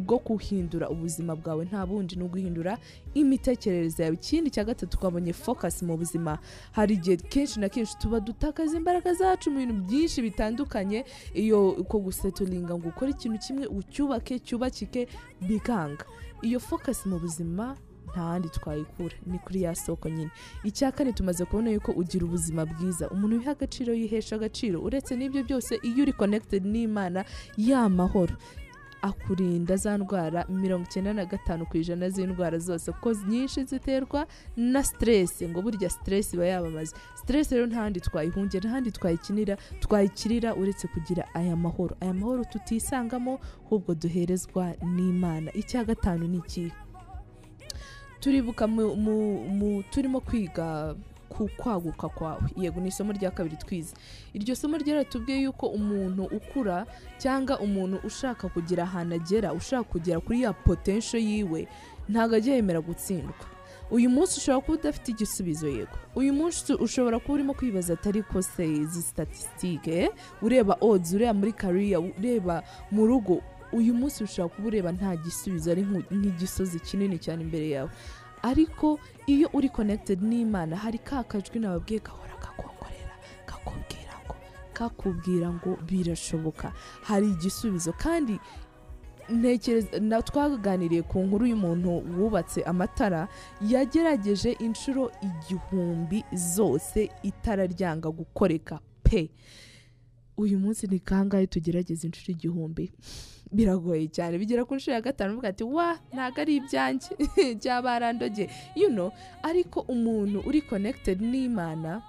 bwo 0.02 0.18
guhindura 0.20 0.90
ubuzima 0.90 1.36
bwawe 1.38 1.66
nta 1.66 1.86
bundi 1.86 2.16
ni 2.18 2.24
uguhindura 2.26 2.78
imitekerereze 3.14 4.04
yawe. 4.04 4.16
Ikindi 4.16 4.50
cya 4.52 4.64
gatatu 4.64 4.98
twabonye 4.98 5.34
focus 5.34 5.84
mu 5.84 5.98
buzima. 5.98 6.40
Hari 6.72 6.94
igihe 7.00 7.18
kenshi 7.18 7.60
na 7.60 7.70
kenshi 7.70 7.98
tuba 7.98 8.20
dutakaza 8.20 8.78
imbaraga 8.78 9.14
zacu 9.14 9.52
mu 9.52 9.58
bintu 9.64 9.74
byinshi 9.88 10.22
bitandukanye. 10.22 11.06
Iyo 11.34 11.70
uko 11.80 12.00
guseturinga 12.00 12.76
ngo 12.78 12.88
ukore 12.92 13.12
ikintu 13.16 13.38
kimwe 13.40 13.66
ucyubake 13.68 14.40
cyubakike 14.40 15.08
bikanga. 15.42 16.06
Iyo 16.44 16.60
focus 16.60 17.06
mu 17.06 17.20
buzima 17.20 17.78
nta 18.14 18.22
handi 18.22 18.50
twayikura. 18.50 19.16
Ni 19.26 19.40
kuri 19.40 19.62
ya 19.62 19.76
soko 19.76 20.10
nyine. 20.10 20.32
Icya 20.64 20.92
kane 20.92 21.12
tumaze 21.14 21.46
kubona 21.46 21.70
yuko 21.72 21.92
ugira 21.92 22.26
ubuzima 22.26 22.66
bwiza. 22.66 23.10
Umuntu 23.10 23.38
wiha 23.38 23.52
agaciro 23.52 23.94
yihesha 23.94 24.36
agaciro. 24.36 24.82
Uretse 24.82 25.16
n'ibyo 25.18 25.44
byose 25.44 25.80
iyo 25.84 26.04
uri 26.04 26.14
connected 26.14 26.66
n'imana 26.66 27.26
ya 27.58 27.90
mahoro. 27.90 28.36
Akurinda 29.04 29.76
za 29.76 29.98
ndwara 29.98 30.46
mirongo 30.50 30.86
icyenda 30.88 31.14
na 31.14 31.26
gatanu 31.26 31.66
ku 31.66 31.78
ijana 31.78 32.10
z'indwara 32.10 32.58
zose. 32.60 32.92
Kuko 32.92 33.12
nyinshi 33.28 33.64
ziterwa 33.64 34.28
na 34.56 34.84
stress 34.84 35.44
ngo 35.44 35.62
burya 35.62 35.90
stress 35.90 36.34
iba 36.34 36.46
yabamaze. 36.46 36.96
Stress 37.16 37.52
rero 37.52 37.66
ntahandi 37.68 38.00
twayihungira 38.00 38.64
ntahandi 38.70 38.92
twayikinira 38.92 39.58
twayikirira 39.80 40.56
uretse 40.56 40.88
kugira 40.88 41.28
aya 41.36 41.56
mahoro. 41.56 41.96
Aya 42.02 42.14
mahoro 42.14 42.44
tutisangamo 42.48 43.40
ahubwo 43.66 43.96
duherezwa 43.96 44.72
n'imana. 44.96 45.52
Icya 45.54 45.84
gatanu 45.84 46.28
ni 46.28 46.38
ikihe 46.38 46.72
turibuka 48.24 48.68
turimo 49.92 50.20
kwiga 50.20 50.96
ku 51.30 51.50
kwaguka 51.58 52.10
kwawe 52.10 52.42
yego 52.58 52.80
ni 52.82 52.88
isomo 52.88 53.12
rya 53.14 53.32
kabiri 53.32 53.58
twize. 53.58 53.94
Iryo 54.34 54.56
somo 54.56 54.78
ryaratubwiye 54.78 55.42
yuko 55.42 55.68
umuntu 55.68 56.24
ukura 56.24 56.86
cyangwa 57.18 57.60
umuntu 57.60 57.98
ushaka 58.06 58.50
kugira 58.50 58.84
ahantu 58.84 59.16
agera 59.16 59.54
ushaka 59.54 59.84
kugera 59.84 60.20
kuri 60.20 60.42
ya 60.42 60.54
potential 60.54 61.22
yiwe 61.24 61.68
ntabwo 62.10 62.36
ajya 62.36 62.56
yemera 62.56 62.82
gutsindwa. 62.82 63.34
Uyu 63.92 64.10
munsi 64.10 64.38
ushobora 64.40 64.62
kuba 64.66 64.78
udafite 64.78 65.08
igisubizo 65.12 65.68
yego. 65.68 65.98
Uyu 66.16 66.34
munsi 66.34 66.74
ushobora 66.74 67.20
kuba 67.20 67.34
urimo 67.34 67.54
kwibaza 67.54 67.94
atari 67.94 68.24
ko 68.24 68.42
se 68.42 68.66
izi 68.68 69.02
statisitike 69.02 70.10
ureba 70.42 70.78
odds 70.82 71.14
ureba 71.14 71.34
muri 71.34 71.54
kariya 71.54 72.00
ureba 72.00 72.64
mu 72.92 73.06
rugo 73.06 73.42
uyu 73.74 73.94
munsi 73.94 74.24
ushobora 74.24 74.54
kuba 74.56 74.68
ureba 74.68 74.92
nta 74.92 75.16
gisubizo 75.16 75.72
ari 75.72 75.82
nk'igisozi 76.12 76.80
kinini 76.80 77.18
cyane 77.20 77.42
imbere 77.44 77.70
yawe. 77.70 77.90
Ariko 78.44 79.00
iyo 79.28 79.50
uri 79.54 79.70
connected 79.70 80.20
n'imana 80.22 80.76
hari 80.76 80.98
ka 81.00 81.24
kajwi 81.24 81.60
nababwiye 81.60 82.00
gahora 82.00 82.36
kakongorera 82.44 83.16
kakubwira 83.46 84.14
ngo 84.26 84.36
kakubwira 84.74 85.48
ngo 85.54 85.72
birashoboka. 85.88 86.74
Hari 87.04 87.28
igisubizo. 87.32 87.94
Kandi 87.96 88.40
ntekereza 89.30 90.22
twaganiriye 90.22 91.02
ku 91.08 91.20
nkuru 91.24 91.46
y'umuntu 91.48 91.90
wubatse 92.20 92.60
amatara 92.68 93.28
yagerageje 93.64 94.52
inshuro 94.60 95.12
igihumbi 95.24 96.24
zose 96.36 97.10
itara 97.24 97.64
ryanga 97.66 98.10
gukoreka. 98.12 98.80
Pe! 99.04 99.30
Uyu 100.38 100.60
munsi 100.60 100.88
ni 100.92 101.00
kangahe 101.00 101.48
tugerageza 101.48 102.04
inshuro 102.08 102.32
igihumbi? 102.36 102.92
Biragoye 103.54 104.08
cyane. 104.08 104.38
Bigera 104.38 104.66
ku 104.66 104.76
nshuro 104.76 104.94
ya 104.96 105.02
gatanu 105.02 105.34
uvuga 105.34 105.50
ati 105.50 105.64
wa 105.64 106.00
ntabwo 106.14 106.42
ari 106.42 106.56
ibyanjye. 106.56 107.10
Byaba 107.60 107.82
barandoge 107.82 108.50
you 108.76 108.90
know 108.90 109.12
ariko 109.44 109.80
umuntu 109.88 110.40
uri 110.48 110.62
connected 110.62 111.22
n'imana 111.22 112.02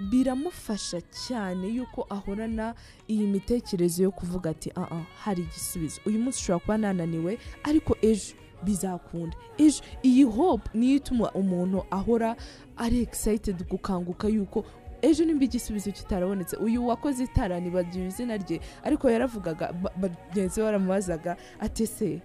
biramufasha 0.00 1.00
cyane 1.00 1.68
yuko 1.68 2.06
ahorana 2.10 2.74
iyi 3.08 3.26
mitekerereze 3.26 4.02
yo 4.02 4.10
kuvuga 4.10 4.50
ati 4.50 4.70
ah 4.76 4.88
ah 4.90 5.04
hari 5.24 5.42
igisubizo. 5.42 6.00
Uyu 6.06 6.18
munsi 6.18 6.38
ushobora 6.38 6.60
kuba 6.62 6.78
nananiwe 6.78 7.38
ariko 7.64 7.96
ejo 8.02 8.34
bizakunda. 8.62 9.36
Ejo 9.58 9.82
iyi 10.02 10.24
hope 10.24 10.70
niyo 10.74 10.96
ituma 10.96 11.30
umuntu 11.32 11.84
ahora 11.90 12.36
ari 12.76 13.02
excited 13.02 13.68
gukanguka 13.68 14.28
yuko 14.28 14.64
ejo 15.02 15.24
nimba 15.24 15.44
igisubizo 15.44 15.90
kitarabonetse. 15.92 16.56
Uyu 16.56 16.86
wakoze 16.86 17.24
itara 17.24 17.60
nibagiwe 17.60 18.06
izina 18.06 18.36
rye 18.36 18.60
ariko 18.84 19.10
yaravugaga 19.10 19.72
ba- 19.72 19.92
bagenzi 19.96 20.60
be 20.60 20.64
baramubazaga 20.66 21.36
ati 21.60 21.86
se 21.86 22.20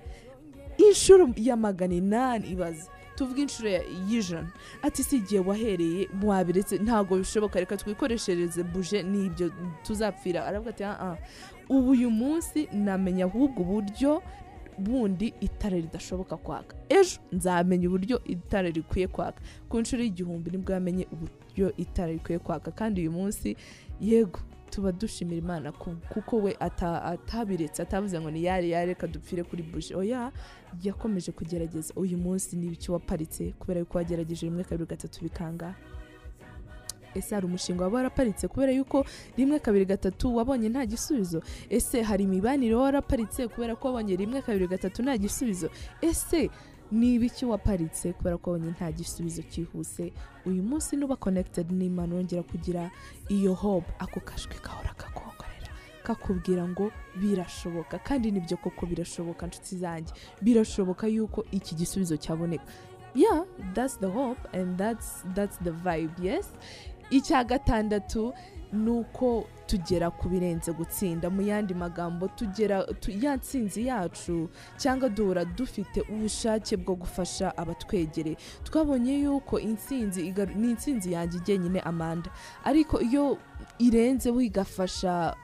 inshuro 0.78 1.30
ya 1.36 1.56
magana 1.58 1.94
inani 1.96 2.48
ibaze? 2.48 2.90
Tuvuge 3.16 3.42
inshuro 3.42 3.70
y'ijana. 4.10 4.50
Ati 4.82 5.04
si 5.04 5.16
igihe 5.18 5.42
wahereye 5.42 6.10
wabiretse 6.24 6.78
ntabwo 6.78 7.18
bishoboka. 7.18 7.60
Reka 7.60 7.78
twikoreshereze 7.78 8.64
buje 8.64 9.04
n'ibyo 9.04 9.52
tuzapfira. 9.86 10.46
Aravuga 10.46 10.70
ati 10.70 10.84
ah 10.84 10.98
ah. 11.00 11.18
Ubu 11.70 11.90
uyu 11.92 12.10
munsi 12.12 12.68
namenya 12.74 13.26
ahubwo 13.26 13.62
uburyo 13.62 14.22
bundi 14.80 15.34
itara 15.42 15.78
ridashoboka 15.78 16.38
kwaka. 16.38 16.76
Ejo 16.90 17.20
nzamenya 17.32 17.88
uburyo 17.88 18.24
itara 18.26 18.70
rikwiye 18.70 19.08
kwaka. 19.08 19.42
Ku 19.70 19.80
nshuro 19.82 20.04
y'igihumbi 20.04 20.52
ni 20.52 20.58
bwo 20.58 20.74
yamenye 20.74 21.08
uburyo 21.12 21.76
itara 21.78 22.12
rikwiye 22.12 22.40
kwaka. 22.40 22.72
Kandi 22.72 23.02
uyu 23.02 23.12
munsi 23.12 23.56
yego 24.02 24.40
tuba 24.70 24.92
dushimira 24.92 25.38
imana 25.38 25.72
ku- 25.72 25.96
kuko 26.10 26.38
we 26.38 26.56
ata- 26.60 27.04
atabiretse 27.04 27.82
atavuze 27.82 28.20
ngo 28.20 28.32
ni 28.32 28.44
yari 28.44 28.70
yari 28.72 28.88
reka 28.88 29.08
dupfire 29.08 29.44
kuri 29.44 29.64
buji. 29.64 29.94
Oya 29.96 30.32
yakomeje 30.84 31.32
kugerageza. 31.32 31.94
Uyu 31.96 32.18
munsi 32.18 32.56
ni 32.58 32.66
ibiki 32.68 32.92
waparitse 32.92 33.54
kubera 33.60 33.80
yuko 33.80 33.98
wagerageje 33.98 34.46
rimwe 34.46 34.64
kabiri 34.64 34.90
gatatu 34.90 35.22
bikanga? 35.24 35.76
Ese 37.16 37.36
hari 37.36 37.46
umushinga 37.46 37.84
waba 37.84 37.98
waraparitse 37.98 38.48
kubera 38.48 38.72
yuko 38.72 39.06
rimwe 39.38 39.60
kabiri 39.60 39.86
gatatu 39.86 40.36
wabonye 40.36 40.70
nta 40.70 40.86
gisubizo? 40.86 41.42
Ese 41.70 42.02
hari 42.02 42.24
imibanire 42.24 42.76
waraparitse 42.76 43.48
kubera 43.48 43.76
ko 43.76 43.88
wabonye 43.88 44.16
rimwe 44.16 44.42
kabiri 44.42 44.68
gatatu 44.68 45.04
nta 45.04 45.18
gisubizo? 45.18 45.70
Ese 46.02 46.50
ni 46.92 47.14
ibiki 47.16 47.46
waparitse 47.46 48.14
kubera 48.14 48.38
ko 48.38 48.52
wabonye 48.52 48.72
nta 48.72 48.92
gisubizo 48.92 49.42
cyihuse? 49.42 50.14
Uyu 50.46 50.64
munsi 50.64 50.96
nuba 50.98 51.16
connected 51.16 51.72
n'imana 51.72 52.16
wongera 52.16 52.44
kugira 52.44 52.92
iyo 53.30 53.54
hope. 53.54 53.88
Ako 54.00 54.20
kajwi 54.20 54.56
gahora 54.64 54.94
kakongorera 54.94 55.72
kakubwira 56.04 56.68
ngo 56.68 56.92
birashoboka. 57.16 58.00
Kandi 58.00 58.32
ni 58.32 58.40
byo 58.40 58.58
koko 58.58 58.86
birashoboka 58.86 59.48
nshuti 59.48 59.78
zanjye. 59.78 60.14
Birashoboka 60.42 61.08
yuko 61.08 61.46
iki 61.52 61.76
gisubizo 61.76 62.18
cyaboneka. 62.18 62.64
Yeah 63.16 63.46
that's 63.76 64.00
the 64.00 64.08
hope 64.10 64.40
and 64.54 64.76
that's, 64.78 65.24
that's 65.36 65.58
the 65.64 65.70
vibe 65.72 66.12
yes? 66.22 66.50
Icya 67.14 67.44
gatandatu 67.44 68.34
ni 68.74 68.90
uko 68.90 69.46
tugera 69.68 70.10
ku 70.12 70.30
birenze 70.30 70.72
gutsinda. 70.74 71.30
Mu 71.30 71.42
yandi 71.42 71.74
magambo 71.74 72.28
tugera 72.28 72.84
tu, 73.00 73.12
ya 73.12 73.36
nsinzi 73.38 73.86
yacu 73.88 74.50
cyangwa 74.78 75.10
duhora 75.10 75.46
dufite 75.46 76.02
ubushake 76.10 76.78
bwo 76.78 76.96
gufasha 76.96 77.54
abatwegereye 77.58 78.38
twabonye 78.66 79.20
yuko 79.22 79.60
intsinzi 79.60 80.22
igaru- 80.32 80.56
ni 80.56 80.70
intsinzi 80.74 81.12
yanjye 81.14 81.40
jyenyine 81.46 81.80
amanda. 81.86 82.30
Ariko 82.64 83.02
iyo 83.02 83.38
irenzeho 83.80 84.42
igafasha 84.42 85.36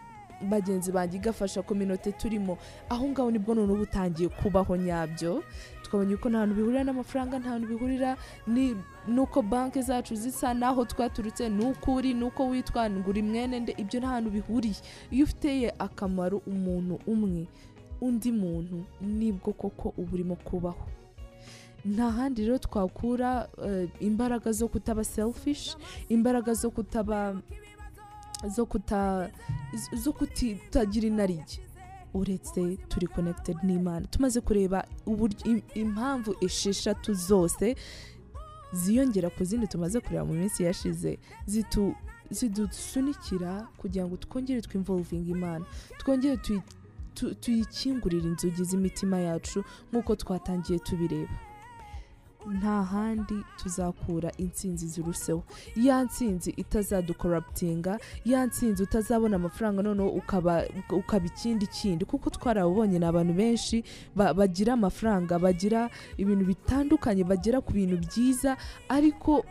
bagenzi 0.41 0.91
banjye 0.91 1.17
igafasha 1.17 1.61
kominote 1.61 2.11
turimo 2.11 2.57
aho 2.89 3.07
ngaho 3.09 3.31
ni 3.31 3.39
bwo 3.39 3.53
noneho 3.55 3.73
uba 3.73 3.83
utangiye 3.83 4.29
kubaho 4.29 4.75
nyabyo. 4.77 5.43
Twabonye 5.89 6.15
ko 6.21 6.29
nta 6.29 6.45
bihurira 6.47 6.83
n'amafaranga 6.85 7.39
nta 7.41 7.49
hantu 7.49 7.67
bihurira 7.67 8.13
ni- 8.47 8.75
n'uko 9.09 9.41
banki 9.41 9.81
zacu 9.81 10.13
zisa 10.15 10.53
n'aho 10.53 10.85
twaturutse 10.85 11.49
n'uko 11.49 11.95
uri 11.97 12.13
n'uko 12.13 12.45
witwa 12.47 12.85
ngo 12.89 13.09
uri 13.09 13.21
mwene 13.25 13.59
nde 13.59 13.73
ibyo 13.77 13.97
nta 13.99 14.21
bihuriye. 14.21 14.77
Iyo 15.11 15.23
ufiteye 15.25 15.73
akamaro 15.79 16.41
umuntu 16.47 16.99
umwe 17.09 17.47
undi 18.01 18.31
muntu 18.31 18.85
ni 19.01 19.31
bwo 19.33 19.51
koko 19.53 19.93
uba 19.97 20.13
urimo 20.13 20.35
kubaho. 20.37 20.85
Nta 21.85 22.11
handi 22.11 22.43
rero 22.45 22.57
twakura 22.61 23.49
eh, 23.65 23.89
imbaraga 23.99 24.51
zo 24.51 24.67
kutaba 24.67 25.03
selfish 25.03 25.75
imbaraga 26.09 26.53
zo 26.53 26.69
kutaba 26.71 27.41
zo 28.47 28.65
kuta 28.65 29.29
zo 29.95 30.11
kutagira 30.13 31.07
inarijye 31.07 31.59
uretse 32.13 32.77
turi 32.87 33.07
connected 33.07 33.57
n'imana. 33.63 34.07
Tumaze 34.07 34.41
kureba 34.41 34.85
impamvu 35.75 36.35
esheshatu 36.41 37.13
zose 37.13 37.75
ziyongera 38.73 39.29
ku 39.29 39.43
zindi 39.43 39.67
tumaze 39.67 39.99
kureba 39.99 40.25
mu 40.25 40.33
minsi 40.33 40.63
yashize. 40.63 41.19
Zidusunikira 42.31 43.67
kugira 43.77 44.05
ngo 44.07 44.17
twongere 44.17 44.61
twinvolvinga 44.61 45.31
imana. 45.31 45.65
Twongere 45.97 46.37
tuyi- 46.37 46.61
tu- 47.15 47.35
tuyikingurire 47.35 48.27
inzugi 48.29 48.63
z'imitima 48.63 49.17
yacu 49.19 49.63
nk'uko 49.91 50.15
twatangiye 50.15 50.79
tubireba. 50.79 51.33
Nta 52.47 52.83
handi 52.83 53.35
tuzakura 53.57 54.31
intsinzi 54.37 54.87
ziruseho 54.87 55.43
ya 55.75 56.03
ntsinzi 56.03 56.49
itazadukoraputinga 56.57 57.99
ya 58.25 58.45
ntsinzi 58.45 58.83
utazabona 58.83 59.35
amafaranga 59.35 59.81
noneho 59.83 60.09
ukaba 60.09 60.63
ukaba 60.91 61.25
ikindi 61.25 61.67
kindi. 61.67 62.05
Kuko 62.05 62.29
twarabonye 62.29 62.99
ni 62.99 63.05
abantu 63.05 63.33
benshi 63.33 63.83
ba- 64.15 64.33
bagira 64.33 64.73
amafaranga 64.73 65.39
bagira 65.39 65.89
ibintu 66.17 66.45
bitandukanye 66.45 67.23
bagera 67.23 67.61
ku 67.61 67.73
bintu 67.73 67.97
byiza 67.97 68.57
ariko 68.89 69.43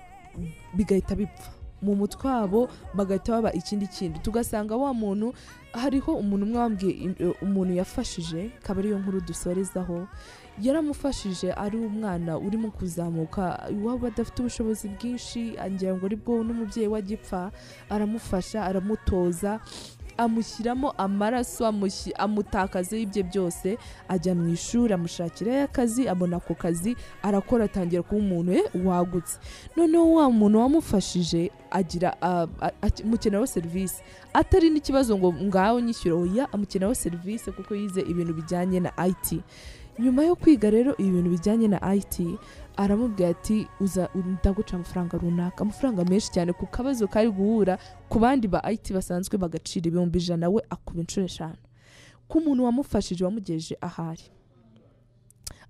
bigahita 0.75 1.15
bipfa. 1.15 1.51
Mu 1.83 1.95
mutwe 1.95 2.27
wabo 2.31 2.69
bagahita 2.95 3.33
baba 3.33 3.53
ikindi 3.53 3.87
kindi 3.87 4.19
tugasanga 4.19 4.77
wa 4.77 4.95
muntu 4.95 5.35
hariho 5.73 6.13
umuntu 6.17 6.45
umwe 6.47 6.59
wambwiye 6.59 6.93
im- 7.05 7.35
umuntu 7.43 7.73
yafashije 7.75 8.51
akaba 8.59 8.81
ariyo 8.81 8.99
nkuru 8.99 9.21
dusorezaho 9.21 10.09
yaramufashije 10.63 11.53
ari 11.53 11.79
umwana 11.79 12.39
urimo 12.39 12.71
kuzamuka 12.71 13.69
iwabo 13.71 14.07
adafite 14.07 14.39
ubushobozi 14.43 14.89
bwinshi 14.89 15.55
ngira 15.71 15.95
ngo 15.95 16.07
ari 16.07 16.17
bwo 16.17 16.43
n'umubyeyi 16.45 16.89
we 16.91 16.99
agipfa 16.99 17.51
aramufasha 17.91 18.65
aramutoza 18.67 19.61
amushyiramo 20.19 20.91
amaraso 20.99 21.67
amutakazeho 22.19 23.03
ibye 23.03 23.23
byose 23.23 23.79
ajya 24.09 24.35
mu 24.35 24.49
ishuri 24.49 24.93
amushakirayo 24.95 25.65
akazi 25.65 26.09
abona 26.09 26.37
ako 26.37 26.55
kazi 26.55 26.97
arakora 27.23 27.65
atangira 27.65 28.03
kuba 28.03 28.21
umuntu 28.21 28.53
eh, 28.53 28.65
wagutse. 28.85 29.39
Noneho 29.77 30.15
wa 30.15 30.31
muntu 30.31 30.59
wamufashije 30.59 31.51
agira 31.71 32.17
ah, 32.23 32.47
ah, 32.61 32.71
amukeneraho 33.05 33.47
serivisi. 33.47 34.03
Atari 34.33 34.71
n'ikibazo 34.71 35.19
ngo 35.19 35.33
ngaho 35.33 35.81
nyishyure. 35.81 36.15
Oya 36.15 36.53
amukeneraho 36.53 36.95
serivisi 36.95 37.53
kuko 37.53 37.75
yize 37.75 38.01
ibintu 38.01 38.35
bijyanye 38.35 38.81
na 38.81 38.93
IT 39.07 39.41
nyuma 39.99 40.23
yo 40.25 40.37
kwiga 40.37 40.71
rero 40.71 40.95
ibintu 40.97 41.31
bijyanye 41.31 41.69
na 41.69 41.95
IT 41.95 42.15
aramubwira 42.77 43.29
ati 43.35 43.67
uza 43.81 44.09
ndaguca 44.15 44.73
amafaranga 44.77 45.19
runaka. 45.19 45.61
Amafaranga 45.65 46.05
menshi 46.05 46.31
cyane 46.31 46.53
ku 46.53 46.67
kabazo 46.67 47.09
kari 47.09 47.31
guhura 47.31 47.79
ku 48.09 48.19
bandi 48.19 48.47
ba 48.49 48.63
IT 48.73 48.93
basanzwe 48.95 49.35
bagacira 49.39 49.87
ibihumbi 49.91 50.19
ijana 50.23 50.47
we 50.49 50.63
akuba 50.71 51.01
inshuro 51.03 51.27
eshanu. 51.27 51.59
Ku 52.29 52.41
muntu 52.41 52.65
wamufashije 52.65 53.25
wamugejeje 53.25 53.75
ahari. 53.81 54.23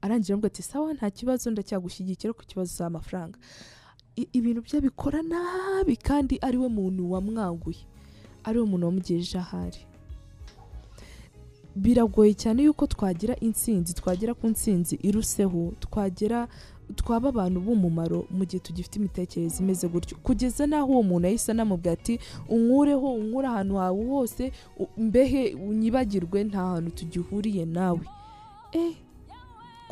Arangira 0.03 0.35
aramubwira 0.37 0.53
ati 0.53 0.63
sawa 0.63 0.93
nta 0.95 1.09
kibazo 1.11 1.51
ndacyagushyigikira 1.51 2.33
ku 2.37 2.45
kibazo 2.45 2.77
cy'amafaranga 2.77 3.39
I- 4.19 4.29
ibintu 4.33 4.61
bye 4.63 4.81
bikora 4.81 5.23
nabi 5.23 5.97
kandi 5.97 6.37
ari 6.43 6.59
we 6.61 6.69
muntu 6.69 7.09
wamwanguye 7.13 7.81
ari 8.45 8.59
we 8.61 8.65
muntu 8.69 8.87
wamugejeje 8.87 9.39
ahari. 9.41 9.81
Biragoye 11.83 12.33
cyane 12.43 12.63
yuko 12.67 12.87
twagira 12.87 13.35
intsinzi 13.47 13.91
twagera 13.95 14.33
ku 14.35 14.47
ntsinzi 14.53 14.95
iruseho 15.09 15.73
twagera 15.85 16.49
twaba 16.97 17.29
abantu 17.29 17.59
b'umumaro 17.61 18.25
mu 18.37 18.43
gihe 18.49 18.61
tugifite 18.65 18.97
imitekerereze 18.99 19.61
imeze 19.63 19.85
gutyo. 19.93 20.17
Kugeza 20.25 20.65
n'aho 20.67 20.89
uwo 20.93 21.03
muntu 21.05 21.25
yahise 21.29 21.53
anamubwira 21.53 21.93
ati 21.99 22.15
unkureho 22.49 23.09
unkure 23.21 23.47
ahantu 23.49 23.75
hawe 23.77 24.03
hose 24.11 24.45
mbehe 24.97 25.43
unyibagirwe 25.55 26.39
nta 26.49 26.63
hantu 26.73 26.91
tugihuriye 26.99 27.65
nawe. 27.69 28.01
Eh 28.73 28.95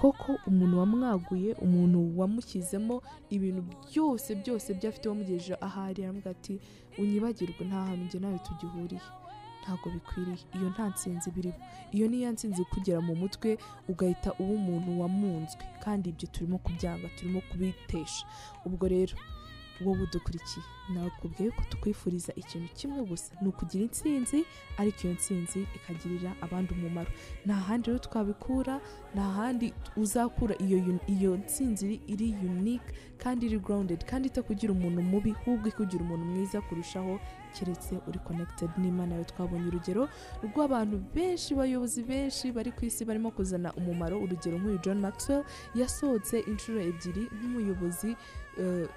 koko 0.01 0.31
umuntu 0.49 0.79
wamwaguye 0.81 1.51
umuntu 1.65 1.99
wamushyizemo 2.21 3.03
ibintu 3.31 3.63
byose 3.89 4.29
byose 4.41 4.69
byo 4.75 4.89
afite 4.91 5.07
wamugejeje 5.09 5.55
ahari 5.61 6.01
aramubwira 6.05 6.31
ati 6.37 6.55
unyibagirwe 6.99 7.61
nta 7.69 7.81
hantu 7.89 8.05
njye 8.09 8.19
nawe 8.21 8.39
tugihuriye. 8.47 9.05
Ntabwo 9.67 9.91
bikwiriye. 9.91 10.39
Iyo 10.55 10.71
nta 10.71 10.87
nsinzi 10.95 11.31
biriho. 11.35 11.59
Iyo 11.93 12.07
ni 12.09 12.23
ya 12.23 12.31
nsinzi 12.33 12.63
kugera 12.71 13.01
mu 13.03 13.15
mutwe 13.19 13.59
ugahita 13.91 14.31
uba 14.39 14.53
umuntu 14.55 15.01
wamunzwe. 15.01 15.63
Kandi 15.85 16.09
ibyo 16.15 16.29
turimo 16.31 16.59
kubyanga 16.63 17.09
turimo 17.19 17.41
kubitesha. 17.51 18.23
Ubwo 18.67 18.87
rero 18.89 19.17
wowe 19.85 20.03
udukurikiye 20.09 20.65
nakubwiye 20.95 21.51
ko 21.51 21.63
tukwifuriza 21.69 22.33
ikintu 22.37 22.69
kimwe 22.75 23.03
gusa. 23.05 23.35
Ni 23.43 23.49
ukugira 23.53 23.85
intsinzi 23.85 24.45
ariko 24.81 24.99
iyo 25.05 25.13
ntsinzi 25.19 25.67
ikagirira 25.77 26.33
abandi 26.41 26.73
umumaro. 26.75 27.11
Nta 27.47 27.55
handi 27.55 27.87
rero 27.91 27.99
twabikura 27.99 28.81
nta 29.15 29.23
handi 29.37 29.73
uzakura. 29.97 30.55
Iyo 30.65 30.79
iyo 31.07 31.37
ntsinzi 31.37 32.01
iri 32.09 32.33
unique 32.41 32.89
kandi 33.21 33.47
iri 33.53 33.59
grounded. 33.59 34.01
Kandi 34.09 34.29
itakugira 34.33 34.73
umuntu 34.73 35.03
mubi 35.03 35.31
ahubwo 35.37 35.69
ikugira 35.69 36.01
umuntu 36.05 36.25
mwiza 36.25 36.61
kurushaho 36.65 37.21
keretse 37.57 37.95
uri 38.09 38.19
connected 38.19 38.71
n'imana 38.79 39.13
yawe 39.17 39.25
twabonye 39.25 39.67
urugero 39.69 40.09
rw'abantu 40.45 40.97
benshi 41.15 41.55
bayobozi 41.55 42.03
benshi 42.05 42.53
bari 42.53 42.71
ku 42.77 42.85
isi 42.85 43.05
barimo 43.05 43.31
kuzana 43.33 43.73
umumaro. 43.73 44.21
Urugero 44.21 44.59
nk'uyu 44.59 44.79
john 44.85 44.99
maxwell 45.01 45.45
yasohotse 45.75 46.41
inshuro 46.51 46.81
ebyiri 46.81 47.23
nk'umuyobozi 47.37 48.17
eh, 48.61 48.89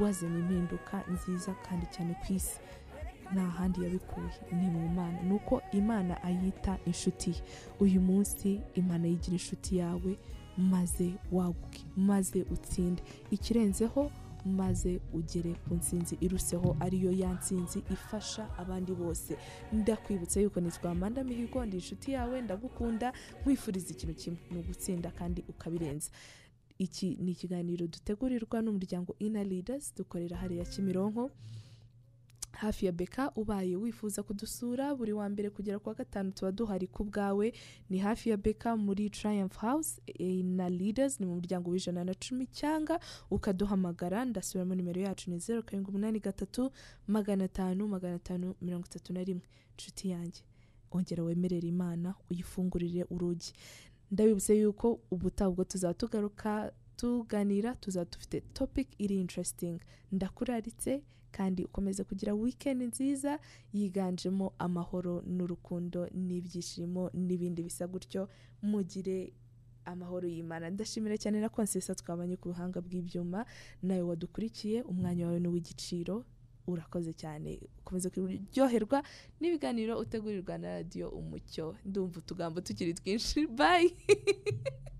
wazanye 0.00 0.38
impinduka 0.38 1.02
nziza 1.12 1.50
kandi 1.66 1.86
cyane 1.94 2.14
ku 2.22 2.32
isi. 2.38 2.58
Nta 3.32 3.46
handi 3.56 3.82
yabikuye 3.84 4.30
ni 4.52 4.66
mu 4.74 4.88
mana 4.88 5.18
ni 5.22 5.32
uko 5.38 5.62
imana 5.72 6.22
ayita 6.22 6.78
inshuti 6.86 7.30
ye. 7.30 7.42
Uyu 7.80 8.00
munsi 8.00 8.60
imana 8.74 9.06
yigira 9.08 9.34
inshuti 9.38 9.78
yawe 9.78 10.12
maze 10.58 11.14
waguke 11.32 11.80
maze 11.96 12.42
utsinde. 12.54 13.02
Ikirenzeho 13.30 14.10
maze 14.48 15.00
ugere 15.12 15.52
ku 15.68 15.74
nsinzi 15.74 16.14
iruseho 16.20 16.76
ariyo 16.80 17.12
ya 17.12 17.32
nsinzi 17.34 17.78
ifasha 17.92 18.48
abandi 18.58 18.92
bose. 18.92 19.36
Ndakwibutsa 19.72 20.40
yuko 20.40 20.60
nitwa 20.60 20.90
Amanda 20.90 21.24
Mihigo 21.24 21.64
ndi 21.66 21.76
inshuti 21.76 22.12
yawe 22.12 22.40
ndagukunda 22.42 23.12
nkwifuriza 23.40 23.90
ikintu 23.94 24.14
kimwe 24.14 24.38
ni 24.50 24.58
ugutsinda 24.58 25.10
kandi 25.10 25.44
ukabirenza. 25.48 26.10
Iki 26.78 27.16
ni 27.20 27.32
ikiganiro 27.32 27.86
dutegurirwa 27.86 28.62
n'umuryango 28.62 29.14
Inner 29.18 29.46
Leaders 29.46 29.94
dukorera 29.96 30.36
hariya 30.36 30.64
Kimironko. 30.64 31.30
Hafi 32.52 32.86
ya 32.86 32.92
beka 32.92 33.32
ubaye 33.36 33.76
wifuza 33.76 34.22
kudusura 34.22 34.94
buri 34.94 35.12
wa 35.12 35.28
mbere 35.28 35.50
kugera 35.50 35.78
ku 35.78 35.88
wa 35.88 35.94
gatanu 35.94 36.32
tuba 36.32 36.52
duhari 36.52 36.86
ku 36.86 37.04
bwawe. 37.04 37.52
Ni 37.90 37.98
hafi 37.98 38.30
ya 38.30 38.36
beka 38.36 38.76
muri 38.76 39.10
Triumph 39.10 39.56
House 39.58 40.00
na 40.44 40.68
Leaders 40.68 41.20
ni 41.20 41.26
mu 41.26 41.34
muryango 41.34 41.70
w'ijana 41.70 42.04
na 42.04 42.14
cumi 42.14 42.46
cyangwa 42.46 43.00
ukaduhamagara 43.30 44.24
ndasubiramo 44.24 44.74
nimero 44.74 45.00
yacu 45.00 45.30
ni 45.30 45.38
zeru 45.38 45.62
karindwi 45.62 45.90
umunani 45.90 46.20
gatatu 46.20 46.70
magana 47.06 47.44
atanu 47.44 47.88
magana 47.88 48.14
atanu 48.14 48.54
mirongo 48.62 48.86
itatu 48.86 49.12
na 49.12 49.24
rimwe. 49.24 49.42
Inshuti 49.78 50.10
yanjye 50.10 50.42
ongera 50.90 51.22
wemerere 51.22 51.68
imana 51.68 52.14
uyifungurire 52.30 53.04
urugi. 53.10 53.52
Ndabibutse 54.10 54.58
yuko 54.58 55.00
ubutaha 55.10 55.50
ubwo 55.50 55.64
tuzaba 55.64 55.94
tugaruka 55.94 56.72
tuganira 56.96 57.74
tuzaba 57.74 58.10
dufite 58.10 58.40
topic 58.40 58.88
iri 58.98 59.20
interesting. 59.20 59.80
Ndakuraritse 60.12 61.02
kandi 61.32 61.64
ukomeze 61.64 62.04
kugira 62.04 62.34
weekend 62.34 62.82
nziza 62.82 63.38
yiganjemo 63.72 64.52
amahoro 64.58 65.22
n'urukundo 65.26 66.08
n'ibyishimo 66.12 67.10
n'ibindi 67.14 67.62
bisa 67.62 67.86
gutyo. 67.86 68.28
Mugire 68.62 69.32
amahoro 69.84 70.28
y'imana. 70.28 70.70
Ndashimira 70.70 71.16
cyane 71.18 71.40
na 71.40 71.48
konsesa 71.48 71.94
twabanye 71.94 72.36
ku 72.36 72.48
buhanga 72.52 72.80
bw'ibyuma. 72.80 73.44
Nawe 73.82 74.02
wadukurikiye 74.02 74.82
umwanya 74.82 75.26
wawe 75.26 75.40
ni 75.40 75.48
uw'igiciro 75.48 76.24
urakoze 76.66 77.12
cyane. 77.12 77.58
Ukomeze 77.80 78.10
kuryoherwa 78.10 79.02
n'ibiganiro 79.40 79.98
utegurirwa 79.98 80.58
na 80.58 80.68
radiyo 80.78 81.08
umucyo. 81.10 81.76
Ndumva 81.84 82.18
utugambo 82.18 82.60
tukiri 82.60 82.94
twinshi. 82.94 83.46
Bayi 83.46 83.90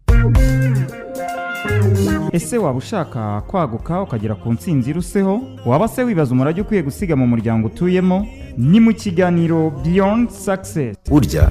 ese 2.33 2.59
waba 2.59 2.79
ushaka 2.79 3.41
kwaguka 3.47 4.03
ukagera 4.03 4.35
ku 4.35 4.53
ntsinzi 4.53 4.91
iruseho? 4.91 5.41
Waba 5.67 5.89
se 5.89 6.03
wibaza 6.03 6.33
umurage 6.33 6.61
ukwiye 6.61 6.83
gusiga 6.83 7.17
mu 7.17 7.27
muryango 7.27 7.67
utuyemo? 7.67 8.27
Ni 8.57 8.81
mu 8.81 8.93
kiganiro 8.95 9.71
beyond 9.85 10.31
success. 10.31 10.97
Burya 11.11 11.51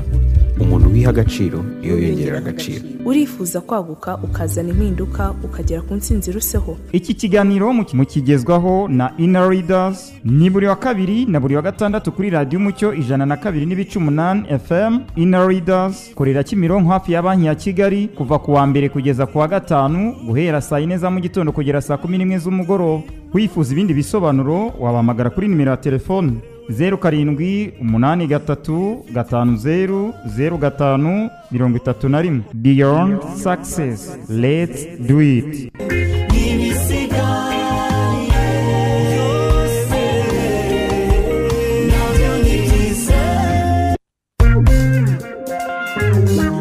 wiha 1.00 1.10
agaciro 1.10 1.64
iyo 1.84 1.98
yongerera 2.00 2.38
agaciro. 2.38 2.84
urifuza 3.06 3.62
kwaguka 3.62 4.18
ukazana 4.18 4.70
impinduka 4.70 5.32
ukagera 5.44 5.82
ku 5.82 5.96
ntsinzi 5.96 6.30
iruseho. 6.30 6.78
Iki 6.92 7.14
kiganiro 7.14 7.74
mu- 7.74 7.86
mukigezwaho 7.94 8.88
na 8.88 9.14
inner 9.18 9.50
leaders 9.50 10.14
ni 10.26 10.50
buri 10.50 10.68
wa 10.68 10.76
kabiri 10.76 11.26
na 11.26 11.40
buri 11.40 11.56
wa 11.56 11.62
gatandatu 11.62 12.12
kuri 12.12 12.30
radiyo 12.30 12.60
umucyo 12.60 12.94
ijana 12.94 13.26
na 13.26 13.38
kabiri 13.38 13.66
n'ibice 13.66 13.96
umunani 14.00 14.44
fm 14.68 15.00
inner 15.16 15.48
leaders 15.48 16.12
korera 16.16 16.44
kimironko 16.44 16.90
hafi 16.92 17.12
ya 17.12 17.22
banki 17.24 17.46
ya 17.46 17.56
kigali 17.56 18.08
kuva 18.08 18.40
ku 18.40 18.54
wa 18.54 18.68
mbere 18.68 18.90
kugeza 18.90 19.26
ku 19.26 19.38
wa 19.40 19.48
gatanu 19.48 20.16
guhera 20.28 20.62
saa 20.62 20.80
yine 20.80 20.98
za 20.98 21.10
mu 21.12 21.20
gitondo 21.20 21.52
kugera 21.52 21.82
saa 21.82 21.98
kumi 21.98 22.18
n'imwe 22.18 22.38
z'umugoroba. 22.38 23.04
Wifuza 23.34 23.72
ibindi 23.74 23.94
bisobanuro 23.94 24.74
wabahamagara 24.80 25.30
kuri 25.30 25.48
nimero 25.48 25.72
ya 25.72 25.78
telefone 25.78 26.32
zeru 26.70 26.98
karindwi 26.98 27.74
umunani 27.82 28.28
gatatu 28.28 29.06
gatanu 29.14 29.56
zeru 29.58 30.14
zeru 30.36 30.58
gatanu 30.58 31.30
mirongo 31.52 31.78
itatu 31.78 32.10
na 32.10 32.22
rimwe. 32.22 32.44
Beyond 32.54 33.22
success. 33.38 34.18
Let's 34.30 34.86
do 35.08 35.22
it. 35.22 35.72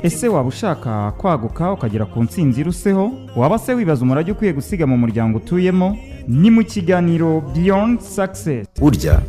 Ese 0.09 0.29
waba 0.29 0.49
ushaka 0.49 1.13
kwaguka 1.19 1.73
ukagera 1.73 2.05
ku 2.07 2.23
ntsinzi 2.23 2.61
iruseho? 2.61 3.13
Waba 3.37 3.59
se 3.59 3.75
wibaza 3.75 4.03
umurage 4.03 4.33
ukwiye 4.33 4.53
gusiga 4.53 4.87
mu 4.87 4.97
muryango 5.03 5.37
utuyemo? 5.39 5.97
Ni 6.29 6.51
mu 6.51 6.63
kiganiro 6.65 7.41
beyond 7.55 8.01
success. 8.01 8.67
Burya 8.81 9.21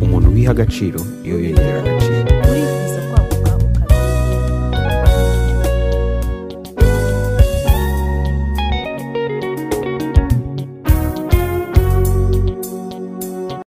umuntu 0.00 0.28
wiha 0.34 0.50
agaciro 0.52 1.00
iyo 1.24 1.36
yongerera 1.44 1.80
agaciro. 1.80 2.17